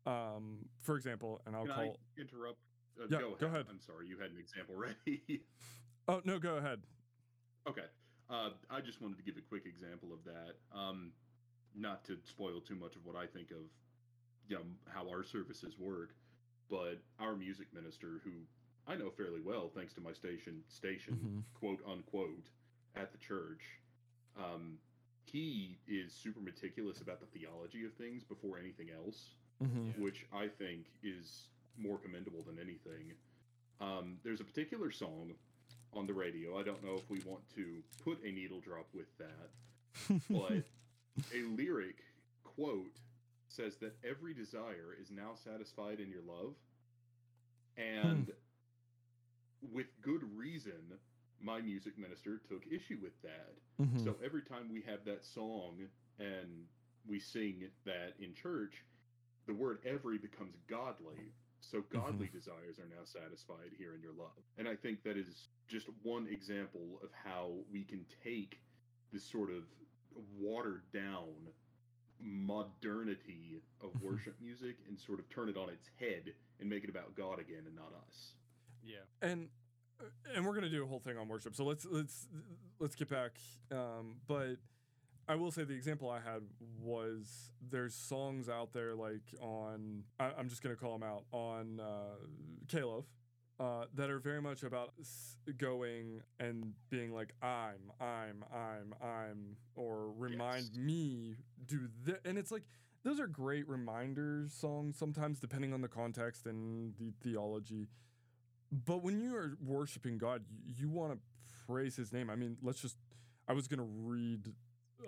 Um, 0.06 0.60
for 0.80 0.96
example, 0.96 1.42
and 1.46 1.54
I'll 1.54 1.66
Can 1.66 1.74
call. 1.74 1.96
I 2.16 2.20
interrupt? 2.20 2.58
Uh, 2.98 3.06
Yeah, 3.10 3.18
go, 3.18 3.36
go 3.38 3.46
ahead. 3.48 3.66
I'm 3.68 3.80
sorry, 3.80 4.08
you 4.08 4.18
had 4.18 4.30
an 4.30 4.38
example 4.38 4.74
ready. 4.74 5.42
Oh 6.08 6.22
no, 6.24 6.38
go 6.38 6.56
ahead. 6.56 6.80
okay. 7.68 7.84
Uh, 8.30 8.50
I 8.70 8.80
just 8.80 9.02
wanted 9.02 9.18
to 9.18 9.22
give 9.22 9.36
a 9.36 9.42
quick 9.42 9.64
example 9.66 10.10
of 10.12 10.24
that. 10.24 10.54
Um, 10.76 11.12
not 11.74 12.04
to 12.04 12.16
spoil 12.24 12.60
too 12.60 12.74
much 12.74 12.96
of 12.96 13.04
what 13.04 13.16
I 13.16 13.26
think 13.26 13.50
of, 13.50 13.64
you 14.48 14.56
know, 14.56 14.62
how 14.88 15.08
our 15.08 15.22
services 15.24 15.74
work, 15.78 16.10
but 16.70 16.98
our 17.20 17.34
music 17.36 17.66
minister, 17.72 18.20
who 18.24 18.30
I 18.86 18.96
know 18.96 19.10
fairly 19.10 19.40
well, 19.40 19.70
thanks 19.74 19.92
to 19.94 20.00
my 20.00 20.12
station, 20.12 20.62
station, 20.68 21.14
Mhm. 21.18 21.58
quote 21.58 21.80
unquote, 21.86 22.48
at 22.96 23.12
the 23.12 23.18
church, 23.18 23.62
um, 24.36 24.78
he 25.24 25.78
is 25.86 26.12
super 26.12 26.40
meticulous 26.40 27.00
about 27.00 27.20
the 27.20 27.26
theology 27.38 27.84
of 27.84 27.92
things 27.94 28.24
before 28.24 28.58
anything 28.58 28.90
else. 28.90 29.34
Mm-hmm. 29.60 30.00
which 30.00 30.24
I 30.32 30.46
think 30.46 30.86
is 31.02 31.48
more 31.76 31.98
commendable 31.98 32.44
than 32.44 32.60
anything. 32.60 33.12
Um, 33.80 34.20
there's 34.22 34.40
a 34.40 34.44
particular 34.44 34.92
song 34.92 35.34
on 35.92 36.06
the 36.06 36.14
radio. 36.14 36.56
I 36.56 36.62
don't 36.62 36.80
know 36.84 36.94
if 36.94 37.10
we 37.10 37.18
want 37.26 37.40
to 37.56 37.82
put 38.04 38.22
a 38.22 38.30
needle 38.30 38.60
drop 38.60 38.86
with 38.94 39.08
that, 39.18 39.50
but 40.30 40.64
a 41.34 41.42
lyric 41.56 41.96
quote 42.44 42.98
says 43.48 43.76
that 43.76 43.96
every 44.04 44.34
desire 44.34 44.96
is 45.00 45.10
now 45.10 45.34
satisfied 45.34 46.00
in 46.00 46.10
your 46.10 46.22
love. 46.22 46.54
And 47.76 48.32
with 49.72 49.86
good 50.02 50.22
reason, 50.36 50.98
my 51.40 51.60
music 51.60 51.96
minister 51.98 52.38
took 52.48 52.66
issue 52.66 52.98
with 53.00 53.20
that. 53.22 53.54
Mhm. 53.78 54.02
So 54.04 54.16
every 54.22 54.42
time 54.42 54.68
we 54.68 54.82
have 54.82 55.04
that 55.04 55.24
song 55.24 55.88
and 56.18 56.68
we 57.06 57.20
sing 57.20 57.70
that 57.84 58.18
in 58.18 58.34
church, 58.34 58.84
the 59.46 59.54
word 59.54 59.84
every 59.84 60.18
becomes 60.18 60.56
godly. 60.66 61.32
So 61.60 61.82
godly 61.82 62.28
desires 62.28 62.78
are 62.78 62.86
now 62.86 63.04
satisfied 63.04 63.72
here 63.76 63.94
in 63.94 64.00
your 64.02 64.12
love. 64.12 64.42
And 64.56 64.68
I 64.68 64.76
think 64.76 65.02
that 65.02 65.16
is 65.16 65.48
just 65.66 65.88
one 66.02 66.26
example 66.28 67.00
of 67.02 67.12
how 67.12 67.64
we 67.70 67.84
can 67.84 68.04
take 68.22 68.60
this 69.12 69.24
sort 69.24 69.50
of 69.50 69.64
watered 70.38 70.82
down 70.92 71.28
modernity 72.20 73.62
of 73.82 73.90
worship 74.02 74.34
music 74.40 74.76
and 74.88 74.98
sort 74.98 75.18
of 75.18 75.28
turn 75.30 75.48
it 75.48 75.56
on 75.56 75.68
its 75.68 75.88
head 76.00 76.32
and 76.60 76.68
make 76.68 76.84
it 76.84 76.90
about 76.90 77.14
God 77.14 77.38
again 77.38 77.62
and 77.66 77.76
not 77.76 77.92
us. 78.06 78.32
Yeah. 78.84 78.96
and 79.22 79.48
uh, 80.00 80.04
and 80.34 80.46
we're 80.46 80.54
gonna 80.54 80.70
do 80.70 80.82
a 80.82 80.86
whole 80.86 81.00
thing 81.00 81.18
on 81.18 81.28
worship. 81.28 81.54
So 81.54 81.64
let's 81.64 81.84
let's 81.84 82.28
let's 82.78 82.94
get 82.94 83.08
back. 83.08 83.32
Um, 83.70 84.16
but 84.26 84.56
I 85.28 85.34
will 85.34 85.50
say 85.50 85.64
the 85.64 85.74
example 85.74 86.08
I 86.08 86.20
had 86.20 86.42
was 86.82 87.50
there's 87.70 87.94
songs 87.94 88.48
out 88.48 88.72
there 88.72 88.94
like 88.94 89.34
on 89.40 90.04
I, 90.18 90.30
I'm 90.38 90.48
just 90.48 90.62
gonna 90.62 90.76
call 90.76 90.98
them 90.98 91.02
out 91.08 91.24
on 91.32 91.80
uh, 91.80 92.16
K-Love. 92.68 93.04
Uh, 93.60 93.86
that 93.92 94.08
are 94.08 94.20
very 94.20 94.40
much 94.40 94.62
about 94.62 94.92
going 95.56 96.20
and 96.38 96.74
being 96.90 97.12
like 97.12 97.34
I'm, 97.42 97.90
I'm, 98.00 98.44
I'm, 98.54 98.94
I'm, 99.02 99.56
or 99.74 100.12
remind 100.12 100.68
Yes. 100.72 100.76
me 100.76 101.34
do 101.66 101.88
that, 102.04 102.24
and 102.24 102.38
it's 102.38 102.52
like 102.52 102.62
those 103.02 103.18
are 103.18 103.26
great 103.26 103.68
reminders 103.68 104.52
songs 104.52 104.96
sometimes 104.96 105.40
depending 105.40 105.72
on 105.72 105.80
the 105.80 105.88
context 105.88 106.46
and 106.46 106.94
the 106.98 107.12
theology. 107.20 107.88
But 108.70 109.02
when 109.02 109.18
you 109.20 109.34
are 109.34 109.56
worshiping 109.60 110.18
God, 110.18 110.44
you, 110.48 110.74
you 110.82 110.88
want 110.88 111.14
to 111.14 111.18
praise 111.66 111.96
His 111.96 112.12
name. 112.12 112.30
I 112.30 112.36
mean, 112.36 112.58
let's 112.62 112.80
just. 112.80 112.96
I 113.48 113.54
was 113.54 113.66
gonna 113.66 113.82
read 113.82 114.52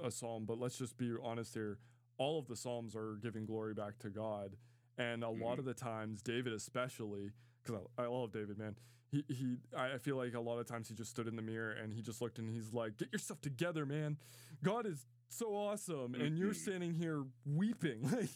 a 0.02 0.10
psalm, 0.10 0.44
but 0.44 0.58
let's 0.58 0.76
just 0.76 0.96
be 0.96 1.12
honest 1.22 1.54
here. 1.54 1.78
All 2.18 2.38
of 2.40 2.48
the 2.48 2.56
psalms 2.56 2.96
are 2.96 3.14
giving 3.22 3.46
glory 3.46 3.74
back 3.74 3.98
to 4.00 4.10
God, 4.10 4.56
and 4.98 5.22
a 5.22 5.28
lot 5.30 5.56
Mhm. 5.56 5.58
of 5.60 5.64
the 5.66 5.74
times, 5.74 6.20
David 6.20 6.52
especially, 6.52 7.30
because 7.64 7.80
I, 7.98 8.02
I 8.02 8.06
love 8.06 8.32
David, 8.32 8.58
man. 8.58 8.76
He 9.10 9.24
he. 9.28 9.56
I 9.76 9.94
I 9.94 9.98
feel 9.98 10.16
like 10.16 10.34
a 10.34 10.40
lot 10.40 10.58
of 10.58 10.66
times 10.66 10.88
he 10.88 10.94
just 10.94 11.10
stood 11.10 11.26
in 11.26 11.36
the 11.36 11.42
mirror 11.42 11.70
and 11.72 11.92
he 11.92 12.00
just 12.02 12.20
looked 12.20 12.38
and 12.38 12.48
he's 12.48 12.72
like, 12.72 12.96
"Get 12.96 13.12
yourself 13.12 13.40
together, 13.40 13.84
man. 13.84 14.18
God 14.62 14.86
is 14.86 15.04
so 15.28 15.46
awesome, 15.54 16.14
and 16.14 16.38
you're 16.38 16.52
Mhm. 16.52 16.56
standing 16.56 16.94
here 16.94 17.24
weeping." 17.44 18.02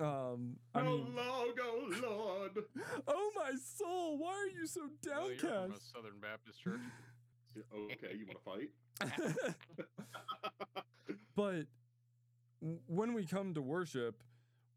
Like, 0.00 0.08
um, 0.08 0.56
I 0.74 0.80
oh 0.80 1.06
Lord, 1.14 1.58
oh 1.62 1.92
Lord. 2.02 2.64
oh 3.06 3.30
my 3.36 3.52
soul, 3.62 4.18
why 4.18 4.32
are 4.32 4.46
you 4.48 4.66
so 4.66 4.80
Oh, 4.84 5.28
you're 5.28 5.36
from 5.38 5.48
a 5.50 5.52
downcast? 5.68 5.92
Southern 5.92 6.18
Baptist 6.20 6.60
church. 6.60 6.80
Okay, 7.74 8.16
you 8.16 8.24
want 8.26 8.38
to 8.38 9.10
fight? 9.12 9.54
but 11.36 11.66
when 12.88 13.12
we 13.14 13.26
come 13.26 13.52
to 13.54 13.60
worship, 13.62 14.22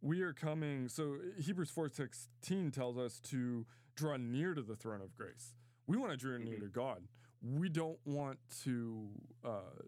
we 0.06 0.22
are 0.22 0.34
coming. 0.34 0.88
So 0.88 1.18
Hebrews 1.40 1.72
four 1.72 1.90
sixteen 1.90 2.70
tells 2.72 2.98
us 2.98 3.20
to 3.32 3.66
draw 3.96 4.18
near 4.18 4.54
to 4.54 4.62
the 4.62 4.76
throne 4.76 5.02
of 5.02 5.16
grace. 5.16 5.56
We 5.88 5.98
want 5.98 6.12
to 6.12 6.18
draw 6.18 6.38
near 6.38 6.58
Mhm. 6.58 6.62
to 6.62 6.68
God. 6.68 7.08
We 7.42 7.70
don't 7.70 8.00
want 8.06 8.40
to 8.64 9.10
uh, 9.44 9.82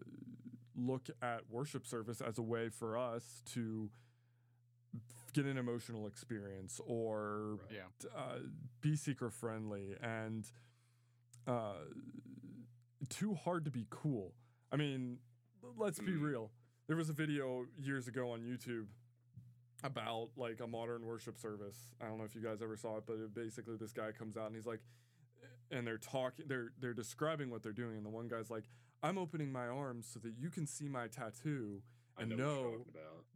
look 0.76 1.08
at 1.22 1.48
worship 1.50 1.86
service 1.86 2.20
as 2.20 2.38
a 2.38 2.42
way 2.42 2.68
for 2.68 2.96
us 2.98 3.42
to 3.54 3.90
get 5.32 5.44
an 5.46 5.56
emotional 5.58 6.06
experience 6.06 6.80
or 6.84 7.56
Right. 7.70 7.72
Yeah. 7.72 8.08
uh, 8.14 8.38
be 8.80 8.96
seeker 8.96 9.30
friendly 9.30 9.96
and 10.00 10.50
uh, 11.46 11.84
too 13.08 13.34
hard 13.34 13.64
to 13.64 13.70
be 13.70 13.86
cool. 13.90 14.34
I 14.72 14.76
mean, 14.76 15.18
let's 15.76 15.98
be 16.00 16.12
Mm. 16.12 16.22
real. 16.22 16.52
There 16.86 16.96
was 16.96 17.08
a 17.08 17.12
video 17.12 17.66
years 17.76 18.08
ago 18.08 18.30
on 18.30 18.42
YouTube 18.42 18.88
about 19.84 20.30
like 20.36 20.60
a 20.60 20.66
modern 20.66 21.04
worship 21.04 21.38
service. 21.38 21.76
I 22.00 22.06
don't 22.06 22.18
know 22.18 22.24
if 22.24 22.34
you 22.34 22.42
guys 22.42 22.62
ever 22.62 22.76
saw 22.76 22.98
it, 22.98 23.04
but 23.06 23.14
it, 23.14 23.34
basically 23.34 23.76
this 23.76 23.92
guy 23.92 24.10
comes 24.12 24.36
out 24.36 24.46
and 24.46 24.54
he's 24.56 24.66
like, 24.66 24.80
and 25.70 25.86
they're 25.86 25.98
talking, 25.98 26.46
they're 26.48 26.72
they're 26.80 26.94
describing 26.94 27.50
what 27.50 27.62
they're 27.62 27.72
doing, 27.72 27.96
and 27.96 28.04
the 28.04 28.10
one 28.10 28.26
guy's 28.28 28.50
like, 28.50 28.64
"I'm 29.02 29.18
opening 29.18 29.52
my 29.52 29.66
arms 29.66 30.08
so 30.12 30.18
that 30.20 30.32
you 30.38 30.50
can 30.50 30.66
see 30.66 30.88
my 30.88 31.08
tattoo 31.08 31.82
I 32.16 32.22
and 32.22 32.30
know, 32.30 32.36
know 32.36 32.86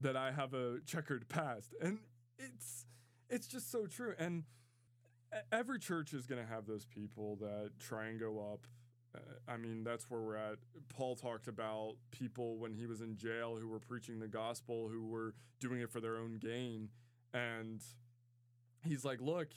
that 0.01 0.17
I 0.17 0.33
have 0.33 0.55
a 0.55 0.81
checkered 0.87 1.29
past," 1.29 1.75
and 1.81 1.99
it's 2.39 2.87
it's 3.29 3.47
just 3.47 3.71
so 3.71 3.87
true. 3.87 4.15
And 4.19 4.45
every 5.51 5.79
church 5.79 6.13
is 6.13 6.27
going 6.27 6.43
to 6.43 6.49
have 6.49 6.67
those 6.67 6.85
people 6.85 7.37
that 7.37 7.73
try 7.79 8.07
and 8.07 8.19
go 8.19 8.51
up. 8.53 8.67
I 9.49 9.57
mean, 9.57 9.85
that's 9.85 10.09
where 10.09 10.21
we're 10.21 10.37
at. 10.37 10.59
Paul 10.89 11.17
talked 11.17 11.49
about 11.49 11.97
people 12.11 12.59
when 12.59 12.73
he 12.73 12.87
was 12.87 13.01
in 13.01 13.17
jail 13.17 13.57
who 13.61 13.69
were 13.69 13.81
preaching 13.81 14.19
the 14.21 14.29
gospel, 14.29 14.89
who 14.89 15.07
were 15.07 15.35
doing 15.61 15.81
it 15.81 15.91
for 15.91 16.01
their 16.01 16.17
own 16.17 16.35
gain, 16.35 16.89
and 17.35 17.83
he's 18.85 19.05
like, 19.05 19.21
"Look, 19.21 19.49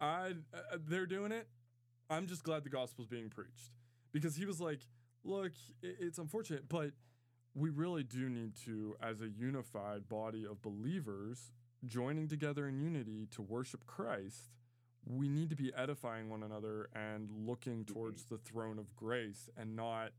I 0.00 0.34
uh, 0.54 0.78
they're 0.86 1.06
doing 1.06 1.32
it. 1.32 1.48
I'm 2.10 2.26
just 2.26 2.44
glad 2.44 2.64
the 2.64 2.70
gospel's 2.70 3.08
being 3.08 3.28
preached." 3.28 3.72
Because 4.12 4.36
he 4.36 4.44
was 4.44 4.60
like, 4.60 4.80
"Look, 5.24 5.52
it's 5.82 6.18
unfortunate, 6.18 6.68
but 6.68 6.92
we 7.54 7.70
really 7.70 8.04
do 8.04 8.28
need 8.28 8.54
to 8.64 8.96
as 9.02 9.20
a 9.20 9.28
unified 9.28 10.08
body 10.08 10.46
of 10.46 10.62
believers 10.62 11.50
joining 11.84 12.28
together 12.28 12.68
in 12.68 12.78
unity 12.80 13.26
to 13.32 13.42
worship 13.42 13.86
Christ." 13.86 14.50
We 15.04 15.28
need 15.28 15.50
to 15.50 15.56
be 15.56 15.72
edifying 15.74 16.28
one 16.28 16.42
another 16.42 16.88
and 16.94 17.30
looking 17.46 17.84
towards 17.84 18.24
the 18.24 18.38
throne 18.38 18.78
of 18.78 18.94
grace 18.94 19.48
and 19.56 19.74
not, 19.74 20.10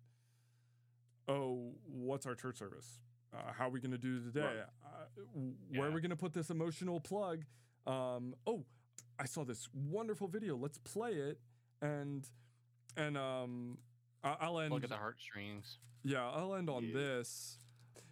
oh, 1.28 1.74
what's 1.86 2.26
our 2.26 2.36
church 2.36 2.58
service? 2.58 3.00
Uh, 3.34 3.52
how 3.56 3.68
are 3.68 3.70
we 3.70 3.80
going 3.80 3.92
to 3.92 3.98
do 3.98 4.20
today? 4.24 4.42
Right. 4.42 4.58
Uh, 4.84 5.40
Where 5.76 5.90
are 5.90 5.92
we 5.92 6.02
going 6.02 6.10
to 6.10 6.16
put 6.16 6.34
this 6.34 6.50
emotional 6.50 7.00
plug? 7.00 7.44
Um, 7.86 8.34
oh, 8.48 8.66
I 9.20 9.26
saw 9.26 9.44
this 9.46 9.68
wonderful 9.74 10.28
video. 10.28 10.56
Let's 10.58 10.78
play 10.80 11.12
it 11.12 11.40
and 11.82 12.28
and 12.98 13.18
um, 13.18 13.78
I'll 14.24 14.60
end. 14.60 14.74
Look 14.74 14.84
at 14.84 14.90
the 14.90 14.96
heartstrings. 14.98 15.78
Yeah, 16.04 16.28
I'll 16.28 16.56
end 16.56 16.70
on 16.70 16.84
Yeah. 16.86 16.94
this. 16.94 17.58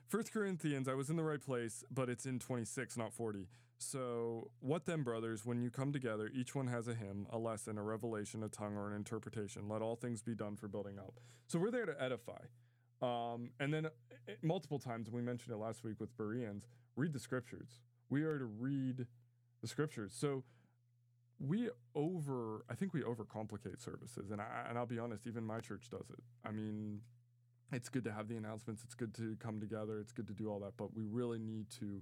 First 0.08 0.32
Corinthians, 0.32 0.88
I 0.88 0.94
was 0.94 1.10
in 1.10 1.16
the 1.18 1.24
right 1.24 1.42
place, 1.42 1.84
but 1.92 2.08
it's 2.10 2.26
in 2.26 2.40
26, 2.40 2.96
not 2.96 3.12
40. 3.14 3.48
So, 3.80 4.50
what 4.60 4.86
then, 4.86 5.04
brothers, 5.04 5.46
when 5.46 5.62
you 5.62 5.70
come 5.70 5.94
together, 5.94 6.30
each 6.34 6.56
one 6.56 6.68
has 6.68 6.88
a 6.88 6.96
hymn, 6.96 7.28
a 7.30 7.38
lesson, 7.38 7.78
a 7.78 7.84
revelation, 7.84 8.42
a 8.44 8.50
tongue, 8.50 8.76
or 8.76 8.90
an 8.90 8.96
interpretation. 8.96 9.70
Let 9.70 9.82
all 9.82 9.96
things 9.96 10.22
be 10.24 10.34
done 10.34 10.56
for 10.56 10.68
building 10.68 10.98
up. 10.98 11.20
So, 11.46 11.60
we're 11.60 11.72
there 11.72 11.86
to 11.86 12.02
edify. 12.02 12.42
Um, 13.02 13.52
and 13.60 13.72
then, 13.72 13.86
uh, 13.86 13.90
uh, 14.28 14.34
multiple 14.42 14.80
times, 14.80 15.12
we 15.12 15.22
mentioned 15.22 15.54
it 15.54 15.58
last 15.58 15.84
week 15.84 16.00
with 16.00 16.16
Bereans, 16.18 16.66
read 16.96 17.14
the 17.14 17.20
scriptures. 17.20 17.80
We 18.10 18.24
are 18.24 18.40
to 18.40 18.46
read 18.46 19.06
the 19.62 19.68
scriptures. 19.68 20.16
So, 20.18 20.44
we 21.40 21.70
over, 21.94 22.66
I 22.70 22.74
think 22.74 22.94
we 22.94 23.02
overcomplicate 23.02 23.80
services. 23.80 24.32
And, 24.32 24.42
I, 24.42 24.66
and 24.70 24.78
I'll 24.78 24.88
be 24.88 24.98
honest, 24.98 25.28
even 25.28 25.44
my 25.44 25.60
church 25.60 25.90
does 25.92 26.10
it. 26.10 26.24
I 26.44 26.52
mean, 26.52 27.02
it's 27.72 27.90
good 27.90 28.04
to 28.06 28.12
have 28.12 28.28
the 28.28 28.38
announcements. 28.38 28.84
It's 28.84 28.96
good 28.96 29.14
to 29.16 29.36
come 29.40 29.60
together. 29.60 30.00
It's 30.00 30.12
good 30.12 30.28
to 30.28 30.34
do 30.34 30.50
all 30.50 30.60
that. 30.62 30.74
But 30.78 30.96
we 30.96 31.04
really 31.04 31.38
need 31.38 31.70
to, 31.80 32.02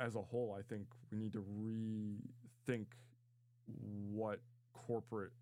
as 0.00 0.14
a 0.14 0.22
whole, 0.22 0.54
I 0.58 0.62
think 0.62 0.86
we 1.10 1.18
need 1.18 1.32
to 1.34 1.44
rethink 1.60 2.86
what 4.10 4.40
corporate 4.72 5.32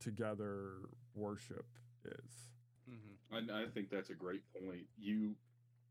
together 0.00 0.74
worship 1.14 1.66
is. 2.04 2.46
Mm-hmm. 2.90 3.34
And 3.36 3.50
I 3.50 3.66
think 3.66 3.90
that's 3.90 4.10
a 4.10 4.14
great 4.14 4.42
point. 4.52 4.86
You 4.98 5.34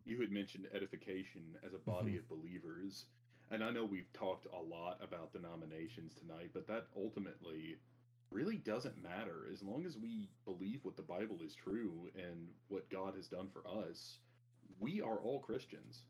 you 0.05 0.19
had 0.19 0.31
mentioned 0.31 0.67
edification 0.73 1.55
as 1.65 1.73
a 1.73 1.77
body 1.77 2.13
Mhm. 2.15 2.19
of 2.19 2.27
believers, 2.27 3.05
and 3.51 3.63
I 3.63 3.71
know 3.71 3.85
we've 3.85 4.11
talked 4.11 4.47
a 4.47 4.61
lot 4.61 5.01
about 5.01 5.31
denominations 5.31 6.13
tonight, 6.13 6.51
but 6.53 6.67
that 6.67 6.87
ultimately 6.93 7.77
really 8.29 8.57
doesn't 8.57 9.01
matter 9.01 9.47
as 9.49 9.63
long 9.63 9.85
as 9.85 9.97
we 9.97 10.29
believe 10.43 10.83
what 10.83 10.97
the 10.97 11.03
Bible 11.03 11.41
is 11.41 11.55
true 11.55 12.11
and 12.15 12.53
what 12.67 12.89
God 12.89 13.15
has 13.15 13.29
done 13.29 13.47
for 13.49 13.65
us. 13.65 14.19
We 14.77 14.99
are 15.01 15.19
all 15.21 15.39
Christians. 15.39 16.03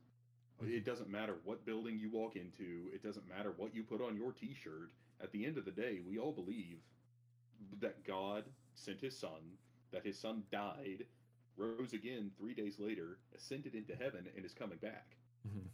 It 0.62 0.86
doesn't 0.86 1.10
matter 1.10 1.36
what 1.43 1.66
building 1.66 1.99
you 1.99 2.10
walk 2.10 2.36
into, 2.36 2.89
it 2.93 3.04
doesn't 3.04 3.28
matter 3.28 3.54
what 3.58 3.76
you 3.76 3.84
put 3.84 4.01
on 4.01 4.16
your 4.16 4.32
t 4.32 4.54
shirt. 4.54 4.91
At 5.22 5.32
the 5.32 5.45
end 5.45 5.58
of 5.58 5.66
the 5.66 5.72
day, 5.72 5.99
we 6.08 6.18
all 6.20 6.32
believe 6.32 6.80
that 7.82 8.04
God 8.06 8.43
sent 8.76 9.01
his 9.01 9.18
son, 9.18 9.58
that 9.91 10.06
his 10.06 10.18
son 10.20 10.43
died, 10.51 11.06
rose 11.58 11.93
again 11.93 12.32
three 12.38 12.54
days 12.54 12.80
later, 12.80 13.20
ascended 13.36 13.76
into 13.76 13.95
heaven, 13.95 14.28
and 14.36 14.45
is 14.45 14.54
coming 14.54 14.78
back. 14.80 15.18
Mhm. 15.47 15.68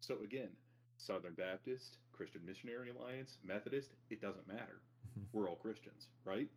So 0.00 0.18
again, 0.22 0.56
Southern 0.98 1.34
Baptist, 1.34 1.98
Christian 2.12 2.44
Missionary 2.44 2.90
Alliance, 2.90 3.38
Methodist, 3.42 3.94
it 4.10 4.20
doesn't 4.20 4.46
matter. 4.46 4.80
Mhm. 5.18 5.26
We're 5.32 5.48
all 5.48 5.56
Christians, 5.56 6.08
right? 6.24 6.50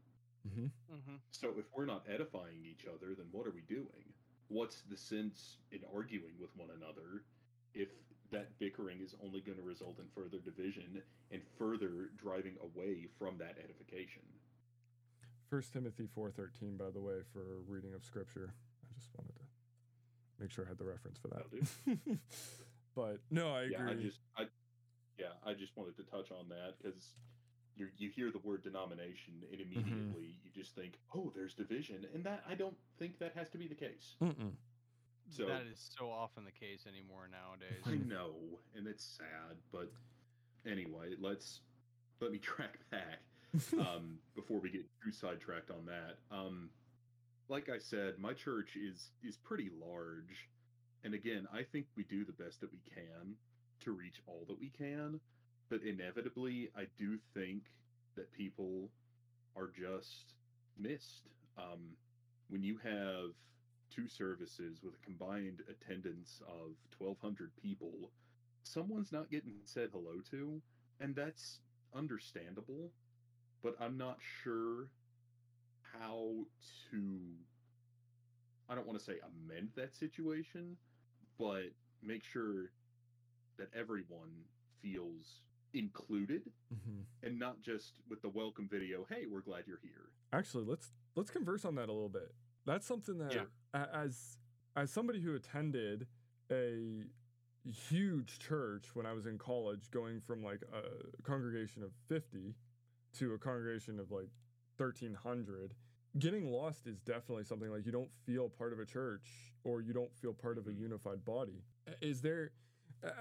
Mm-hmm. 0.48 0.68
Mm-hmm. 0.94 1.16
So 1.32 1.58
if 1.58 1.66
we're 1.74 1.86
not 1.86 2.08
edifying 2.08 2.66
each 2.66 2.86
other, 2.86 3.14
then 3.16 3.28
what 3.32 3.46
are 3.48 3.52
we 3.52 3.62
doing? 3.62 4.14
What's 4.48 4.82
the 4.84 4.98
sense 4.98 5.58
in 5.72 5.84
arguing 5.94 6.34
with 6.40 6.56
one 6.56 6.70
another 6.72 7.24
if 7.80 7.90
that 8.32 8.60
bickering 8.60 9.00
is 9.02 9.16
only 9.24 9.40
going 9.42 9.58
to 9.58 9.64
result 9.64 9.98
in 10.00 10.06
further 10.14 10.38
division 10.38 11.02
and 11.32 11.42
further 11.58 12.12
driving 12.18 12.56
away 12.62 13.08
from 13.18 13.38
that 13.40 13.56
edification? 13.64 14.22
First 15.50 15.74
Timothy 15.74 16.08
four 16.14 16.30
thirteen, 16.30 16.78
by 16.78 16.92
the 16.94 17.00
way, 17.02 17.22
for 17.34 17.42
reading 17.68 17.94
of 17.96 18.04
scripture. 18.04 18.54
I 18.84 18.94
just 19.00 19.10
wanted 19.18 19.34
to 19.36 19.46
make 20.40 20.52
sure 20.52 20.66
I 20.66 20.70
had 20.70 20.78
the 20.78 20.86
reference 20.86 21.18
for 21.18 21.30
that. 21.30 22.20
But 22.96 23.20
no, 23.32 23.54
I 23.54 23.62
agree. 23.64 23.92
I 23.92 23.94
just, 23.94 24.20
I, 24.38 24.44
yeah, 25.18 25.28
I 25.46 25.54
just 25.54 25.78
wanted 25.78 25.96
to 25.98 26.04
touch 26.04 26.32
on 26.32 26.50
that 26.50 26.74
because 26.82 27.14
you 27.78 27.88
you 27.98 28.10
hear 28.10 28.30
the 28.32 28.40
word 28.40 28.64
denomination 28.64 29.36
and 29.52 29.62
Mm-hmm. 29.62 29.78
immediately 29.80 30.36
you 30.44 30.52
just 30.54 30.76
think, 30.76 30.94
oh, 31.16 31.32
there's 31.36 31.54
division, 31.54 32.06
and 32.14 32.24
that 32.26 32.44
I 32.50 32.56
don't 32.56 32.76
think 32.98 33.20
that 33.20 33.34
has 33.36 33.50
to 33.52 33.58
be 33.58 33.68
the 33.68 33.76
case. 33.76 34.16
Mm-mm. 34.22 34.52
So 35.30 35.46
that 35.46 35.64
is 35.72 35.92
so 35.98 36.10
often 36.10 36.44
the 36.44 36.52
case 36.52 36.86
anymore 36.88 37.30
nowadays. 37.32 37.84
I 37.86 38.04
know, 38.08 38.34
and 38.76 38.88
it's 38.88 39.04
sad, 39.04 39.58
but 39.72 39.92
anyway, 40.70 41.14
let's 41.20 41.62
let 42.20 42.32
me 42.32 42.38
track 42.40 42.80
back 42.92 43.20
um, 43.80 44.18
before 44.36 44.60
we 44.60 44.70
get 44.70 44.86
too 45.04 45.12
sidetracked 45.12 45.72
on 45.72 45.86
that. 45.86 46.18
Um, 46.36 46.70
like 47.48 47.70
I 47.70 47.78
said, 47.80 48.16
my 48.20 48.34
church 48.34 48.76
is 48.76 49.12
is 49.24 49.38
pretty 49.38 49.70
large, 49.80 50.50
and 51.04 51.14
again, 51.14 51.48
I 51.54 51.64
think 51.64 51.86
we 51.96 52.04
do 52.04 52.26
the 52.26 52.34
best 52.44 52.62
that 52.62 52.72
we 52.72 52.80
can 52.94 53.36
to 53.82 53.92
reach 53.92 54.22
all 54.28 54.44
that 54.48 54.60
we 54.60 54.72
can, 54.78 55.20
but 55.70 55.82
inevitably, 55.84 56.70
I 56.76 56.86
do 56.98 57.18
think 57.34 57.64
that 58.16 58.32
people 58.34 58.90
are 59.56 59.70
just 59.70 60.34
missed. 60.78 61.30
Um, 61.58 61.96
when 62.50 62.64
you 62.64 62.78
have 62.84 63.32
two 63.90 64.08
services 64.08 64.80
with 64.84 64.94
a 64.94 65.06
combined 65.06 65.62
attendance 65.70 66.42
of 66.48 66.72
1,200 66.98 67.52
people, 67.62 68.12
someone's 68.64 69.12
not 69.12 69.30
getting 69.30 69.56
said 69.66 69.90
hello 69.92 70.22
to, 70.32 70.62
and 71.00 71.16
that's 71.16 71.60
understandable. 71.94 72.92
But 73.62 73.76
I'm 73.80 73.98
not 73.98 74.18
sure 74.44 74.88
how 75.82 76.46
to. 76.92 77.08
I 78.70 78.76
don't 78.76 78.86
want 78.86 79.00
to 79.00 79.04
say 79.04 79.16
amend 79.26 79.70
that 79.76 79.96
situation, 79.96 80.78
but 81.38 81.64
make 82.04 82.24
sure 82.24 82.72
that 83.58 83.68
everyone 83.76 84.30
feels 84.82 85.42
included 85.74 86.52
Mhm. 86.74 87.04
and 87.24 87.38
not 87.38 87.62
just 87.62 88.00
with 88.08 88.22
the 88.22 88.30
welcome 88.30 88.68
video 88.68 89.06
hey 89.10 89.26
we're 89.28 89.42
glad 89.42 89.68
you're 89.68 89.78
here 89.84 90.10
Actually, 90.34 90.64
let's 90.64 90.94
let's 91.16 91.30
converse 91.30 91.64
on 91.66 91.76
that 91.76 91.90
a 91.90 91.92
little 91.92 92.10
bit. 92.10 92.34
That's 92.66 92.88
something 92.88 93.18
that 93.20 93.34
Yeah. 93.34 93.46
As 93.74 94.38
as 94.76 94.92
somebody 94.92 95.22
who 95.22 95.36
attended 95.36 96.08
a 96.52 97.04
huge 97.90 98.40
church 98.40 98.86
when 98.94 99.06
I 99.06 99.14
was 99.14 99.26
in 99.26 99.38
college, 99.38 99.92
going 99.92 100.22
from 100.22 100.44
like 100.44 100.62
a 100.74 101.22
congregation 101.24 101.84
of 101.84 101.92
50 102.08 102.56
to 103.18 103.34
a 103.34 103.38
congregation 103.38 104.00
of 104.00 104.12
like 104.12 104.30
1300, 104.78 105.74
getting 106.18 106.52
lost 106.52 106.88
is 106.88 107.00
definitely 107.02 107.44
something 107.44 107.70
like 107.70 107.86
you 107.86 107.92
don't 107.92 108.10
feel 108.26 108.50
part 108.50 108.72
of 108.74 108.80
a 108.80 108.86
church 108.86 109.28
or 109.64 109.82
you 109.82 109.94
don't 109.94 110.16
feel 110.16 110.34
part 110.34 110.58
of 110.58 110.68
a 110.68 110.72
Mhm. 110.72 110.80
unified 110.80 111.26
body. 111.26 111.64
Is 112.02 112.22
there 112.22 112.52
uh, 113.04 113.12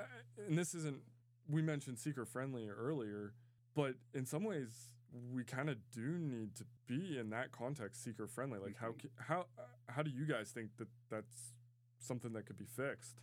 and 0.46 0.57
this 0.59 0.74
isn't 0.74 1.03
we 1.49 1.62
mentioned 1.62 1.99
seeker 1.99 2.24
friendly 2.26 2.68
earlier, 2.68 3.32
but 3.74 3.96
in 4.14 4.26
some 4.26 4.44
ways 4.44 4.92
we 5.32 5.42
kind 5.44 5.68
of 5.70 5.76
do 5.90 6.18
need 6.18 6.54
to 6.56 6.64
be 6.86 7.18
in 7.18 7.30
that 7.30 7.50
context 7.52 8.02
seeker 8.04 8.26
friendly 8.26 8.59
like 8.59 8.76
how 8.76 8.88
Mhm. 8.92 9.02
ca- 9.02 9.22
how 9.24 9.40
uh, 9.59 9.62
how 9.88 10.02
do 10.02 10.11
you 10.11 10.26
guys 10.26 10.50
think 10.50 10.76
that 10.76 10.88
that's 11.09 11.54
something 11.98 12.32
that 12.34 12.44
could 12.46 12.59
be 12.59 12.66
fixed 12.66 13.20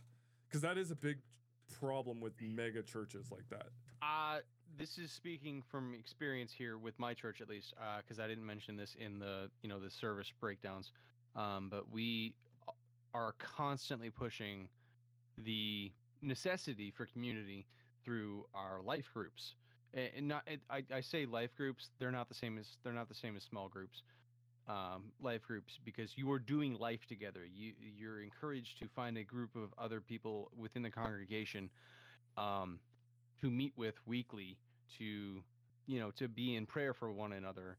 because 0.48 0.60
that 0.62 0.76
is 0.76 0.90
a 0.90 0.96
big 0.96 1.18
problem 1.80 2.20
with 2.20 2.40
mega 2.40 2.82
churches 2.82 3.30
like 3.30 3.48
that 3.50 3.68
Uh, 4.02 4.40
this 4.76 4.98
is 4.98 5.10
speaking 5.10 5.62
from 5.62 5.94
experience 5.94 6.52
here 6.52 6.76
with 6.76 6.98
my 6.98 7.14
church, 7.14 7.40
at 7.40 7.48
least, 7.48 7.72
because 7.98 8.20
I 8.20 8.28
didn't 8.28 8.44
mention 8.44 8.76
this 8.76 8.94
in 8.96 9.18
the 9.18 9.50
you 9.62 9.68
know 9.70 9.80
the 9.80 9.90
service 9.90 10.30
breakdowns. 10.38 10.92
Um, 11.34 11.70
but 11.70 11.88
we 11.90 12.34
are 13.14 13.32
constantly 13.38 14.10
pushing 14.10 14.68
the 15.38 15.90
necessity 16.20 16.90
for 16.90 17.06
community 17.06 17.66
through 18.04 18.46
our 18.54 18.82
life 18.82 19.10
groups. 19.14 19.54
And 19.94 20.28
not, 20.28 20.42
it- 20.46 20.62
I, 20.70 20.84
I 20.92 21.00
say 21.00 21.26
life 21.26 21.54
groups. 21.56 21.90
They're 21.98 22.12
not 22.12 22.28
the 22.28 22.34
same 22.34 22.58
as 22.58 22.78
they're 22.82 22.92
not 22.92 23.08
the 23.08 23.14
same 23.14 23.36
as 23.36 23.44
small 23.44 23.68
groups. 23.68 24.02
Um, 24.66 25.12
life 25.20 25.42
groups 25.42 25.78
because 25.84 26.16
you 26.16 26.30
are 26.32 26.38
doing 26.38 26.74
life 26.74 27.06
together. 27.06 27.44
You 27.46 27.74
you're 27.78 28.22
encouraged 28.22 28.78
to 28.80 28.88
find 28.88 29.16
a 29.18 29.24
group 29.24 29.56
of 29.56 29.72
other 29.78 30.00
people 30.00 30.50
within 30.56 30.82
the 30.82 30.90
congregation 30.90 31.70
um, 32.36 32.80
to 33.40 33.50
meet 33.50 33.72
with 33.76 33.94
weekly 34.06 34.58
to 34.98 35.44
you 35.86 35.98
know 36.00 36.10
to 36.12 36.28
be 36.28 36.54
in 36.56 36.66
prayer 36.66 36.94
for 36.94 37.10
one 37.12 37.32
another 37.32 37.78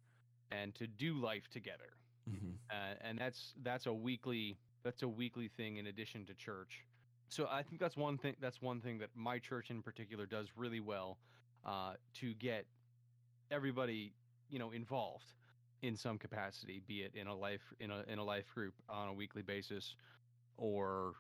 and 0.51 0.73
to 0.75 0.87
do 0.87 1.15
life 1.19 1.47
together 1.49 1.97
Mhm. 2.27 2.59
uh, 2.71 2.95
and 3.01 3.17
that's 3.19 3.53
that's 3.63 3.85
a 3.85 3.93
weekly 3.93 4.57
that's 4.83 5.03
a 5.03 5.07
weekly 5.07 5.47
thing 5.47 5.77
in 5.77 5.87
addition 5.87 6.25
to 6.25 6.33
church 6.35 6.85
so 7.29 7.47
i 7.49 7.61
think 7.63 7.79
that's 7.79 7.97
one 7.97 8.17
thing 8.17 8.35
that's 8.39 8.61
one 8.61 8.81
thing 8.81 8.97
that 8.99 9.09
my 9.15 9.39
church 9.39 9.69
in 9.69 9.81
particular 9.81 10.25
does 10.25 10.47
really 10.55 10.79
well 10.79 11.17
uh, 11.65 11.93
to 12.15 12.33
get 12.35 12.65
everybody 13.51 14.13
you 14.49 14.59
know 14.59 14.71
involved 14.71 15.33
in 15.81 15.95
some 15.95 16.17
capacity 16.17 16.81
be 16.87 17.01
it 17.01 17.13
in 17.15 17.27
a 17.27 17.35
life 17.35 17.73
in 17.79 17.91
a 17.91 18.03
in 18.07 18.17
a 18.19 18.23
life 18.23 18.47
group 18.53 18.73
on 18.89 19.07
a 19.09 19.13
weekly 19.13 19.41
basis 19.41 19.95
or 20.57 21.13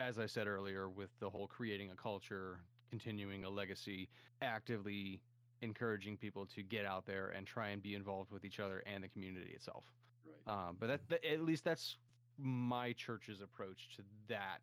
as 0.00 0.18
i 0.18 0.26
said 0.26 0.46
earlier 0.46 0.88
with 0.88 1.10
the 1.20 1.28
whole 1.30 1.46
creating 1.46 1.90
a 1.90 1.94
culture 1.96 2.60
continuing 2.90 3.44
a 3.44 3.50
legacy 3.50 4.08
actively 4.42 5.20
encouraging 5.62 6.16
people 6.16 6.46
to 6.46 6.62
get 6.62 6.84
out 6.84 7.04
there 7.06 7.28
and 7.28 7.46
try 7.46 7.68
and 7.68 7.82
be 7.82 7.94
involved 7.94 8.30
with 8.30 8.44
each 8.44 8.60
other 8.60 8.82
and 8.86 9.02
the 9.02 9.08
community 9.08 9.52
itself 9.52 9.84
Right. 10.24 10.68
um, 10.68 10.76
but 10.78 10.86
that, 10.88 11.00
that 11.08 11.24
at 11.24 11.40
least 11.40 11.64
that's 11.64 11.96
my 12.38 12.92
church's 12.92 13.40
approach 13.40 13.88
to 13.96 14.02
that 14.28 14.62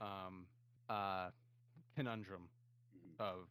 um, 0.00 0.46
uh, 0.88 1.30
conundrum 1.94 2.48
Mhm. 2.94 3.16
of 3.18 3.48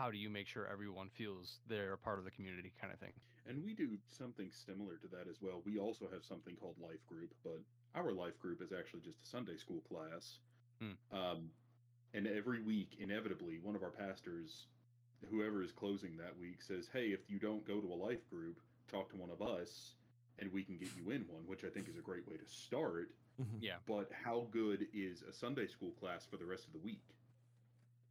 how 0.00 0.10
do 0.10 0.16
you 0.16 0.30
make 0.30 0.48
sure 0.48 0.66
everyone 0.72 1.10
feels 1.10 1.58
they're 1.68 1.92
a 1.92 1.98
part 1.98 2.18
of 2.18 2.24
the 2.24 2.30
community 2.30 2.72
kind 2.80 2.90
of 2.90 2.98
thing. 2.98 3.12
And 3.46 3.62
we 3.62 3.74
do 3.74 3.98
something 4.08 4.50
similar 4.50 4.96
to 4.96 5.08
that 5.08 5.28
as 5.28 5.36
well. 5.42 5.60
We 5.66 5.78
also 5.78 6.06
have 6.10 6.24
something 6.24 6.56
called 6.56 6.76
Life 6.80 7.04
Group, 7.06 7.34
but 7.44 7.60
our 7.94 8.12
Life 8.12 8.38
Group 8.38 8.62
is 8.62 8.72
actually 8.72 9.00
just 9.00 9.22
a 9.22 9.26
Sunday 9.26 9.56
school 9.56 9.82
class. 9.88 10.38
Hmm. 10.80 11.16
Um, 11.16 11.50
and 12.14 12.26
every 12.26 12.62
week, 12.62 12.96
inevitably, 12.98 13.58
one 13.62 13.76
of 13.76 13.82
our 13.82 13.90
pastors, 13.90 14.68
whoever 15.30 15.62
is 15.62 15.70
closing 15.70 16.16
that 16.16 16.38
week, 16.40 16.62
says, 16.62 16.88
Hey, 16.90 17.08
if 17.08 17.20
you 17.28 17.38
don't 17.38 17.66
go 17.66 17.80
to 17.80 17.92
a 17.92 17.98
Life 18.08 18.28
Group, 18.30 18.58
talk 18.90 19.10
to 19.10 19.16
one 19.16 19.30
of 19.30 19.42
us 19.42 19.96
and 20.38 20.50
we 20.50 20.62
can 20.62 20.78
get 20.78 20.88
you 20.96 21.10
in 21.10 21.26
one, 21.28 21.42
which 21.46 21.64
I 21.64 21.68
think 21.68 21.88
is 21.88 21.98
a 21.98 22.00
great 22.00 22.26
way 22.26 22.36
to 22.38 22.46
start. 22.46 23.10
Mhm. 23.38 23.58
Yeah. 23.60 23.76
But 23.86 24.10
how 24.12 24.48
good 24.50 24.86
is 24.94 25.22
a 25.22 25.32
Sunday 25.32 25.66
school 25.66 25.92
class 25.92 26.24
for 26.24 26.38
the 26.38 26.46
rest 26.46 26.66
of 26.66 26.72
the 26.72 26.78
week? 26.78 27.02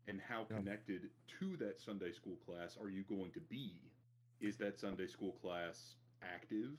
And 0.07 0.19
how 0.21 0.45
Yeah. 0.49 0.57
connected 0.57 1.11
to 1.39 1.57
that 1.57 1.79
Sunday 1.79 2.11
school 2.11 2.37
class 2.37 2.77
are 2.77 2.89
you 2.89 3.03
going 3.03 3.31
to 3.31 3.39
be? 3.41 3.91
Is 4.39 4.57
that 4.57 4.79
Sunday 4.79 5.07
school 5.07 5.33
class 5.33 5.95
active 6.21 6.77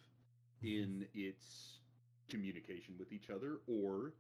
in 0.63 1.07
its 1.15 1.81
communication 2.29 2.97
with 2.99 3.13
each 3.13 3.31
other, 3.31 3.61
or 3.67 4.15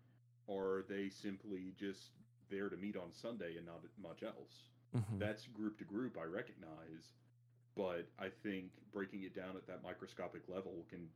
are 0.48 0.82
they 0.88 1.08
simply 1.08 1.72
just 1.72 2.12
there 2.48 2.68
to 2.68 2.76
meet 2.76 2.96
on 2.96 3.12
Sunday 3.12 3.56
and 3.56 3.66
not 3.66 3.82
much 3.98 4.22
else? 4.22 4.70
Mhm. 4.94 5.18
That's 5.18 5.46
group 5.48 5.78
to 5.78 5.84
group, 5.84 6.16
I 6.18 6.24
recognize, 6.24 7.14
but 7.74 8.10
I 8.18 8.28
think 8.28 8.72
breaking 8.92 9.22
it 9.22 9.34
down 9.34 9.56
at 9.56 9.66
that 9.66 9.82
microscopic 9.82 10.48
level 10.48 10.84
can 10.88 11.08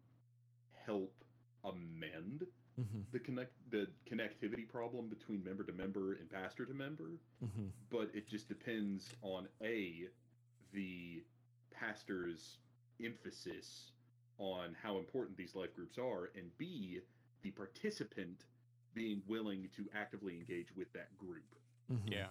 help 0.73 1.25
amend 1.65 2.44
Mhm. 2.85 3.05
the 3.13 3.19
connect 3.21 3.53
the 3.71 3.89
connectivity 4.07 4.69
problem 4.69 5.09
between 5.09 5.43
member 5.43 5.65
to 5.65 5.73
member 5.73 6.15
and 6.15 6.29
pastor 6.31 6.67
to 6.67 6.75
member 6.75 7.19
Mhm. 7.43 7.71
but 7.91 8.15
it 8.15 8.27
just 8.29 8.49
depends 8.49 9.15
on 9.23 9.49
a 9.63 10.09
the 10.73 11.25
pastor's 11.71 12.59
emphasis 13.03 13.93
on 14.39 14.75
how 14.75 14.99
important 14.99 15.37
these 15.37 15.55
life 15.55 15.75
groups 15.75 15.99
are 15.99 16.27
and 16.37 16.57
b 16.59 17.01
the 17.43 17.51
participant 17.53 18.45
being 18.95 19.23
willing 19.27 19.69
to 19.71 19.89
actively 19.93 20.37
engage 20.37 20.75
with 20.77 20.93
that 20.93 21.17
group 21.19 21.55
Mhm. 21.91 22.11
Yeah. 22.11 22.31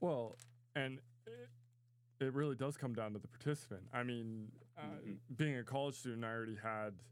Well, 0.00 0.36
and 0.74 1.00
it, 1.26 1.48
it 2.20 2.32
really 2.34 2.56
does 2.56 2.76
come 2.76 2.92
down 2.94 3.12
to 3.14 3.18
the 3.18 3.28
participant. 3.28 3.88
I 3.92 4.02
mean, 4.02 4.52
uh, 4.76 4.82
Mhm. 4.82 5.18
being 5.36 5.56
a 5.56 5.64
college 5.64 5.94
student, 5.94 6.24
I 6.24 6.32
already 6.32 6.56
had 6.56 7.02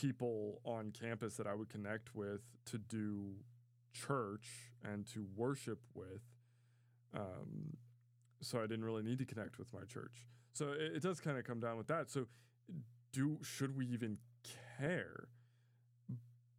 people 0.00 0.60
on 0.64 0.92
campus 0.92 1.36
that 1.36 1.46
I 1.46 1.54
would 1.54 1.70
connect 1.70 2.14
with 2.14 2.40
to 2.66 2.78
do 2.78 3.32
church 3.92 4.72
and 4.84 5.06
to 5.14 5.26
worship 5.34 5.80
with. 5.94 6.22
Um, 7.14 7.76
so 8.42 8.58
I 8.58 8.66
didn't 8.66 8.84
really 8.84 9.02
need 9.02 9.18
to 9.18 9.24
connect 9.24 9.58
with 9.58 9.72
my 9.72 9.84
church. 9.88 10.26
So 10.52 10.72
it, 10.72 10.96
it 10.96 11.02
does 11.02 11.20
kind 11.20 11.38
of 11.38 11.44
come 11.44 11.60
down 11.60 11.78
with 11.78 11.86
that. 11.86 12.10
So 12.10 12.26
do 13.12 13.38
should 13.42 13.76
we 13.76 13.86
even 13.86 14.18
care? 14.78 15.28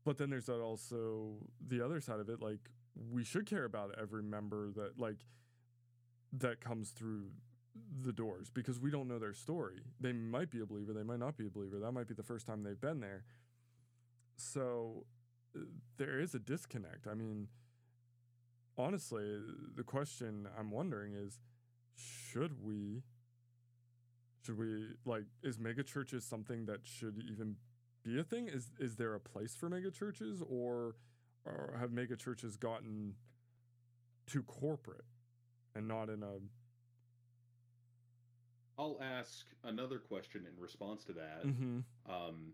But 0.04 0.18
then 0.18 0.30
there's 0.30 0.48
that 0.48 0.62
also 0.62 1.36
the 1.66 1.84
other 1.84 2.02
side 2.02 2.20
of 2.20 2.30
it, 2.30 2.42
like 2.42 2.70
we 3.12 3.24
should 3.24 3.46
care 3.46 3.66
about 3.66 3.92
every 4.02 4.24
member 4.24 4.72
that 4.72 5.00
like 5.00 5.18
that 6.34 6.60
comes 6.60 6.90
through 6.90 7.26
the 8.04 8.14
doors 8.14 8.50
because 8.50 8.80
we 8.80 8.92
don't 8.92 9.08
know 9.08 9.20
their 9.20 9.34
story. 9.34 9.82
They 10.00 10.14
might 10.14 10.52
be 10.52 10.62
a 10.62 10.66
believer, 10.66 10.94
they 10.94 11.04
might 11.04 11.20
not 11.20 11.38
be 11.38 11.48
a 11.48 11.50
believer. 11.50 11.80
That 11.80 11.92
might 11.92 12.08
be 12.08 12.14
the 12.14 12.24
first 12.24 12.48
time 12.48 12.64
they've 12.64 12.80
been 12.80 13.00
there. 13.00 13.24
So 14.36 15.06
uh, 15.56 15.62
there 15.98 16.20
is 16.20 16.36
a 16.36 16.40
disconnect. 16.40 17.08
I 17.10 17.14
mean, 17.14 17.48
honestly, 18.78 19.40
the 19.76 19.84
question 19.84 20.48
I'm 20.58 20.72
wondering 20.72 21.14
is 21.14 21.40
should 21.96 22.64
we 22.64 23.02
should 24.46 24.58
we 24.58 24.88
like 25.06 25.24
is 25.44 25.60
mega 25.60 25.84
churches 25.84 26.24
something 26.24 26.66
that 26.68 26.82
should 26.84 27.24
even 27.30 27.56
be 28.04 28.20
a 28.20 28.24
thing? 28.24 28.48
Is 28.48 28.72
is 28.80 28.96
there 28.96 29.14
a 29.16 29.20
place 29.20 29.56
for 29.56 29.70
mega 29.70 29.92
churches 29.92 30.42
or 30.48 30.96
or 31.46 31.76
have 31.80 31.92
mega 31.92 32.16
churches 32.16 32.58
gotten 32.58 33.16
too 34.26 34.44
corporate 34.44 35.06
and 35.76 35.88
not 35.88 36.10
in 36.10 36.24
a 36.24 36.38
i'll 38.78 38.98
ask 39.02 39.46
another 39.64 40.00
question 40.00 40.46
in 40.46 40.62
response 40.62 41.04
to 41.04 41.14
that 41.14 41.44
Mhm. 41.46 41.84
um, 42.10 42.54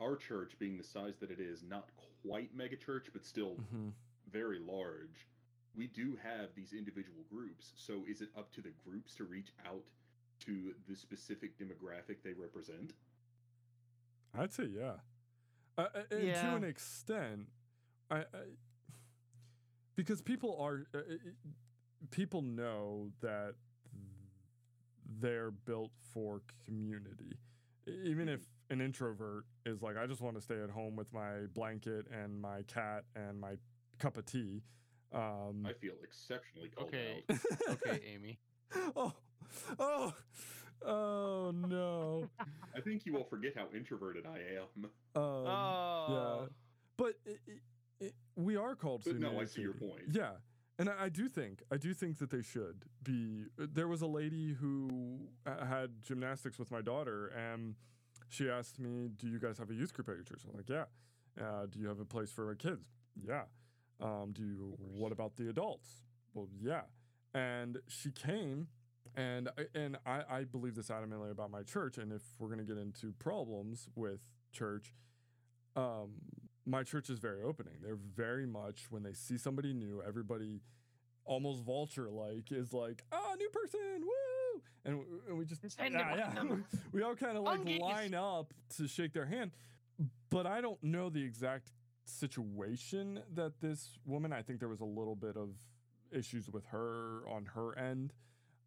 our 0.00 0.16
church 0.16 0.58
being 0.58 0.76
the 0.78 0.84
size 0.84 1.16
that 1.20 1.30
it 1.30 1.40
is 1.40 1.62
not 1.62 1.88
quite 2.22 2.54
mega 2.54 2.76
church 2.76 3.08
but 3.12 3.24
still 3.24 3.56
Mhm. 3.56 3.92
very 4.32 4.58
large, 4.60 5.26
we 5.74 5.86
do 5.88 6.16
have 6.22 6.54
these 6.54 6.72
individual 6.72 7.24
groups. 7.28 7.72
So 7.76 8.04
is 8.06 8.20
it 8.20 8.28
up 8.36 8.52
to 8.52 8.60
the 8.62 8.70
groups 8.84 9.14
to 9.16 9.24
reach 9.24 9.52
out 9.66 9.82
to 10.40 10.74
the 10.88 10.94
specific 10.94 11.58
demographic 11.58 12.22
they 12.22 12.32
represent? 12.32 12.94
I'd 14.34 14.52
say 14.52 14.64
yeah. 14.66 15.00
Uh, 15.76 15.88
uh, 15.94 16.02
and 16.10 16.34
to 16.36 16.54
an 16.54 16.64
extent, 16.64 17.48
I, 18.10 18.20
I 18.20 18.24
because 19.96 20.22
people 20.22 20.56
are 20.60 20.86
uh, 20.94 20.98
uh, 20.98 21.02
people 22.10 22.42
know 22.42 23.10
that 23.20 23.56
they're 25.18 25.50
built 25.50 25.90
for 26.12 26.42
community. 26.66 27.36
Even 28.04 28.28
if 28.28 28.40
an 28.70 28.80
introvert 28.80 29.44
is 29.66 29.82
like, 29.82 29.96
I 29.96 30.06
just 30.06 30.20
want 30.20 30.36
to 30.36 30.40
stay 30.40 30.62
at 30.62 30.70
home 30.70 30.96
with 30.96 31.12
my 31.12 31.46
blanket 31.54 32.06
and 32.12 32.40
my 32.40 32.62
cat 32.62 33.04
and 33.16 33.40
my 33.40 33.54
cup 33.98 34.16
of 34.16 34.26
tea. 34.26 34.62
Um, 35.12 35.66
I 35.68 35.72
feel 35.72 35.94
exceptionally 36.04 36.68
called 36.68 36.88
Okay. 36.88 37.24
Okay, 37.68 38.00
Amy. 38.14 38.38
oh, 38.94 39.12
oh, 39.78 40.14
oh 40.86 41.52
no. 41.52 42.30
I 42.76 42.80
think 42.80 43.04
you 43.06 43.12
will 43.12 43.24
forget 43.24 43.54
how 43.56 43.66
introverted 43.74 44.24
I 44.26 44.38
am. 44.58 44.84
Um, 44.84 45.22
oh. 45.24 46.48
but 46.96 47.14
it, 47.26 47.40
it, 47.46 47.60
it, 48.00 48.14
we 48.36 48.56
are 48.56 48.76
called 48.76 49.02
to 49.04 49.12
But 49.12 49.20
no, 49.20 49.40
I 49.40 49.44
see 49.46 49.62
your 49.62 49.74
point. 49.74 50.02
Yeah, 50.12 50.30
and 50.80 50.88
I, 50.88 51.04
I 51.04 51.08
do 51.10 51.28
think 51.28 51.62
I 51.70 51.76
do 51.76 51.92
think 51.94 52.18
that 52.18 52.30
they 52.30 52.42
should 52.42 52.84
be. 53.04 53.44
uh, 53.60 53.66
There 53.72 53.86
was 53.88 54.02
a 54.02 54.06
lady 54.06 54.54
who 54.60 55.28
uh, 55.46 55.64
had 55.66 56.02
gymnastics 56.02 56.58
with 56.58 56.70
my 56.70 56.80
daughter, 56.80 57.28
and 57.28 57.76
she 58.28 58.48
asked 58.50 58.78
me, 58.80 59.08
"Do 59.16 59.28
you 59.28 59.38
guys 59.38 59.58
have 59.58 59.70
a 59.70 59.74
youth 59.74 59.92
group 59.92 60.08
at 60.08 60.14
your 60.16 60.24
church?" 60.24 60.42
I'm 60.48 60.56
like, 60.56 60.68
"Yeah." 60.68 60.86
Uh, 61.40 61.66
do 61.70 61.78
you 61.78 61.86
have 61.88 62.00
a 62.00 62.04
place 62.04 62.30
for 62.32 62.52
kids? 62.56 62.86
Yeah. 63.14 63.42
Um, 64.00 64.32
do 64.32 64.42
you? 64.42 64.74
What 64.78 65.12
about 65.12 65.36
the 65.36 65.48
adults? 65.48 65.88
Well, 66.34 66.48
yeah. 66.60 66.82
And 67.34 67.78
she 67.86 68.10
came, 68.10 68.68
and 69.14 69.48
and 69.74 69.98
I, 70.06 70.22
I 70.38 70.44
believe 70.44 70.74
this 70.74 70.88
adamantly 70.88 71.30
about 71.30 71.50
my 71.50 71.62
church. 71.62 71.98
And 71.98 72.12
if 72.12 72.22
we're 72.38 72.48
gonna 72.48 72.64
get 72.64 72.78
into 72.78 73.12
problems 73.18 73.88
with 73.94 74.20
church, 74.52 74.92
um, 75.76 76.14
my 76.66 76.82
church 76.82 77.10
is 77.10 77.18
very 77.18 77.42
opening. 77.42 77.74
They're 77.82 77.98
very 78.16 78.46
much 78.46 78.86
when 78.90 79.02
they 79.02 79.12
see 79.12 79.38
somebody 79.38 79.72
new, 79.72 80.02
everybody 80.06 80.60
almost 81.24 81.62
vulture 81.62 82.08
like 82.10 82.50
is 82.50 82.72
like, 82.72 83.02
oh, 83.12 83.34
new 83.38 83.48
person, 83.50 83.80
woo! 84.02 84.62
And, 84.84 85.00
and 85.28 85.38
we 85.38 85.44
just 85.44 85.60
Send 85.70 85.94
them, 85.94 86.06
yeah, 86.16 86.42
we 86.92 87.02
all 87.02 87.14
kind 87.14 87.36
of 87.36 87.44
like 87.44 87.58
Monkeys. 87.58 87.80
line 87.80 88.14
up 88.14 88.52
to 88.76 88.88
shake 88.88 89.12
their 89.12 89.26
hand. 89.26 89.50
But 90.30 90.46
I 90.46 90.60
don't 90.60 90.82
know 90.82 91.10
the 91.10 91.22
exact 91.22 91.70
situation 92.04 93.20
that 93.34 93.60
this 93.60 93.98
woman, 94.06 94.32
I 94.32 94.42
think 94.42 94.58
there 94.60 94.68
was 94.68 94.80
a 94.80 94.84
little 94.86 95.14
bit 95.16 95.36
of 95.36 95.50
issues 96.10 96.48
with 96.50 96.64
her 96.66 97.22
on 97.28 97.46
her 97.54 97.76
end. 97.78 98.12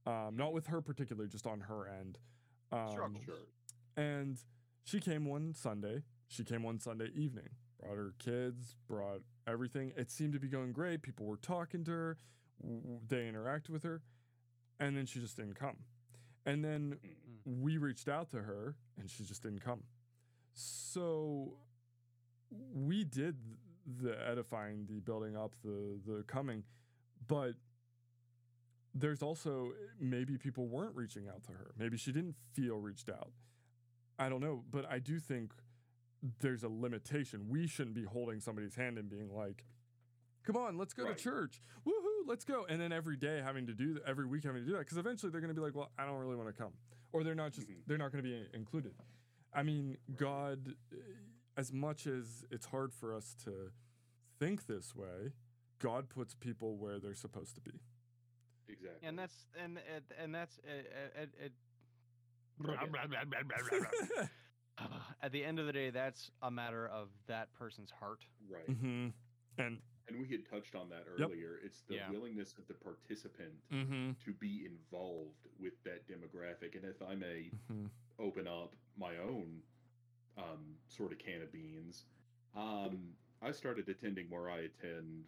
Um, 0.06 0.36
not 0.36 0.54
with 0.54 0.68
her 0.68 0.82
particularly, 0.82 1.30
just 1.30 1.48
on 1.48 1.62
her 1.62 1.88
end. 1.88 2.18
Um, 2.72 2.92
Struggles. 2.92 3.24
Sure. 3.26 3.36
and 3.98 4.38
she 4.84 5.00
came 5.00 5.26
one 5.26 5.54
Sunday. 5.54 6.04
She 6.28 6.44
came 6.44 6.64
one 6.64 6.80
Sunday 6.80 7.10
evening, 7.16 7.50
brought 7.84 7.98
her 7.98 8.14
kids, 8.20 8.76
brought 8.88 9.22
everything. 9.48 9.92
It 9.98 10.10
seemed 10.12 10.34
to 10.34 10.40
be 10.40 10.48
going 10.48 10.72
great. 10.72 11.02
People 11.02 11.26
were 11.26 11.38
talking 11.38 11.84
to 11.86 11.92
her, 11.92 12.18
they 13.08 13.30
interacted 13.32 13.70
with 13.70 13.84
her, 13.84 14.02
and 14.80 14.96
then 14.96 15.06
she 15.06 15.20
just 15.20 15.36
didn't 15.38 15.56
come. 15.56 15.78
And 16.46 16.64
then 16.64 17.00
Mm. 17.48 17.62
we 17.62 17.78
reached 17.78 18.08
out 18.08 18.30
to 18.32 18.42
her, 18.42 18.76
and 18.98 19.10
she 19.10 19.24
just 19.24 19.44
didn't 19.44 19.60
come. 19.60 19.84
So 20.54 21.58
we 22.50 23.04
did 23.04 23.38
the 23.86 24.16
edifying, 24.30 24.86
the 24.86 25.00
building 25.00 25.36
up, 25.36 25.56
the 25.62 26.00
the 26.06 26.24
coming, 26.24 26.64
but 27.28 27.56
there's 28.94 29.24
also 29.24 29.74
maybe 30.00 30.38
people 30.38 30.68
weren't 30.68 30.96
reaching 30.96 31.28
out 31.28 31.44
to 31.44 31.52
her. 31.54 31.74
Maybe 31.78 31.98
she 31.98 32.12
didn't 32.12 32.36
feel 32.54 32.78
reached 32.80 33.10
out. 33.10 33.34
I 34.20 34.30
don't 34.30 34.42
know, 34.42 34.64
but 34.70 34.86
I 34.86 35.00
do 35.00 35.20
think 35.20 35.54
there's 36.40 36.64
a 36.64 36.70
limitation. 36.70 37.50
We 37.50 37.68
shouldn't 37.68 37.96
be 37.96 38.04
holding 38.04 38.40
somebody's 38.40 38.76
hand 38.76 38.98
and 38.98 39.10
being 39.10 39.34
like, 39.34 39.66
"Come 40.44 40.56
on, 40.58 40.78
let's 40.78 40.94
go 40.94 41.04
Right. 41.06 41.18
to 41.18 41.24
church, 41.24 41.62
woohoo, 41.86 42.26
let's 42.28 42.46
go!" 42.46 42.66
And 42.66 42.80
then 42.80 42.92
every 42.92 43.18
day 43.18 43.42
having 43.42 43.68
to 43.68 43.74
do 43.74 43.96
that, 43.96 44.04
every 44.06 44.26
week 44.26 44.44
having 44.44 44.62
to 44.62 44.66
do 44.66 44.74
that 44.74 44.80
because 44.80 44.98
eventually 44.98 45.32
they're 45.32 45.42
going 45.42 45.54
to 45.54 45.60
be 45.60 45.62
like, 45.62 45.76
"Well, 45.76 45.92
I 45.98 46.06
don't 46.06 46.20
really 46.20 46.36
want 46.38 46.48
to 46.50 46.54
come," 46.54 46.74
or 47.12 47.24
they're 47.24 47.36
not 47.36 47.52
just 47.52 47.68
Mhm. 47.68 47.86
they're 47.86 47.98
not 47.98 48.12
going 48.12 48.24
to 48.24 48.30
be 48.30 48.48
included. 48.54 48.96
I 49.54 49.64
mean, 49.64 49.98
God, 50.16 50.76
eh, 50.92 50.96
as 51.58 51.72
much 51.72 52.08
as 52.08 52.44
it's 52.50 52.66
hard 52.68 52.94
for 52.94 53.14
us 53.14 53.36
to 53.44 53.72
think 54.40 54.66
this 54.66 54.96
way, 54.96 55.34
God 55.80 56.10
puts 56.10 56.34
people 56.36 56.78
where 56.78 57.00
they're 57.00 57.14
supposed 57.14 57.56
to 57.56 57.62
be. 57.62 57.80
Exactly. 58.70 59.08
and 59.08 59.20
that's 59.20 59.46
and 59.56 59.78
and, 59.94 60.04
and 60.18 60.34
that's 60.34 60.58
uh, 60.60 61.22
uh, 61.22 61.26
uh, 62.66 62.70
at 65.22 65.32
the 65.32 65.44
end 65.44 65.60
of 65.60 65.66
the 65.66 65.74
day, 65.74 65.90
that's 65.90 66.32
a 66.42 66.52
matter 66.52 66.88
of 66.88 67.10
that 67.28 67.54
person's 67.54 67.92
heart. 67.92 68.26
right. 68.50 68.68
mm-hmm. 68.70 69.10
And 69.58 69.78
And 70.08 70.20
we 70.20 70.28
had 70.28 70.46
touched 70.50 70.76
on 70.76 70.90
that 70.90 71.06
Yep. 71.18 71.30
earlier. 71.30 71.60
It's 71.64 71.82
the 71.84 71.96
Yeah. 71.96 72.10
willingness 72.12 72.58
of 72.58 72.68
the 72.68 72.74
participant 72.74 73.54
mm-hmm. 73.72 74.12
to 74.26 74.34
be 74.34 74.66
involved 74.66 75.48
with 75.60 75.82
that 75.84 76.08
demographic. 76.08 76.76
And 76.76 76.86
if 76.86 77.02
I 77.02 77.16
may 77.16 77.52
Mm-hmm. 77.72 77.88
open 78.20 78.48
up 78.48 78.76
my 78.98 79.18
own 79.18 79.62
um, 80.38 80.80
sort 80.88 81.12
of 81.12 81.20
can 81.20 81.42
of 81.42 81.52
beans, 81.52 82.06
um, 82.56 83.16
I 83.42 83.52
started 83.52 83.88
attending 83.90 84.30
where 84.30 84.50
I 84.50 84.62
attend 84.62 85.26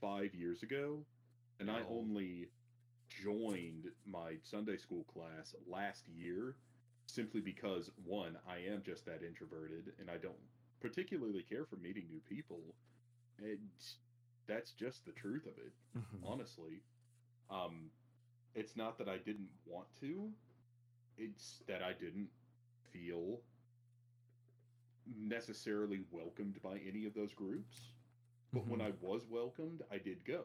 five 0.00 0.34
years 0.34 0.62
ago, 0.62 1.06
and 1.60 1.70
I 1.70 1.82
Oh. 1.82 1.98
only 2.00 2.50
joined 3.08 3.92
my 4.04 4.36
Sunday 4.42 4.76
school 4.76 5.04
class 5.04 5.54
last 5.66 6.08
year 6.08 6.56
simply 7.10 7.40
because 7.40 7.90
one, 8.04 8.38
I 8.48 8.58
am 8.58 8.82
just 8.82 9.06
that 9.06 9.22
introverted, 9.22 9.92
and 9.98 10.10
I 10.10 10.18
don't 10.18 10.38
particularly 10.80 11.42
care 11.42 11.64
for 11.64 11.76
meeting 11.76 12.06
new 12.08 12.20
people. 12.20 12.74
And 13.38 13.70
that's 14.46 14.72
just 14.72 15.04
the 15.04 15.12
truth 15.12 15.46
of 15.46 15.58
it 15.58 15.72
Mm-hmm. 15.96 16.24
honestly. 16.24 16.82
Um, 17.50 17.90
it's 18.54 18.76
not 18.76 18.98
that 18.98 19.08
I 19.08 19.18
didn't 19.18 19.50
want 19.66 19.86
to, 20.00 20.30
it's 21.16 21.62
that 21.66 21.82
I 21.82 21.92
didn't 21.92 22.30
feel 22.92 23.40
necessarily 25.16 26.02
welcomed 26.10 26.60
by 26.62 26.78
any 26.78 27.04
of 27.06 27.14
those 27.14 27.32
groups. 27.34 27.92
But 28.52 28.66
when 28.66 28.80
I 28.80 28.92
was 29.00 29.26
welcomed, 29.28 29.82
I 29.90 29.98
did 29.98 30.24
go. 30.24 30.44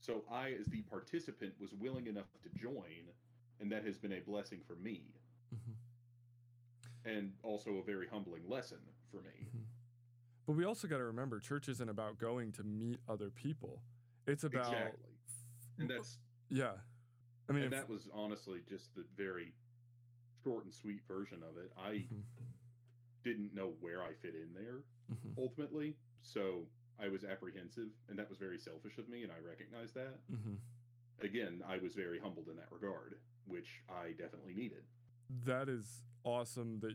So 0.00 0.24
I, 0.30 0.52
as 0.52 0.68
the 0.68 0.82
participant, 0.82 1.54
was 1.60 1.72
willing 1.74 2.06
enough 2.06 2.30
to 2.32 2.50
join, 2.50 3.12
and 3.60 3.70
that 3.72 3.84
has 3.84 3.98
been 3.98 4.12
a 4.12 4.20
blessing 4.20 4.60
for 4.66 4.74
me, 4.76 5.14
Mm-hmm. 5.54 7.10
and 7.10 7.32
also 7.42 7.70
a 7.76 7.82
very 7.82 8.08
humbling 8.08 8.42
lesson 8.48 8.78
for 9.10 9.18
me. 9.18 9.46
Mm-hmm. 9.46 9.62
But 10.46 10.56
we 10.56 10.64
also 10.64 10.86
got 10.88 10.98
to 10.98 11.04
remember, 11.04 11.40
church 11.40 11.68
isn't 11.68 11.88
about 11.88 12.18
going 12.18 12.52
to 12.52 12.62
meet 12.64 12.98
other 13.08 13.30
people. 13.30 13.80
It's 14.26 14.44
about 14.44 14.72
Exactly, 14.72 15.10
and 15.78 15.90
that's 15.90 16.18
yeah. 16.48 16.72
I 17.48 17.52
mean, 17.52 17.64
and 17.64 17.72
if- 17.72 17.78
that 17.80 17.88
was 17.88 18.08
honestly 18.12 18.60
just 18.68 18.94
the 18.94 19.04
very 19.16 19.52
short 20.44 20.64
and 20.64 20.72
sweet 20.74 21.00
version 21.08 21.42
of 21.42 21.56
it. 21.58 21.72
I 21.78 21.90
Mhm, 22.06 22.22
didn't 23.24 23.54
know 23.54 23.72
where 23.80 24.02
I 24.02 24.12
fit 24.14 24.34
in 24.34 24.52
there 24.54 24.82
mhm, 25.10 25.36
ultimately, 25.38 25.96
so 26.22 26.66
I 27.00 27.08
was 27.08 27.24
apprehensive, 27.24 27.88
and 28.08 28.18
that 28.18 28.28
was 28.28 28.38
very 28.38 28.58
selfish 28.58 28.98
of 28.98 29.08
me, 29.08 29.22
and 29.24 29.32
I 29.32 29.38
recognize 29.38 29.92
that. 29.94 30.18
mhm. 30.32 30.58
Again, 31.20 31.62
I 31.66 31.78
was 31.78 31.94
very 31.94 32.18
humbled 32.20 32.48
in 32.48 32.56
that 32.56 32.70
regard, 32.70 33.18
which 33.46 33.82
I 33.88 34.12
definitely 34.12 34.54
needed. 34.54 34.84
That 35.44 35.68
is 35.68 36.02
awesome 36.24 36.80
that 36.80 36.94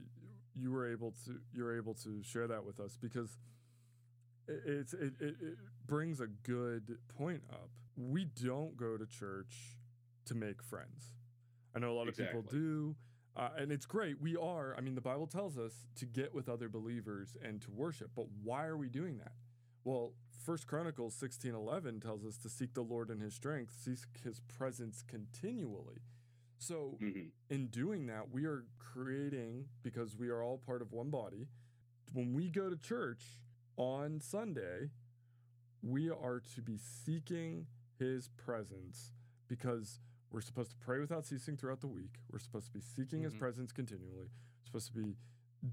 you 0.55 0.71
were 0.71 0.91
able 0.91 1.11
to 1.25 1.39
you're 1.53 1.77
able 1.77 1.93
to 1.93 2.21
share 2.23 2.47
that 2.47 2.65
with 2.65 2.79
us 2.79 2.97
because 3.01 3.38
i- 4.49 4.51
it's 4.65 4.93
it, 4.93 5.13
it, 5.19 5.36
it 5.41 5.57
brings 5.88 6.19
a 6.19 6.27
good 6.27 6.97
point 7.17 7.41
up. 7.51 7.69
We 7.97 8.25
don't 8.25 8.75
go 8.77 8.97
to 8.97 9.05
church 9.05 9.77
to 10.25 10.36
make 10.36 10.61
friends. 10.63 11.13
I 11.75 11.79
know 11.79 11.91
a 11.91 11.95
lot 11.95 12.07
of 12.09 12.15
people 12.17 12.41
do. 12.51 12.95
Uh, 13.36 13.49
and 13.57 13.71
it's 13.71 13.86
great. 13.86 14.19
We 14.21 14.36
are. 14.36 14.75
I 14.77 14.82
mean, 14.82 14.93
the 14.95 14.99
Bible 15.01 15.25
tells 15.27 15.57
us 15.57 15.71
to 15.95 16.05
get 16.05 16.34
with 16.34 16.49
other 16.49 16.67
believers 16.67 17.38
and 17.41 17.61
to 17.61 17.71
worship. 17.71 18.11
But 18.13 18.25
why 18.43 18.65
are 18.65 18.75
we 18.75 18.89
doing 18.89 19.19
that? 19.19 19.32
Well, 19.86 20.11
First 20.45 20.67
Chronicles 20.67 21.15
sixteen 21.15 21.53
eleven 21.55 22.01
tells 22.01 22.25
us 22.25 22.36
to 22.39 22.49
seek 22.49 22.73
the 22.73 22.82
Lord 22.82 23.09
in 23.09 23.19
His 23.21 23.34
strength, 23.34 23.73
seek 23.82 23.99
His 24.23 24.41
presence 24.41 25.01
continually. 25.07 26.01
So 26.62 26.97
hmm 26.99 27.30
in 27.49 27.68
doing 27.68 28.05
that, 28.05 28.32
we 28.32 28.45
are 28.45 28.64
creating, 28.80 29.66
because 29.84 30.16
we 30.16 30.30
are 30.30 30.41
all 30.41 30.57
part 30.57 30.82
of 30.82 30.93
one 30.93 31.09
body, 31.09 31.47
when 32.14 32.34
we 32.34 32.49
go 32.49 32.70
to 32.70 32.78
church 32.78 33.39
on 33.78 34.22
Sunday, 34.22 34.91
we 35.82 36.09
are 36.09 36.41
to 36.55 36.62
be 36.62 36.78
seeking 36.78 37.66
his 37.99 38.30
presence 38.38 39.12
because 39.49 39.99
we're 40.32 40.39
supposed 40.41 40.70
to 40.72 40.78
pray 40.78 40.99
without 40.99 41.26
ceasing 41.26 41.57
throughout 41.57 41.82
the 41.82 41.88
week. 41.88 42.20
We're 42.32 42.39
supposed 42.39 42.68
to 42.68 42.72
be 42.72 42.80
seeking 42.80 43.24
his 43.24 43.34
Mhm. 43.34 43.39
presence 43.39 43.72
continually. 43.74 44.30
We're 44.59 44.64
supposed 44.66 44.88
to 44.88 44.93
be 44.93 45.18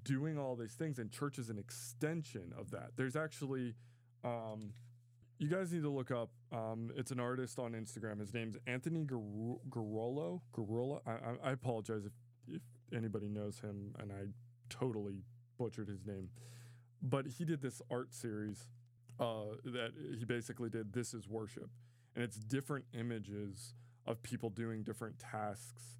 doing 0.04 0.36
all 0.38 0.56
these 0.56 0.74
things, 0.74 0.98
and 0.98 1.12
church 1.12 1.38
is 1.38 1.48
an 1.50 1.58
extension 1.58 2.52
of 2.54 2.70
that. 2.70 2.96
There's 2.96 3.14
actually, 3.14 3.76
um, 4.24 4.72
you 5.38 5.48
guys 5.48 5.72
need 5.72 5.82
to 5.82 5.90
look 5.90 6.10
up. 6.10 6.30
Um, 6.52 6.90
it's 6.96 7.10
an 7.10 7.20
artist 7.20 7.58
on 7.58 7.72
Instagram. 7.72 8.18
His 8.20 8.34
name's 8.34 8.56
Anthony 8.66 9.04
Gar- 9.04 9.20
Garolo. 9.70 11.00
I, 11.06 11.10
I, 11.10 11.50
I 11.50 11.52
apologize 11.52 12.04
if 12.04 12.12
if 12.50 12.62
anybody 12.96 13.28
knows 13.28 13.60
him, 13.60 13.94
and 13.98 14.10
I 14.10 14.26
totally 14.68 15.22
butchered 15.58 15.88
his 15.88 16.06
name. 16.06 16.30
But 17.02 17.26
he 17.26 17.44
did 17.44 17.60
this 17.60 17.80
art 17.90 18.12
series 18.14 18.66
uh, 19.20 19.56
that 19.64 19.92
he 20.18 20.24
basically 20.24 20.70
did. 20.70 20.92
This 20.92 21.14
is 21.14 21.28
worship, 21.28 21.70
and 22.14 22.24
it's 22.24 22.36
different 22.36 22.86
images 22.98 23.74
of 24.06 24.22
people 24.22 24.50
doing 24.50 24.82
different 24.82 25.18
tasks, 25.18 25.98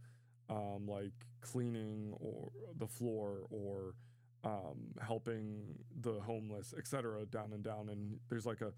um, 0.49 0.87
like 0.89 1.13
cleaning 1.43 2.15
or 2.19 2.51
the 2.77 2.87
floor 2.87 3.43
or 3.51 3.95
um, 4.43 4.95
helping 5.01 5.77
the 6.01 6.21
homeless, 6.21 6.75
etc. 6.77 7.27
Down 7.27 7.53
and 7.53 7.63
down, 7.63 7.89
and 7.91 8.19
there's 8.29 8.47
like 8.47 8.63
a 8.63 8.73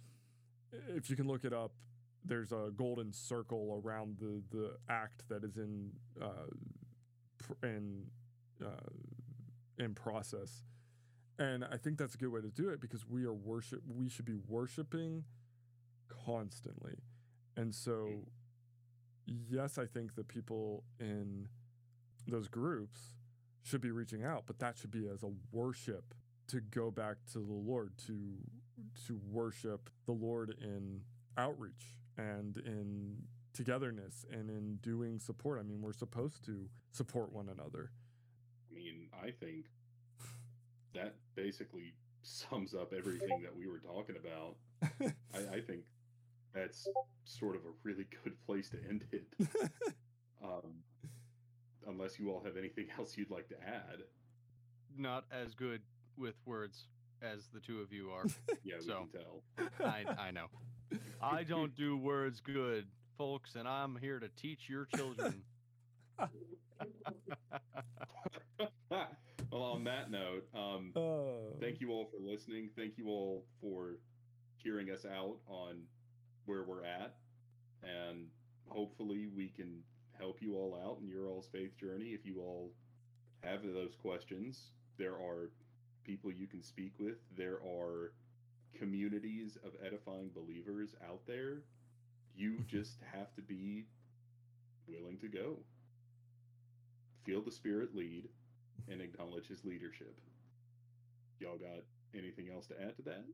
if 0.88 1.10
you 1.10 1.16
can 1.16 1.26
look 1.26 1.44
it 1.44 1.52
up, 1.52 1.72
there's 2.24 2.52
a 2.52 2.70
golden 2.76 3.12
circle 3.12 3.80
around 3.84 4.16
the 4.18 4.42
the 4.50 4.72
act 4.88 5.22
that 5.28 5.44
is 5.44 5.56
in 5.56 5.90
uh, 6.20 6.48
pr- 7.38 7.66
in 7.66 8.04
uh, 8.64 9.82
in 9.82 9.94
process, 9.94 10.62
and 11.38 11.64
I 11.64 11.76
think 11.76 11.98
that's 11.98 12.14
a 12.14 12.18
good 12.18 12.32
way 12.32 12.40
to 12.40 12.50
do 12.50 12.68
it 12.68 12.80
because 12.80 13.06
we 13.06 13.24
are 13.24 13.32
worship. 13.32 13.82
We 13.86 14.08
should 14.08 14.26
be 14.26 14.36
worshiping 14.48 15.24
constantly, 16.26 16.96
and 17.56 17.74
so 17.74 18.24
yes, 19.48 19.78
I 19.78 19.86
think 19.86 20.14
the 20.14 20.24
people 20.24 20.84
in 20.98 21.48
those 22.26 22.48
groups 22.48 23.14
should 23.62 23.80
be 23.80 23.90
reaching 23.90 24.24
out, 24.24 24.44
but 24.46 24.58
that 24.58 24.78
should 24.78 24.90
be 24.90 25.08
as 25.08 25.22
a 25.22 25.30
worship 25.52 26.14
to 26.48 26.60
go 26.60 26.90
back 26.90 27.16
to 27.32 27.38
the 27.38 27.52
Lord 27.52 27.92
to 28.06 28.18
to 29.06 29.20
worship 29.30 29.90
the 30.06 30.12
Lord 30.12 30.56
in 30.60 31.00
outreach 31.36 31.96
and 32.16 32.56
in 32.58 33.16
togetherness 33.52 34.24
and 34.30 34.50
in 34.50 34.76
doing 34.82 35.18
support. 35.18 35.58
I 35.58 35.62
mean, 35.62 35.80
we're 35.82 35.92
supposed 35.92 36.44
to 36.46 36.68
support 36.92 37.32
one 37.32 37.48
another. 37.48 37.90
I 38.70 38.74
mean, 38.74 39.08
I 39.22 39.30
think 39.30 39.66
that 40.94 41.14
basically 41.34 41.94
sums 42.22 42.74
up 42.74 42.92
everything 42.96 43.42
that 43.42 43.56
we 43.56 43.66
were 43.66 43.78
talking 43.78 44.16
about. 44.16 44.56
I, 45.34 45.56
I 45.56 45.60
think 45.60 45.82
that's 46.54 46.88
sort 47.24 47.56
of 47.56 47.62
a 47.62 47.72
really 47.82 48.06
good 48.24 48.34
place 48.46 48.70
to 48.70 48.78
end 48.88 49.04
it. 49.12 49.24
Um, 50.42 50.72
unless 51.86 52.18
you 52.18 52.30
all 52.30 52.42
have 52.44 52.56
anything 52.56 52.86
else 52.98 53.16
you'd 53.16 53.30
like 53.30 53.48
to 53.48 53.56
add. 53.62 54.02
Not 54.96 55.24
as 55.30 55.54
good 55.54 55.82
with 56.16 56.34
words. 56.44 56.86
As 57.22 57.48
the 57.52 57.60
two 57.60 57.80
of 57.80 57.92
you 57.92 58.10
are. 58.10 58.24
Yeah, 58.64 58.76
we 58.80 58.84
So- 58.86 59.06
can 59.12 59.20
tell. 59.22 59.42
I, 59.86 60.04
I 60.28 60.30
know. 60.30 60.46
I 61.22 61.42
don't 61.44 61.74
do 61.76 61.96
words 61.96 62.40
good, 62.40 62.86
folks, 63.16 63.54
and 63.54 63.66
I'm 63.68 63.96
here 63.96 64.18
to 64.18 64.28
teach 64.36 64.68
your 64.68 64.86
children. 64.96 65.42
well, 68.90 69.62
on 69.62 69.84
that 69.84 70.10
note, 70.10 70.46
um, 70.54 70.92
Oh. 70.96 71.56
thank 71.60 71.80
you 71.80 71.90
all 71.90 72.06
for 72.06 72.18
listening. 72.20 72.70
Thank 72.76 72.96
you 72.98 73.08
all 73.08 73.44
for 73.60 73.96
hearing 74.56 74.90
us 74.90 75.04
out 75.04 75.36
on 75.46 75.82
where 76.46 76.64
we're 76.64 76.84
at. 76.84 77.14
And 77.82 78.26
hopefully 78.68 79.28
we 79.34 79.48
can 79.48 79.82
help 80.18 80.42
you 80.42 80.54
all 80.56 80.78
out 80.84 80.98
in 81.02 81.08
your 81.08 81.28
all's 81.28 81.48
faith 81.50 81.76
journey. 81.78 82.08
If 82.08 82.26
you 82.26 82.40
all 82.40 82.72
have 83.42 83.62
those 83.62 83.94
questions, 84.00 84.72
there 84.98 85.14
are 85.14 85.50
people 86.10 86.32
you 86.32 86.48
can 86.48 86.60
speak 86.62 86.92
with. 86.98 87.18
There 87.36 87.58
are 87.64 88.12
communities 88.76 89.56
of 89.64 89.72
edifying 89.84 90.30
believers 90.34 90.90
out 91.08 91.20
there. 91.26 91.58
You 92.34 92.64
just 92.66 92.96
have 93.12 93.32
to 93.36 93.42
be 93.42 93.84
willing 94.88 95.18
to 95.18 95.28
go. 95.28 95.58
Feel 97.24 97.42
the 97.42 97.52
Spirit 97.52 97.94
lead 97.94 98.28
and 98.90 99.00
acknowledge 99.00 99.46
his 99.46 99.64
leadership. 99.64 100.16
Y'all 101.38 101.58
got 101.58 101.84
anything 102.12 102.48
else 102.52 102.66
to 102.66 102.74
add 102.82 102.96
to 102.96 103.02
that? 103.02 103.24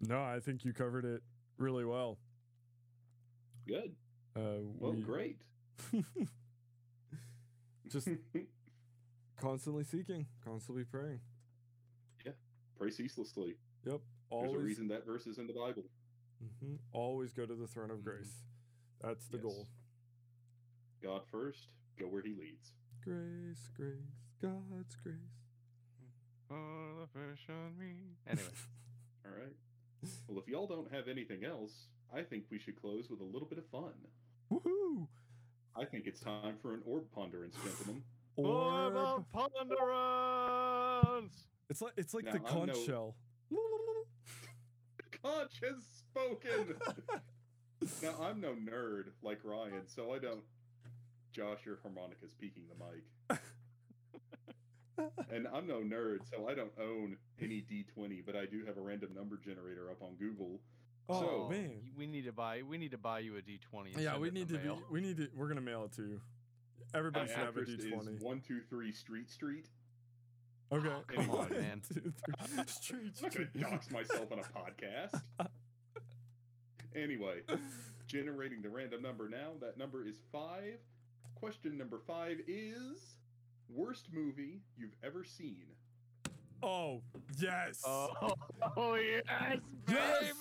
No, 0.00 0.22
I 0.22 0.38
think 0.38 0.64
you 0.64 0.72
covered 0.72 1.04
it 1.04 1.22
really 1.58 1.84
well. 1.84 2.18
Good. 3.66 3.96
Uh, 4.36 4.62
Well, 4.78 4.92
we 4.92 5.02
great. 5.02 5.40
just 7.88 8.08
constantly 9.40 9.82
seeking, 9.84 10.26
constantly 10.44 10.84
praying. 10.84 11.20
Pray 12.76 12.90
ceaselessly. 12.90 13.56
Yep. 13.84 14.00
There's 14.30 14.52
a 14.52 14.58
reason 14.58 14.88
that 14.88 15.06
verse 15.06 15.26
is 15.26 15.38
in 15.38 15.46
the 15.46 15.52
Bible. 15.52 15.84
Mhm. 16.42 16.78
always 16.92 17.32
go 17.32 17.46
to 17.46 17.54
the 17.54 17.66
throne 17.68 17.90
of 17.90 18.00
Mhm. 18.00 18.04
grace. 18.04 18.42
That's 19.00 19.26
the 19.28 19.36
Yes. 19.38 19.42
goal. 19.44 19.68
God 21.00 21.26
first, 21.28 21.70
go 21.96 22.08
where 22.08 22.22
he 22.22 22.34
leads. 22.34 22.74
Grace, 23.02 23.68
grace, 23.68 24.34
God's 24.40 24.96
grace. 24.96 25.48
All 26.50 26.96
the 27.00 27.06
fish 27.06 27.48
on 27.48 27.78
me. 27.78 28.16
Anyway, 28.26 28.46
All 29.24 29.30
right. 29.32 29.56
Well, 30.28 30.38
if 30.38 30.46
y'all 30.48 30.66
don't 30.66 30.90
have 30.92 31.08
anything 31.08 31.44
else, 31.44 31.88
I 32.12 32.22
think 32.22 32.50
we 32.50 32.58
should 32.58 32.76
close 32.76 33.08
with 33.08 33.20
a 33.20 33.24
little 33.24 33.48
bit 33.48 33.58
of 33.58 33.66
fun. 33.68 33.94
Woohoo! 34.50 35.08
I 35.74 35.84
think 35.86 36.06
it's 36.06 36.20
time 36.20 36.58
for 36.58 36.74
an 36.74 36.82
orb 36.84 37.10
ponderance, 37.12 37.54
gentlemen. 37.56 38.04
Orb 38.36 38.94
Orb. 38.94 38.96
of 38.96 39.28
ponderance. 39.30 41.48
It's 41.70 41.80
like 41.80 41.92
it's 41.96 42.14
like 42.14 42.24
Now, 42.24 42.32
the 42.32 42.38
I'm 42.38 42.44
conch 42.44 42.72
no- 42.74 42.84
shell. 42.86 43.14
Conch 45.22 45.52
has 45.62 45.82
spoken. 45.98 46.74
now 48.02 48.14
I'm 48.22 48.40
no 48.40 48.52
nerd 48.54 49.04
like 49.22 49.40
Ryan, 49.44 49.82
so 49.86 50.12
I 50.12 50.18
don't. 50.18 50.42
Josh, 51.32 51.60
your 51.64 51.78
harmonica's 51.82 52.34
peaking 52.38 52.64
the 52.68 52.84
mic. 52.84 53.38
and 55.32 55.48
I'm 55.52 55.66
no 55.66 55.78
nerd, 55.80 56.18
so 56.30 56.48
I 56.48 56.54
don't 56.54 56.70
own 56.80 57.16
any 57.40 57.62
D20, 57.68 58.24
but 58.24 58.36
I 58.36 58.44
do 58.46 58.64
have 58.66 58.76
a 58.76 58.80
random 58.80 59.10
number 59.14 59.36
generator 59.42 59.90
up 59.90 60.02
on 60.02 60.14
Google. 60.16 60.60
oh 61.08 61.20
So- 61.20 61.48
man. 61.50 61.80
we 61.96 62.06
need 62.06 62.24
to 62.26 62.32
buy. 62.32 62.62
We 62.62 62.76
need 62.78 62.90
to 62.92 62.98
buy 62.98 63.20
you 63.20 63.36
a 63.36 63.40
D20. 63.42 63.98
Yeah, 63.98 64.18
we 64.18 64.30
need 64.30 64.48
to 64.50 64.58
be. 64.58 64.70
We 64.90 65.00
need 65.00 65.16
to. 65.16 65.28
We're 65.34 65.48
gonna 65.48 65.60
mail 65.62 65.84
it 65.84 65.92
to 65.94 66.02
you. 66.02 66.20
Everybody 66.94 67.26
My 67.28 67.34
should 67.34 67.44
have 67.44 67.56
a 67.56 67.60
D20. 67.62 68.16
Is 68.16 68.22
one 68.22 68.40
two 68.46 68.60
three 68.68 68.92
Street 68.92 69.28
Street. 69.30 69.66
Okay. 70.72 70.88
Oh, 70.88 71.02
come 71.06 71.30
on, 71.30 71.48
man. 71.60 71.82
Two, 71.92 72.12
three. 72.42 72.64
Street, 72.66 73.12
I'm 73.18 73.22
not 73.22 73.34
going 73.34 73.48
to 73.52 73.58
dox 73.58 73.90
myself 73.90 74.32
on 74.32 74.38
a 74.38 74.42
podcast. 74.42 75.20
Anyway, 76.96 77.40
generating 78.06 78.62
the 78.62 78.68
random 78.68 79.02
number 79.02 79.28
now. 79.28 79.50
That 79.60 79.76
number 79.78 80.06
is 80.06 80.16
five. 80.32 80.78
Question 81.34 81.76
number 81.76 81.98
five 82.06 82.38
is 82.46 83.16
worst 83.68 84.08
movie 84.12 84.60
you've 84.76 84.94
ever 85.04 85.24
seen. 85.24 85.64
Oh 86.62 87.02
yes. 87.38 87.82
Oh, 87.84 88.08
oh 88.76 88.94
yes, 88.94 89.22
Yes! 89.88 90.32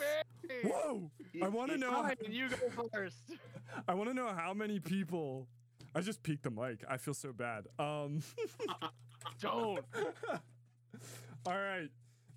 baby. 0.47 0.69
Whoa! 0.69 1.09
I 1.43 1.49
want 1.49 1.69
to 1.69 1.76
it- 1.76 1.80
know. 1.80 1.91
Ryan, 1.91 2.15
you 2.30 2.49
go 2.76 2.88
first. 2.93 3.17
I 3.88 3.93
want 3.95 4.09
to 4.09 4.13
know 4.13 4.28
how 4.30 4.53
many 4.53 4.80
people. 4.80 5.47
I 5.95 6.01
just 6.01 6.24
peeked 6.24 6.43
the 6.43 6.51
mic. 6.51 6.84
I 6.89 6.97
feel 6.97 7.13
so 7.13 7.34
bad. 7.34 7.65
Um. 7.80 8.21
Don't. 9.39 9.80
All 11.45 11.53
right. 11.57 11.89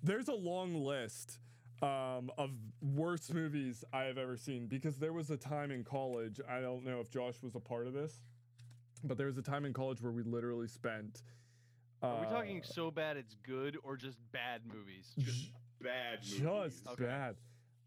There's 0.03 0.27
a 0.27 0.33
long 0.33 0.75
list 0.75 1.39
um, 1.81 2.31
of 2.37 2.51
worst 2.81 3.33
movies 3.33 3.83
I 3.93 4.03
have 4.03 4.17
ever 4.17 4.37
seen 4.37 4.67
because 4.67 4.97
there 4.97 5.13
was 5.13 5.29
a 5.29 5.37
time 5.37 5.71
in 5.71 5.83
college. 5.83 6.39
I 6.49 6.59
don't 6.61 6.85
know 6.85 6.99
if 6.99 7.09
Josh 7.09 7.41
was 7.41 7.55
a 7.55 7.59
part 7.59 7.87
of 7.87 7.93
this, 7.93 8.21
but 9.03 9.17
there 9.17 9.27
was 9.27 9.37
a 9.37 9.41
time 9.41 9.65
in 9.65 9.73
college 9.73 10.01
where 10.01 10.11
we 10.11 10.23
literally 10.23 10.67
spent. 10.67 11.21
Are 12.01 12.19
we 12.21 12.27
talking 12.27 12.61
uh, 12.61 12.65
so 12.65 12.91
bad 12.91 13.17
it's 13.17 13.35
good 13.43 13.77
or 13.83 13.97
just 13.97 14.17
bad 14.31 14.61
movies? 14.71 15.13
Just 15.17 15.51
bad 15.81 16.19
movies. 16.19 16.39
just 16.39 16.87
Okay. 16.89 17.05
bad? 17.05 17.35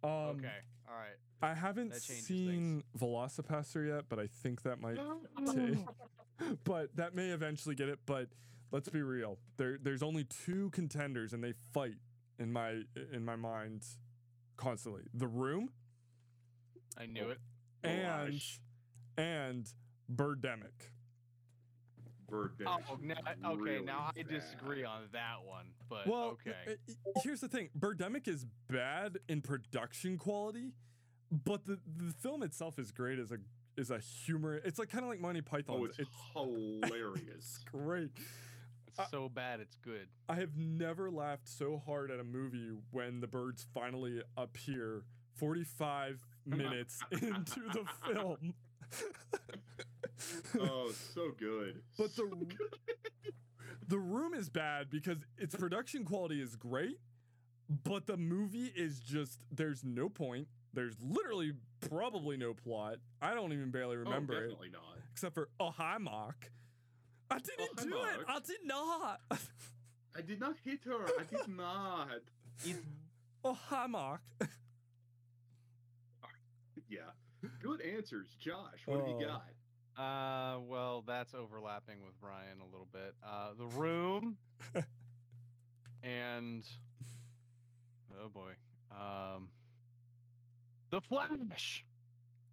Um, 0.02 0.10
okay. 0.10 0.48
All 0.88 0.96
right. 0.96 1.16
I 1.42 1.54
haven't 1.54 1.92
That 1.92 2.02
changes 2.02 2.26
seen 2.26 2.82
Velocipastor 2.98 3.86
yet, 3.88 4.04
but 4.08 4.18
I 4.18 4.26
think 4.42 4.62
that 4.62 4.80
might 4.80 4.98
take. 5.54 5.78
but 6.64 6.94
that 6.96 7.14
may 7.14 7.30
eventually 7.30 7.74
get 7.74 7.88
it. 7.88 7.98
But 8.04 8.28
let's 8.72 8.88
be 8.88 9.02
real. 9.02 9.38
There, 9.56 9.78
there's 9.82 10.02
only 10.02 10.24
two 10.24 10.70
contenders, 10.70 11.32
and 11.32 11.42
they 11.42 11.52
fight 11.72 11.96
in 12.38 12.52
my 12.52 12.82
in 13.12 13.24
my 13.24 13.36
mind 13.36 13.84
constantly. 14.56 15.02
The 15.14 15.26
Room 15.26 15.70
I 16.98 17.06
knew 17.06 17.30
it. 17.30 17.38
and 17.84 18.32
Gosh. 18.32 18.60
and 19.16 19.72
Birdemic. 20.14 20.90
Birdemic 22.30 22.66
Oh, 22.88 22.94
is 22.94 23.00
now, 23.02 23.52
okay. 23.52 23.60
really 23.60 23.84
Now 23.84 24.12
I 24.16 24.22
disagree 24.22 24.82
bad. 24.82 24.88
on 24.88 25.02
that 25.12 25.36
one, 25.44 25.66
but 25.88 26.06
Well, 26.06 26.36
okay. 26.46 26.76
here's 27.24 27.40
the 27.40 27.48
thing: 27.48 27.70
Birdemic 27.78 28.28
is 28.28 28.46
bad 28.68 29.18
in 29.28 29.40
production 29.40 30.16
quality, 30.16 30.72
but 31.32 31.64
the 31.66 31.78
the 31.96 32.12
film 32.12 32.42
itself 32.44 32.78
is 32.78 32.92
great 32.92 33.18
as 33.18 33.32
a 33.32 33.38
is 33.76 33.90
a 33.90 33.98
humor. 33.98 34.56
It's 34.64 34.78
like 34.78 34.90
kind 34.90 35.04
of 35.04 35.10
like 35.10 35.20
Monty 35.20 35.40
Python. 35.40 35.76
Oh, 35.80 35.84
it's, 35.86 35.98
hilarious. 36.34 37.64
great. 37.72 38.10
It's 38.90 38.98
uh, 38.98 39.06
so 39.10 39.28
bad 39.28 39.60
it's 39.60 39.76
good. 39.76 40.08
I 40.28 40.34
have 40.36 40.56
never 40.56 41.10
laughed 41.10 41.48
so 41.48 41.80
hard 41.84 42.10
at 42.10 42.20
a 42.20 42.24
movie 42.24 42.70
when 42.90 43.20
the 43.20 43.26
birds 43.26 43.64
finally 43.72 44.22
appear 44.36 45.02
45 45.36 46.20
minutes 46.46 47.00
into 47.12 47.60
the 47.72 47.84
film. 48.12 48.54
oh, 50.60 50.92
so 51.14 51.30
good. 51.38 51.82
But 51.98 52.10
So 52.10 52.26
the- 52.26 52.44
good. 52.46 52.74
the 53.88 53.98
room 53.98 54.34
is 54.34 54.48
bad 54.48 54.90
because 54.90 55.18
its 55.38 55.54
production 55.54 56.04
quality 56.04 56.40
is 56.42 56.56
great, 56.56 56.98
but 57.84 58.06
the 58.06 58.16
movie 58.16 58.72
is 58.74 59.00
just 59.00 59.40
there's 59.52 59.84
no 59.84 60.08
point. 60.08 60.48
There's 60.72 60.96
literally 61.00 61.52
probably 61.80 62.36
no 62.36 62.54
plot. 62.54 62.96
I 63.20 63.34
don't 63.34 63.52
even 63.52 63.70
barely 63.70 63.96
remember 63.96 64.34
oh, 64.34 64.36
it 64.36 64.40
definitely 64.42 64.70
not. 64.70 64.98
except 65.12 65.34
for 65.34 65.48
oh 65.58 65.70
hi 65.70 65.98
Mark. 65.98 66.50
I 67.30 67.38
didn't 67.38 67.78
hi, 67.78 67.84
do 67.84 67.94
it. 68.20 68.26
I 68.28 68.38
did 68.40 68.64
not. 68.64 69.20
I 70.16 70.20
did 70.22 70.40
not 70.40 70.56
hit 70.64 70.80
her. 70.84 71.04
I 71.18 71.24
did 71.24 71.48
not. 71.56 72.08
oh 73.44 73.58
hi 73.68 73.86
Mark. 73.86 74.20
Yeah. 76.88 77.00
Good 77.62 77.80
answers, 77.82 78.34
Josh. 78.40 78.80
What 78.84 78.98
have 78.98 79.08
Oh. 79.08 79.18
you 79.20 79.24
got? 79.26 79.44
Uh, 79.96 80.58
well, 80.60 81.02
that's 81.06 81.34
overlapping 81.34 82.04
with 82.04 82.14
Ryan 82.20 82.60
a 82.60 82.64
little 82.64 82.88
bit. 82.92 83.14
Uh, 83.22 83.52
The 83.56 83.66
Room, 83.66 84.36
and 86.02 86.64
oh 88.20 88.28
boy, 88.28 88.52
um, 88.90 89.50
The 90.90 91.00
Flash. 91.00 91.84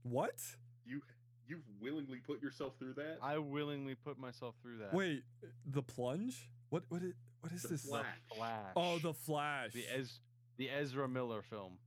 what? 0.04 0.40
You 0.86 1.02
you've 1.48 1.64
willingly 1.82 2.20
put 2.20 2.42
yourself 2.42 2.74
through 2.80 2.94
that? 2.94 3.18
I 3.22 3.38
willingly 3.38 3.96
put 3.96 4.18
myself 4.20 4.56
through 4.62 4.78
that. 4.80 4.94
Wait, 4.94 5.24
the 5.66 5.82
plunge? 5.82 6.50
What 6.70 6.84
what 6.90 7.02
is 7.02 7.14
what 7.42 7.52
is 7.52 7.62
The 7.64 7.70
this? 7.70 7.86
Flash. 7.86 8.06
The 8.30 8.36
Flash. 8.36 8.74
Oh, 8.76 9.00
the 9.00 9.14
Flash. 9.14 9.74
the 9.74 9.86
Ez- 9.88 10.20
the 10.58 10.70
Ezra 10.70 11.08
Miller 11.08 11.42
film. 11.42 11.78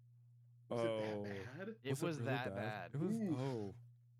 Was 0.69 0.81
oh, 0.81 0.85
it 0.85 1.01
that 1.01 1.25
bad? 1.59 1.75
It 1.83 1.91
was, 2.03 2.03
really 2.21 2.31
that 2.31 2.55
bad. 2.55 2.91
It 2.95 3.01
was 3.01 3.11
Oof. 3.11 3.39
oh. 3.41 3.75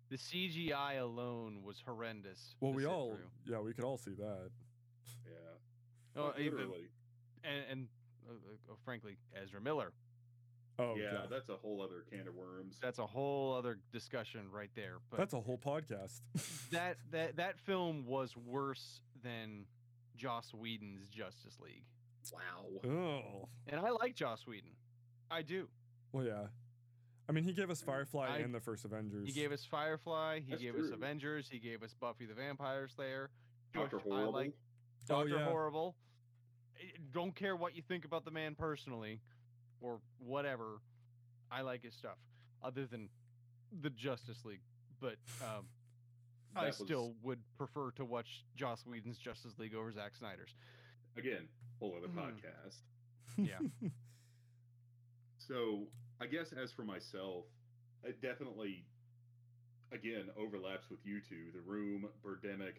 The 0.09 0.17
CGI 0.17 0.99
alone 1.01 1.63
was 1.63 1.81
horrendous. 1.85 2.55
Well, 2.59 2.73
we 2.73 2.85
all 2.85 3.11
through. 3.15 3.53
yeah, 3.53 3.59
we 3.61 3.71
could 3.73 3.85
all 3.85 3.97
see 3.97 4.11
that. 4.11 4.49
Yeah. 5.25 6.21
Oh, 6.21 6.25
Like, 6.27 6.39
even- 6.39 6.57
literally. 6.57 6.89
and, 7.45 7.63
and 7.71 7.87
uh, 8.29 8.33
uh, 8.33 8.75
frankly, 8.83 9.15
Ezra 9.41 9.61
Miller. 9.61 9.93
Oh 10.81 10.95
yeah, 10.97 11.11
God. 11.11 11.27
that's 11.29 11.49
a 11.49 11.55
whole 11.55 11.81
other 11.81 12.03
can 12.11 12.27
of 12.27 12.35
worms. 12.35 12.77
That's 12.81 12.99
a 12.99 13.05
whole 13.05 13.53
other 13.53 13.77
discussion 13.91 14.41
right 14.51 14.69
there. 14.75 14.97
But 15.09 15.17
That's 15.17 15.33
a 15.33 15.39
whole 15.41 15.57
podcast. 15.57 16.21
that 16.71 16.97
that 17.11 17.37
that 17.37 17.59
film 17.59 18.05
was 18.05 18.35
worse 18.37 19.01
than 19.23 19.65
Joss 20.15 20.53
Whedon's 20.53 21.07
Justice 21.07 21.57
League. 21.63 21.83
Wow. 22.33 22.89
Oh, 22.89 23.47
And 23.67 23.79
I 23.79 23.89
like 23.91 24.15
Joss 24.15 24.45
Whedon. 24.47 24.71
I 25.29 25.41
do. 25.41 25.67
well, 26.11 26.25
yeah. 26.25 26.47
I 27.29 27.33
mean, 27.33 27.43
he 27.43 27.53
gave 27.53 27.69
us 27.69 27.81
Firefly 27.81 28.27
I- 28.29 28.37
and 28.39 28.53
the 28.53 28.59
first 28.59 28.83
Avengers. 28.85 29.25
He 29.27 29.31
gave 29.33 29.51
us 29.51 29.63
Firefly. 29.65 30.39
He 30.41 30.51
That's 30.51 30.61
gave 30.61 30.75
us. 30.75 30.89
Avengers. 30.91 31.47
He 31.49 31.59
gave 31.59 31.81
us 31.83 31.93
Buffy 31.99 32.25
the 32.25 32.33
Vampire 32.33 32.87
Slayer. 32.87 33.29
Doctor 33.73 33.97
which 33.97 34.05
I 34.05 34.09
Horrible. 34.09 34.33
like 34.33 34.51
Oh, 35.09 35.15
Doctor 35.23 35.35
yeah. 35.37 35.45
Horrible. 35.45 35.95
I- 36.77 36.91
Don't 37.13 37.33
care 37.35 37.55
what 37.55 37.75
you 37.75 37.81
think 37.81 38.05
about 38.05 38.25
the 38.25 38.31
man 38.31 38.55
personally, 38.55 39.21
or 39.81 39.99
whatever. 40.19 40.79
I 41.51 41.61
like 41.61 41.83
his 41.83 41.93
stuff, 41.93 42.17
other 42.63 42.85
than 42.85 43.09
the 43.81 43.89
Justice 43.89 44.45
League. 44.45 44.61
But 44.99 45.15
um, 45.41 45.65
I 46.55 46.67
was- 46.67 46.77
still 46.77 47.13
would 47.23 47.39
prefer 47.57 47.91
to 47.91 48.05
watch 48.05 48.45
Joss 48.55 48.85
Whedon's 48.85 49.17
Justice 49.17 49.53
League 49.57 49.75
over 49.75 49.91
Zack 49.91 50.15
Snyder's. 50.15 50.53
again 51.17 51.47
whole 51.79 51.95
other 51.97 52.07
Mhm. 52.07 52.15
podcast. 52.15 52.77
Yeah. 53.37 53.59
So 55.37 55.87
I 56.21 56.27
guess 56.27 56.53
as 56.53 56.71
for 56.71 56.83
myself, 56.83 57.45
it 58.03 58.21
definitely 58.21 58.85
again 59.91 60.25
overlaps 60.37 60.89
with 60.89 60.99
you 61.05 61.19
two. 61.27 61.51
The 61.53 61.61
Room, 61.61 62.07
Birdemic, 62.23 62.75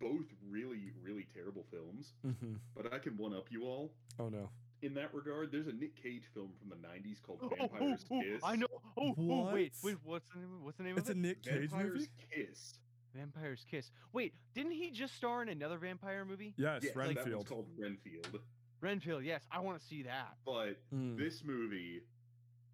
both 0.00 0.26
really 0.48 0.92
really 1.02 1.26
terrible 1.34 1.64
films. 1.70 2.12
hmm 2.22 2.54
But 2.76 2.92
I 2.92 2.98
can 2.98 3.16
one 3.16 3.32
up 3.34 3.46
you 3.50 3.64
all 3.64 3.92
Oh 4.18 4.28
no. 4.28 4.50
In 4.82 4.94
that 4.94 5.12
regard. 5.14 5.52
There's 5.52 5.66
a 5.66 5.72
Nick 5.72 6.00
Cage 6.02 6.22
film 6.34 6.50
from 6.58 6.68
the 6.70 6.76
'90s 6.76 7.22
called 7.22 7.40
Vampire's 7.58 8.04
Kiss. 8.04 8.40
I 8.42 8.56
know. 8.56 8.66
Oh, 8.98 9.14
oh, 9.18 9.52
wait, 9.52 9.72
wait. 9.82 9.96
What's 10.04 10.26
the 10.34 10.38
name? 10.40 10.48
What's 10.64 10.78
the 10.78 10.84
name 10.84 10.98
It's 10.98 11.08
a 11.08 11.12
of 11.12 11.18
it? 11.18 11.20
Nick 11.20 11.42
Cage 11.42 11.70
Vampire's 11.70 11.94
movie. 11.94 12.08
Kiss. 12.34 12.74
Vampire's 13.14 13.64
Kiss. 13.70 13.90
Wait, 14.12 14.34
didn't 14.54 14.72
he 14.72 14.90
just 14.90 15.14
star 15.16 15.42
in 15.42 15.48
another 15.48 15.78
vampire 15.78 16.24
movie? 16.24 16.54
Yes, 16.56 16.82
Yes, 16.84 16.94
that 16.94 17.04
one's 17.06 17.16
Renfield. 17.16 17.48
called 17.48 17.66
Renfield. 17.76 18.40
Renfield. 18.80 19.24
Yes, 19.24 19.42
I 19.50 19.60
want 19.60 19.80
to 19.80 19.86
see 19.86 20.02
that. 20.04 20.36
But 20.46 20.76
Mm. 20.94 21.18
this 21.18 21.42
movie, 21.44 22.02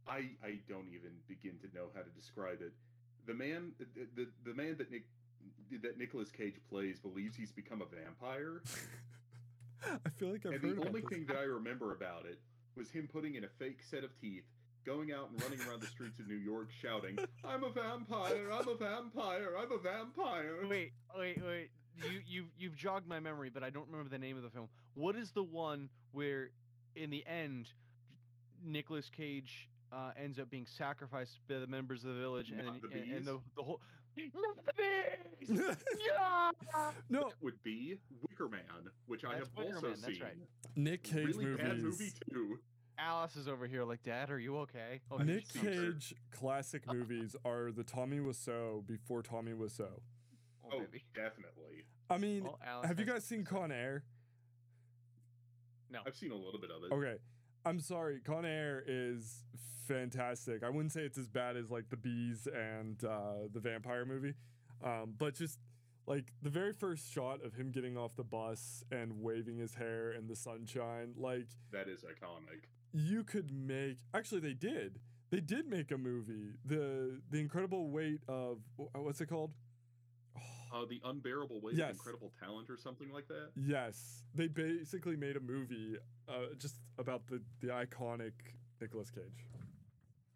I 0.06 0.30
I 0.44 0.60
don't 0.68 0.88
even 0.88 1.12
begin 1.26 1.58
to 1.60 1.74
know 1.74 1.86
how 1.94 2.02
to 2.02 2.10
describe 2.10 2.60
it. 2.60 2.72
The 3.26 3.34
man, 3.34 3.72
the 3.78 3.86
the, 4.14 4.28
the 4.44 4.54
man 4.54 4.76
that 4.78 4.90
Nick 4.90 5.04
that 5.82 5.98
Nicolas 5.98 6.30
Cage 6.30 6.54
plays 6.68 6.98
believes 7.00 7.34
he's 7.34 7.50
become 7.50 7.82
a 7.82 7.86
vampire, 7.86 8.62
I 9.84 10.08
feel 10.18 10.30
like 10.30 10.44
I've 10.46 10.52
and 10.52 10.62
heard 10.62 10.76
the 10.80 10.86
only 10.86 11.00
this. 11.00 11.10
thing 11.10 11.26
that 11.26 11.36
I 11.36 11.42
remember 11.42 11.92
about 11.92 12.24
it 12.26 12.38
was 12.76 12.90
him 12.90 13.08
putting 13.12 13.34
in 13.34 13.44
a 13.44 13.48
fake 13.58 13.78
set 13.88 14.04
of 14.04 14.10
teeth, 14.20 14.44
going 14.84 15.12
out 15.12 15.30
and 15.30 15.42
running 15.42 15.60
around 15.66 15.80
the 15.80 15.86
streets 15.86 16.18
of 16.20 16.26
New 16.28 16.36
York 16.36 16.68
shouting, 16.82 17.18
"I'm 17.44 17.64
a 17.64 17.70
vampire! 17.70 18.50
I'm 18.52 18.68
a 18.68 18.74
vampire! 18.76 19.50
I'm 19.58 19.72
a 19.72 19.78
vampire!" 19.78 20.66
Wait, 20.68 20.92
wait, 21.18 21.42
wait. 21.44 21.70
You 22.02 22.20
you 22.26 22.44
you've 22.58 22.76
jogged 22.76 23.06
my 23.08 23.20
memory, 23.20 23.48
but 23.50 23.62
I 23.62 23.70
don't 23.70 23.88
remember 23.88 24.10
the 24.10 24.18
name 24.18 24.36
of 24.36 24.42
the 24.42 24.50
film. 24.50 24.68
What 24.94 25.16
is 25.16 25.30
the 25.32 25.42
one 25.42 25.88
where, 26.12 26.50
in 26.94 27.10
the 27.10 27.24
end, 27.26 27.68
Nicolas 28.64 29.08
Cage 29.08 29.68
uh, 29.92 30.10
ends 30.22 30.38
up 30.38 30.50
being 30.50 30.66
sacrificed 30.66 31.38
by 31.48 31.58
the 31.58 31.66
members 31.66 32.04
of 32.04 32.14
the 32.14 32.20
village, 32.20 32.50
and 32.50 32.66
Not 32.66 32.82
then- 32.82 32.90
the 32.90 32.98
and, 32.98 33.12
and 33.12 33.24
the 33.26 33.38
the 33.56 33.62
whole. 33.62 33.80
Not 34.34 34.56
the 34.66 34.72
bees! 35.46 35.60
yeah! 36.06 36.50
no, 37.10 37.30
Would 37.42 37.62
be 37.62 37.96
Wicker 38.28 38.48
Man, 38.48 38.60
which 39.06 39.24
I 39.24 39.34
That's 39.34 39.48
have 39.48 39.56
Wicker 39.56 39.74
also 39.76 39.86
Man, 39.88 39.96
that's 40.00 40.12
seen. 40.14 40.22
right. 40.22 40.36
Nick 40.76 41.02
Cage 41.02 41.26
really 41.26 41.44
movies. 41.46 41.64
bad 41.66 41.82
movie 41.82 42.12
too. 42.30 42.58
Alice 42.98 43.36
is 43.36 43.46
over 43.46 43.66
here 43.66 43.84
like, 43.84 44.02
Dad, 44.02 44.30
are 44.30 44.38
you 44.38 44.56
okay? 44.58 45.00
Oh, 45.10 45.18
Nick 45.18 45.44
she's 45.52 45.60
super. 45.60 45.70
Cage 45.92 46.14
classic 46.30 46.86
movies 46.92 47.36
are 47.44 47.70
the 47.70 47.84
Tommy 47.84 48.18
Wiseau 48.18 48.86
before 48.86 49.22
Tommy 49.22 49.52
Wiseau. 49.52 50.00
Oh, 50.64 50.68
Oh, 50.72 50.78
baby. 50.80 51.04
definitely. 51.14 51.84
I 52.10 52.18
mean, 52.18 52.44
Well, 52.44 52.58
Alice 52.66 52.88
have 52.88 52.98
you 52.98 53.04
has 53.06 53.14
guys 53.14 53.24
seen 53.24 53.44
Con 53.44 53.70
Air? 53.70 54.02
No. 55.90 56.00
I've 56.06 56.16
seen 56.16 56.32
a 56.32 56.36
little 56.36 56.58
bit 56.60 56.70
of 56.70 56.82
it. 56.84 56.92
Okay. 56.94 57.18
I'm 57.66 57.80
sorry, 57.80 58.20
Con 58.24 58.44
Air 58.46 58.82
is 58.86 59.42
fantastic. 59.88 60.62
I 60.62 60.70
wouldn't 60.70 60.92
say 60.92 61.00
it's 61.00 61.18
as 61.18 61.26
bad 61.28 61.56
as 61.56 61.68
like 61.70 61.88
the 61.90 61.96
bees 61.96 62.46
and 62.46 63.02
uh, 63.04 63.48
the 63.52 63.58
vampire 63.58 64.04
movie, 64.04 64.34
um, 64.84 65.14
but 65.18 65.34
just 65.34 65.58
like 66.06 66.32
the 66.42 66.50
very 66.50 66.72
first 66.72 67.10
shot 67.12 67.44
of 67.44 67.54
him 67.54 67.72
getting 67.72 67.96
off 67.96 68.14
the 68.14 68.22
bus 68.22 68.84
and 68.92 69.20
waving 69.20 69.58
his 69.58 69.74
hair 69.74 70.12
in 70.12 70.28
the 70.28 70.36
sunshine, 70.36 71.14
like 71.16 71.48
That 71.72 71.88
is 71.88 72.02
iconic. 72.02 72.66
you 72.92 73.24
could 73.24 73.50
make. 73.52 73.98
Actually, 74.14 74.42
they 74.42 74.54
did. 74.54 75.00
They 75.30 75.40
did 75.40 75.68
make 75.68 75.90
a 75.90 75.98
movie. 75.98 76.52
the 76.64 77.20
The 77.30 77.40
incredible 77.40 77.90
weight 77.90 78.20
of 78.28 78.58
what's 78.94 79.20
it 79.20 79.26
called? 79.26 79.50
Uh, 80.76 80.84
the 80.84 81.00
unbearable 81.04 81.60
weight 81.60 81.74
Yes. 81.76 81.90
of 81.90 81.96
incredible 81.96 82.32
talent, 82.38 82.68
or 82.68 82.76
something 82.76 83.10
like 83.12 83.26
that. 83.28 83.50
Yes, 83.56 84.22
they 84.34 84.46
basically 84.48 85.16
made 85.16 85.36
a 85.36 85.40
movie 85.40 85.96
uh, 86.28 86.54
just 86.58 86.76
about 86.98 87.26
the 87.28 87.40
the 87.60 87.68
iconic 87.68 88.32
Nicolas 88.80 89.10
Cage. 89.10 89.46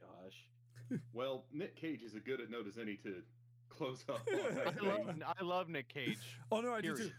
Gosh. 0.01 0.99
well, 1.12 1.45
Nick 1.53 1.76
Cage 1.76 2.03
is 2.03 2.14
as 2.14 2.22
good 2.22 2.41
a 2.41 2.51
note 2.51 2.66
as 2.66 2.78
any 2.78 2.97
to 2.97 3.22
close 3.68 4.05
up. 4.09 4.26
I 4.32 4.70
I 4.70 4.86
love. 4.86 5.22
I 5.41 5.45
love 5.45 5.68
Nick 5.68 5.88
Cage. 5.88 6.18
Oh 6.51 6.61
no, 6.61 6.72
I 6.72 6.80
do 6.80 6.97
too. 6.97 7.11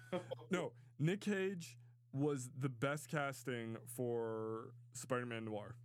No, 0.50 0.72
Nick 1.00 1.22
Cage 1.22 1.78
was 2.14 2.50
the 2.60 2.70
best 2.70 3.10
casting 3.10 3.78
for 3.96 4.74
Spider-Man 4.94 5.46
Noir. 5.46 5.76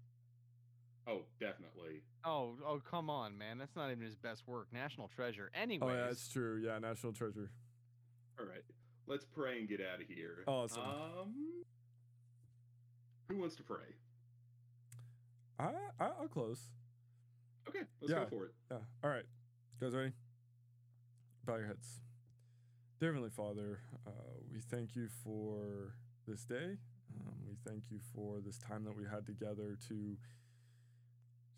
Oh, 1.06 1.22
definitely. 1.40 2.02
Oh, 2.24 2.54
oh, 2.66 2.80
come 2.88 3.08
on, 3.10 3.36
man. 3.38 3.58
That's 3.58 3.76
not 3.76 3.90
even 3.90 4.04
his 4.04 4.16
best 4.16 4.46
work. 4.46 4.68
National 4.72 5.08
Treasure. 5.08 5.50
Anyway. 5.54 5.86
Oh 5.90 5.94
yeah, 5.94 6.06
that's 6.06 6.28
true. 6.28 6.60
Yeah, 6.64 6.78
National 6.78 7.12
Treasure. 7.12 7.50
All 8.38 8.46
right, 8.46 8.62
let's 9.06 9.24
pray 9.24 9.58
and 9.58 9.68
get 9.68 9.80
out 9.80 10.00
of 10.00 10.06
here. 10.08 10.44
Awesome. 10.46 10.82
Um, 10.82 11.34
who 13.28 13.38
wants 13.38 13.56
to 13.56 13.62
pray? 13.62 13.94
I, 15.58 15.70
I 15.98 16.04
I'll 16.20 16.28
close. 16.28 16.68
Okay, 17.68 17.80
let's 18.00 18.12
Yeah. 18.12 18.24
go 18.24 18.26
for 18.38 18.44
it. 18.46 18.54
Yeah. 18.70 18.78
All 19.02 19.10
right, 19.10 19.24
guys, 19.80 19.94
ready? 19.94 20.12
Bow 21.46 21.56
your 21.56 21.66
heads. 21.66 22.00
Dear 23.00 23.10
Heavenly 23.10 23.30
Father, 23.30 23.80
uh, 24.06 24.10
we 24.52 24.60
thank 24.60 24.96
you 24.96 25.08
for 25.22 25.94
this 26.26 26.44
day. 26.44 26.78
Um, 27.14 27.34
we 27.48 27.56
thank 27.68 27.84
you 27.90 27.98
for 28.14 28.40
this 28.40 28.58
time 28.58 28.84
that 28.84 28.96
we 28.96 29.04
had 29.04 29.26
together 29.26 29.76
to 29.88 30.16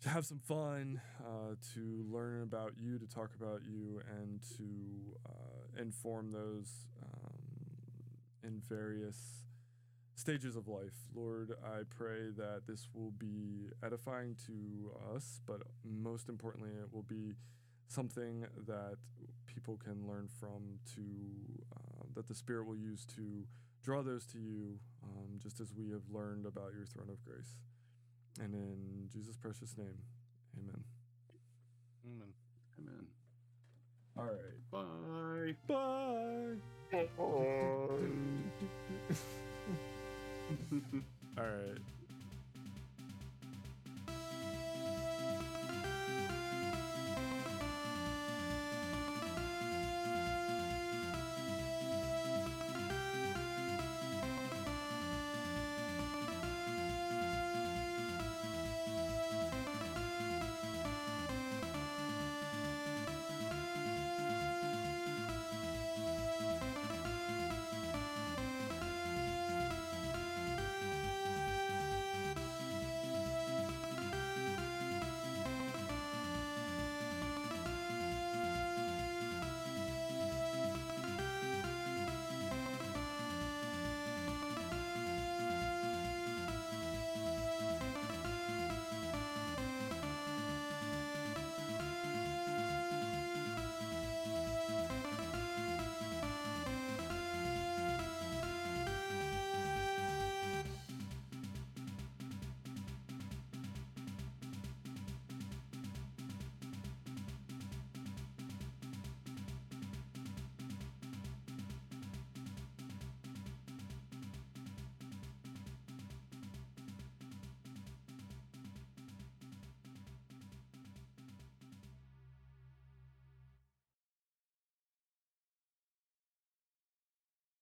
to 0.01 0.09
have 0.09 0.25
some 0.25 0.39
fun, 0.39 1.01
uh, 1.19 1.55
to 1.73 2.05
learn 2.09 2.43
about 2.43 2.73
you, 2.77 2.97
to 2.97 3.07
talk 3.07 3.31
about 3.39 3.61
you, 3.69 4.01
and 4.21 4.39
to 4.57 4.63
uh, 5.27 5.81
inform 5.81 6.31
those 6.31 6.87
um, 7.03 7.33
in 8.43 8.61
various 8.69 9.43
stages 10.15 10.55
of 10.55 10.67
life. 10.67 10.93
Lord, 11.13 11.51
I 11.63 11.81
pray 11.89 12.29
that 12.37 12.61
this 12.67 12.87
will 12.93 13.11
be 13.11 13.69
edifying 13.83 14.35
to 14.47 14.91
us, 15.15 15.41
but 15.45 15.61
most 15.83 16.29
importantly, 16.29 16.71
it 16.71 16.93
will 16.93 17.03
be 17.03 17.33
something 17.87 18.45
that 18.67 18.97
people 19.47 19.77
can 19.83 20.07
learn 20.07 20.29
from 20.39 20.79
to 20.95 21.01
uh, 21.75 22.05
that 22.15 22.27
the 22.27 22.35
spirit 22.35 22.65
will 22.65 22.77
use 22.77 23.05
to 23.15 23.45
draw 23.83 24.01
those 24.01 24.25
to 24.27 24.37
you 24.37 24.79
um, 25.03 25.39
just 25.41 25.59
as 25.59 25.73
we 25.73 25.89
have 25.89 26.03
learned 26.11 26.45
about 26.45 26.71
your 26.75 26.85
throne 26.85 27.09
of 27.09 27.23
grace 27.23 27.55
and 28.39 28.53
in 28.53 29.09
Jesus' 29.11 29.37
precious 29.37 29.75
name, 29.77 29.97
amen. 30.57 30.83
Amen. 32.05 32.33
Amen. 32.79 33.07
All 34.17 34.25
right. 34.25 34.59
Bye. 34.71 35.55
Bye. 35.67 36.55
Bye. 36.91 37.09
All 41.37 41.43
right. 41.43 41.77